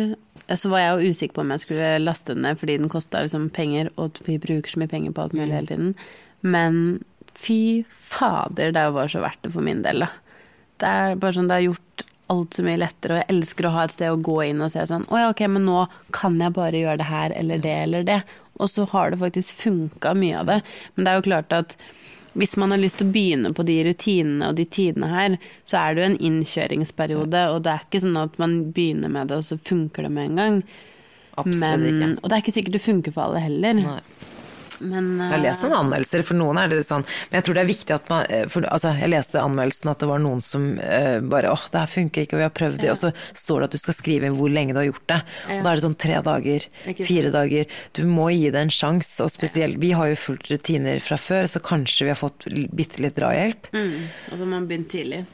så 0.56 0.70
var 0.72 0.80
jeg 0.80 0.94
jo 1.04 1.12
usikker 1.12 1.36
på 1.36 1.42
om 1.44 1.50
jeg 1.52 1.64
skulle 1.66 1.90
laste 2.00 2.32
den 2.32 2.46
ned 2.46 2.56
fordi 2.60 2.78
den 2.80 2.88
kosta 2.88 3.20
liksom 3.20 3.50
penger, 3.52 3.90
og 4.00 4.16
vi 4.24 4.38
bruker 4.40 4.70
så 4.72 4.80
mye 4.80 4.88
penger 4.88 5.12
på 5.12 5.26
alt 5.26 5.34
mulig 5.36 5.52
hele 5.52 5.68
tiden. 5.68 5.90
Men 6.40 6.78
fy 7.38 7.84
fader, 7.88 8.72
det 8.74 8.86
var 8.94 9.10
så 9.10 9.22
verdt 9.22 9.44
det 9.46 9.52
for 9.54 9.64
min 9.64 9.84
del, 9.84 10.04
da. 10.06 10.10
Det 10.78 10.94
er 11.02 11.18
bare 11.18 11.34
sånn, 11.34 11.50
det 11.50 11.58
har 11.58 11.68
gjort 11.68 12.04
alt 12.28 12.58
så 12.58 12.64
mye 12.64 12.80
lettere, 12.80 13.14
og 13.14 13.20
jeg 13.22 13.32
elsker 13.32 13.66
å 13.66 13.74
ha 13.74 13.84
et 13.86 13.94
sted 13.94 14.12
å 14.12 14.20
gå 14.20 14.36
inn 14.50 14.60
og 14.60 14.72
se 14.72 14.82
sånn 14.84 15.06
Å 15.08 15.20
ja, 15.22 15.28
ok, 15.32 15.46
men 15.48 15.64
nå 15.64 15.86
kan 16.14 16.36
jeg 16.42 16.54
bare 16.58 16.82
gjøre 16.82 17.00
det 17.00 17.08
her 17.08 17.34
eller 17.38 17.62
det 17.64 17.76
eller 17.86 18.04
det. 18.04 18.18
Og 18.58 18.68
så 18.68 18.84
har 18.90 19.12
det 19.12 19.20
faktisk 19.22 19.62
funka 19.62 20.12
mye 20.18 20.42
av 20.42 20.50
det. 20.50 20.58
Men 20.94 21.06
det 21.06 21.12
er 21.12 21.20
jo 21.20 21.26
klart 21.30 21.56
at 21.56 21.76
hvis 22.38 22.56
man 22.60 22.74
har 22.74 22.82
lyst 22.82 23.00
til 23.00 23.08
å 23.08 23.14
begynne 23.14 23.52
på 23.56 23.64
de 23.66 23.78
rutinene 23.86 24.50
og 24.50 24.58
de 24.58 24.66
tidene 24.68 25.08
her, 25.10 25.38
så 25.64 25.80
er 25.80 25.94
det 25.94 26.02
jo 26.02 26.08
en 26.10 26.20
innkjøringsperiode, 26.28 27.44
og 27.54 27.62
det 27.64 27.72
er 27.72 27.86
ikke 27.86 28.02
sånn 28.04 28.20
at 28.20 28.36
man 28.42 28.58
begynner 28.76 29.12
med 29.14 29.32
det, 29.32 29.40
og 29.40 29.48
så 29.48 29.58
funker 29.58 30.06
det 30.06 30.12
med 30.14 30.30
en 30.30 30.42
gang. 30.42 30.60
Absolutt 31.38 31.86
Men, 31.86 31.88
ikke. 31.88 32.10
og 32.20 32.28
det 32.28 32.36
er 32.36 32.44
ikke 32.44 32.56
sikkert 32.58 32.76
det 32.76 32.84
funker 32.84 33.14
for 33.14 33.30
alle 33.30 33.42
heller. 33.46 33.80
Nei. 33.80 34.00
Men 34.80 35.08
Jeg 35.18 35.30
har 35.32 35.42
lest 35.42 35.64
eh, 35.64 35.70
noen 35.70 35.78
anmeldelser, 35.84 36.22
for 36.28 36.38
noen 36.38 36.58
er 36.60 36.68
det 36.72 36.82
sånn 36.86 37.04
Men 37.30 37.38
jeg 37.38 37.46
tror 37.46 37.56
det 37.58 37.62
er 37.64 37.68
viktig 37.70 37.94
at 37.96 38.10
man 38.12 38.26
eh, 38.30 38.44
for, 38.52 38.66
altså, 38.70 38.92
Jeg 39.00 39.10
leste 39.12 39.40
anmeldelsen 39.42 39.90
at 39.92 40.02
det 40.02 40.08
var 40.10 40.22
noen 40.22 40.42
som 40.44 40.66
uh, 40.78 41.18
bare 41.24 41.50
åh, 41.52 41.64
det 41.72 41.82
her 41.82 41.90
funker 41.92 42.24
ikke, 42.26 42.36
og 42.36 42.42
vi 42.42 42.46
har 42.46 42.54
prøvd 42.54 42.78
det, 42.82 42.90
og 42.92 42.98
så 43.00 43.10
står 43.32 43.60
det 43.64 43.68
at 43.70 43.76
du 43.76 43.82
skal 43.82 43.96
skrive 43.98 44.28
inn 44.28 44.36
hvor 44.38 44.52
lenge 44.52 44.74
du 44.76 44.80
har 44.82 44.88
gjort 44.88 45.06
det. 45.10 45.18
Og 45.48 45.64
da 45.64 45.72
er 45.72 45.80
det 45.80 45.84
sånn 45.86 45.98
tre 45.98 46.20
dager, 46.24 46.66
fire 46.98 47.32
dager. 47.34 47.78
Du 47.96 48.02
må 48.08 48.28
gi 48.34 48.50
det 48.54 48.62
en 48.66 48.72
sjanse, 48.72 49.18
og 49.24 49.32
spesielt 49.32 49.78
Vi 49.82 49.92
har 49.96 50.10
jo 50.12 50.18
fulgt 50.18 50.50
rutiner 50.52 51.00
fra 51.02 51.18
før, 51.20 51.48
så 51.50 51.62
kanskje 51.64 52.08
vi 52.08 52.12
har 52.14 52.20
fått 52.20 52.46
bitte 52.76 53.02
litt 53.04 53.16
drahjelp. 53.18 53.70
mm, 53.72 53.98
og 54.30 54.36
så 54.36 54.42
har 54.44 54.52
man 54.54 54.68
begynt 54.70 54.90
tidlig. 54.92 55.24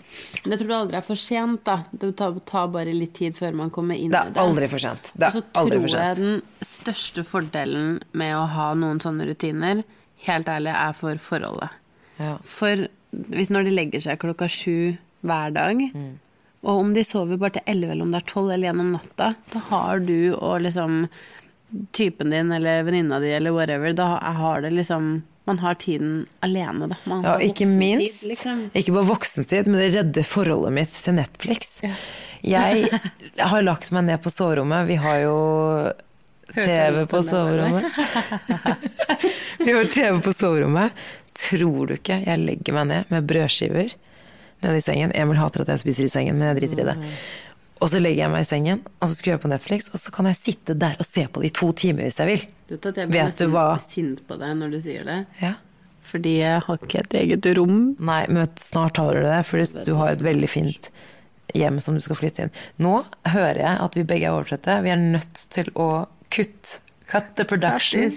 Men 0.45 0.55
jeg 0.55 0.61
tror 0.61 0.69
det 0.71 0.77
aldri 0.79 0.99
er 1.01 1.07
for 1.09 1.19
sent, 1.21 1.65
da. 1.67 1.77
Det 1.91 2.13
tar, 2.19 2.37
tar 2.47 2.69
bare 2.75 2.93
litt 2.95 3.15
tid 3.19 3.35
før 3.37 3.55
man 3.57 3.71
kommer 3.75 3.99
inn 3.99 4.13
Det 4.13 4.19
i 4.21 4.27
er 4.29 4.35
det. 4.35 4.41
aldri 4.43 4.69
for 4.71 4.79
sent. 4.83 5.11
Det 5.15 5.27
Og 5.27 5.33
så 5.35 5.43
er 5.43 5.71
tror 5.75 5.89
jeg 5.99 6.17
den 6.21 6.43
største 6.65 7.25
fordelen 7.27 7.99
med 8.13 8.35
å 8.37 8.45
ha 8.55 8.69
noen 8.79 9.01
sånne 9.03 9.27
rutiner, 9.27 9.34
helt 9.43 10.47
ærlig, 10.49 10.73
er 10.75 10.93
for 10.95 11.15
forholdet. 11.17 11.71
Ja. 12.19 12.37
For 12.43 12.87
hvis 13.13 13.51
når 13.51 13.65
de 13.65 13.71
legger 13.71 14.01
seg 14.01 14.19
klokka 14.19 14.49
sju 14.49 14.97
hver 15.25 15.53
dag, 15.53 15.77
Mm. 15.95 16.19
og 16.65 16.81
om 16.81 16.95
de 16.95 17.05
sover 17.05 17.37
bare 17.39 17.51
til 17.51 17.63
elleve, 17.67 17.91
eller 17.93 18.03
om 18.03 18.11
det 18.13 18.23
er 18.23 18.33
tolv, 18.33 18.51
eller 18.53 18.69
gjennom 18.73 18.93
natta, 18.93 19.35
da 19.53 19.59
har 19.71 19.99
du 20.01 20.35
og 20.35 20.61
liksom 20.63 21.09
typen 21.93 22.31
din 22.31 22.53
eller 22.53 22.83
venninna 22.85 23.19
di 23.21 23.33
eller 23.33 23.51
whatever, 23.53 23.93
da 23.93 24.19
har 24.23 24.61
det 24.63 24.71
liksom 24.73 25.23
man 25.47 25.59
har 25.59 25.75
tiden 25.75 26.27
alene, 26.41 26.87
da. 26.89 26.97
Man 27.05 27.23
Ja, 27.23 27.35
ikke 27.39 27.67
minst. 27.67 28.01
minst. 28.01 28.23
liksom. 28.25 28.71
Ikke 28.75 28.93
bare 28.95 29.05
voksentid, 29.11 29.67
men 29.67 29.77
det 29.79 29.91
redder 29.95 30.23
forholdet 30.25 30.73
mitt 30.73 30.89
til 31.05 31.13
Netflix. 31.15 31.83
Jeg 32.43 32.89
har 33.39 33.63
lagt 33.63 33.91
meg 33.93 34.05
ned 34.07 34.23
på 34.23 34.31
soverommet. 34.33 34.87
Vi 34.89 34.95
har 34.97 35.19
jo 35.21 35.93
TV 36.55 37.05
på 37.11 37.23
soverommet. 37.27 37.85
Vi 39.65 39.73
har 39.73 39.85
TV 39.85 40.21
på 40.25 40.33
soverommet. 40.33 41.05
Tror 41.35 41.89
du 41.91 41.97
ikke 41.97 42.21
jeg 42.23 42.43
legger 42.43 42.77
meg 42.77 42.91
ned 42.91 43.15
med 43.15 43.27
brødskiver 43.27 43.95
nede 44.63 44.77
i 44.79 44.85
sengen? 44.85 45.15
Emil 45.19 45.41
hater 45.41 45.65
at 45.65 45.73
jeg 45.75 45.83
spiser 45.83 46.07
i 46.07 46.13
sengen, 46.13 46.39
men 46.39 46.53
jeg 46.53 46.61
driter 46.63 46.85
i 46.85 46.87
det. 46.93 46.97
Og 47.83 47.91
så 47.91 47.99
legger 48.01 48.23
jeg 48.23 48.33
meg 48.33 48.45
i 48.45 48.49
sengen, 48.49 48.83
og 49.03 49.11
så 49.11 49.17
skrur 49.19 49.35
jeg 49.35 49.43
på 49.43 49.51
Netflix, 49.51 49.91
og 49.91 50.01
så 50.01 50.13
kan 50.15 50.29
jeg 50.31 50.39
sitte 50.39 50.77
der 50.79 50.95
og 51.03 51.09
se 51.09 51.27
på 51.27 51.43
det 51.43 51.51
i 51.51 51.57
to 51.59 51.73
timer 51.77 52.07
hvis 52.07 52.21
jeg 52.23 52.31
vil. 52.31 52.45
Du 52.69 52.77
vet 52.77 52.91
at 52.93 53.01
jeg 53.03 53.11
blir 53.11 53.27
nesten 53.27 53.83
sint 53.85 54.23
på 54.29 54.39
deg 54.41 54.55
når 54.61 54.77
du 54.77 54.79
sier 54.85 55.09
det. 55.09 55.19
Ja. 55.43 55.57
Fordi 56.05 56.37
jeg 56.39 56.63
har 56.67 56.87
ikke 56.87 57.01
et 57.03 57.19
eget 57.19 57.49
rom. 57.59 57.81
Nei, 57.99 58.23
men 58.31 58.47
snart 58.61 59.01
har 59.01 59.17
du 59.17 59.25
det, 59.25 59.41
for 59.49 59.85
du 59.89 59.93
har 59.99 60.15
et 60.15 60.25
veldig 60.25 60.51
fint 60.53 60.91
hjem 61.55 61.81
som 61.81 61.97
du 61.97 62.03
skal 62.05 62.19
flytte 62.19 62.47
inn. 62.47 62.55
Nå 62.83 62.99
hører 63.33 63.61
jeg 63.63 63.81
at 63.87 63.97
vi 63.99 64.07
begge 64.07 64.29
er 64.29 64.37
overtrøtte. 64.37 64.79
Vi 64.85 64.93
er 64.93 65.01
nødt 65.01 65.45
til 65.55 65.71
å 65.75 65.89
kutte 66.35 66.81
Cut 67.05 67.35
the 67.37 67.45
production. 67.45 68.09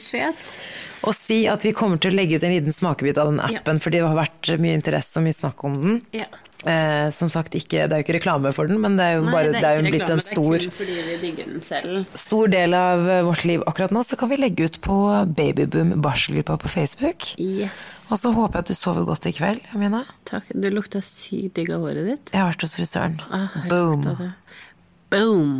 Og 1.05 1.13
si 1.13 1.43
at 1.51 1.61
vi 1.65 1.73
kommer 1.75 1.99
til 2.01 2.15
å 2.15 2.17
legge 2.17 2.39
ut 2.39 2.43
en 2.47 2.55
liten 2.55 2.73
smakebit 2.73 3.19
av 3.21 3.29
den 3.29 3.43
appen, 3.43 3.81
fordi 3.83 3.99
det 3.99 4.07
har 4.07 4.17
vært 4.17 4.51
mye 4.63 4.77
interesse 4.79 5.19
og 5.19 5.27
mye 5.27 5.35
snakk 5.35 5.63
om 5.67 5.75
den. 5.83 5.97
Ja. 6.15 6.27
Eh, 6.65 7.09
som 7.13 7.29
sagt, 7.29 7.53
ikke, 7.53 7.83
det 7.85 7.93
er 7.93 7.99
jo 8.01 8.05
ikke 8.07 8.15
reklame 8.15 8.49
for 8.55 8.65
den, 8.65 8.79
men 8.81 8.95
det 8.97 9.05
er 9.05 9.17
jo, 9.19 9.25
Nei, 9.27 9.33
bare, 9.35 9.51
det 9.53 9.61
er 9.61 9.75
jo 9.77 9.91
blitt 9.91 10.09
en 10.09 10.23
stor, 10.25 10.55
Det 10.55 10.63
er 10.63 10.71
kun 10.71 10.77
fordi 10.79 10.95
vi 11.05 11.17
digger 11.21 12.07
stor 12.17 12.49
del 12.49 12.73
av 12.73 13.03
eh, 13.13 13.19
vårt 13.27 13.45
liv 13.45 13.65
akkurat 13.69 13.93
nå. 13.93 14.01
Så 14.07 14.17
kan 14.17 14.31
vi 14.31 14.39
legge 14.41 14.65
ut 14.65 14.79
på 14.81 14.97
Babyboom 15.37 15.93
barselgruppa 16.01 16.57
på 16.63 16.71
Facebook. 16.73 17.27
Yes. 17.37 17.91
Og 18.09 18.17
så 18.23 18.31
håper 18.33 18.57
jeg 18.57 18.65
at 18.65 18.71
du 18.73 18.79
sover 18.79 19.05
godt 19.05 19.29
i 19.29 19.35
kveld, 19.37 19.61
Amina. 19.77 20.01
Takk. 20.25 20.49
Du 20.55 20.71
lukta 20.73 21.03
sykt 21.05 21.59
digg 21.59 21.69
av 21.75 21.85
håret 21.85 22.09
ditt. 22.09 22.33
Jeg 22.33 22.41
har 22.41 22.49
vært 22.49 22.65
hos 22.65 22.73
frisøren. 22.79 23.21
Ah, 23.29 23.53
Boom. 23.69 24.33
Boom. 25.13 25.53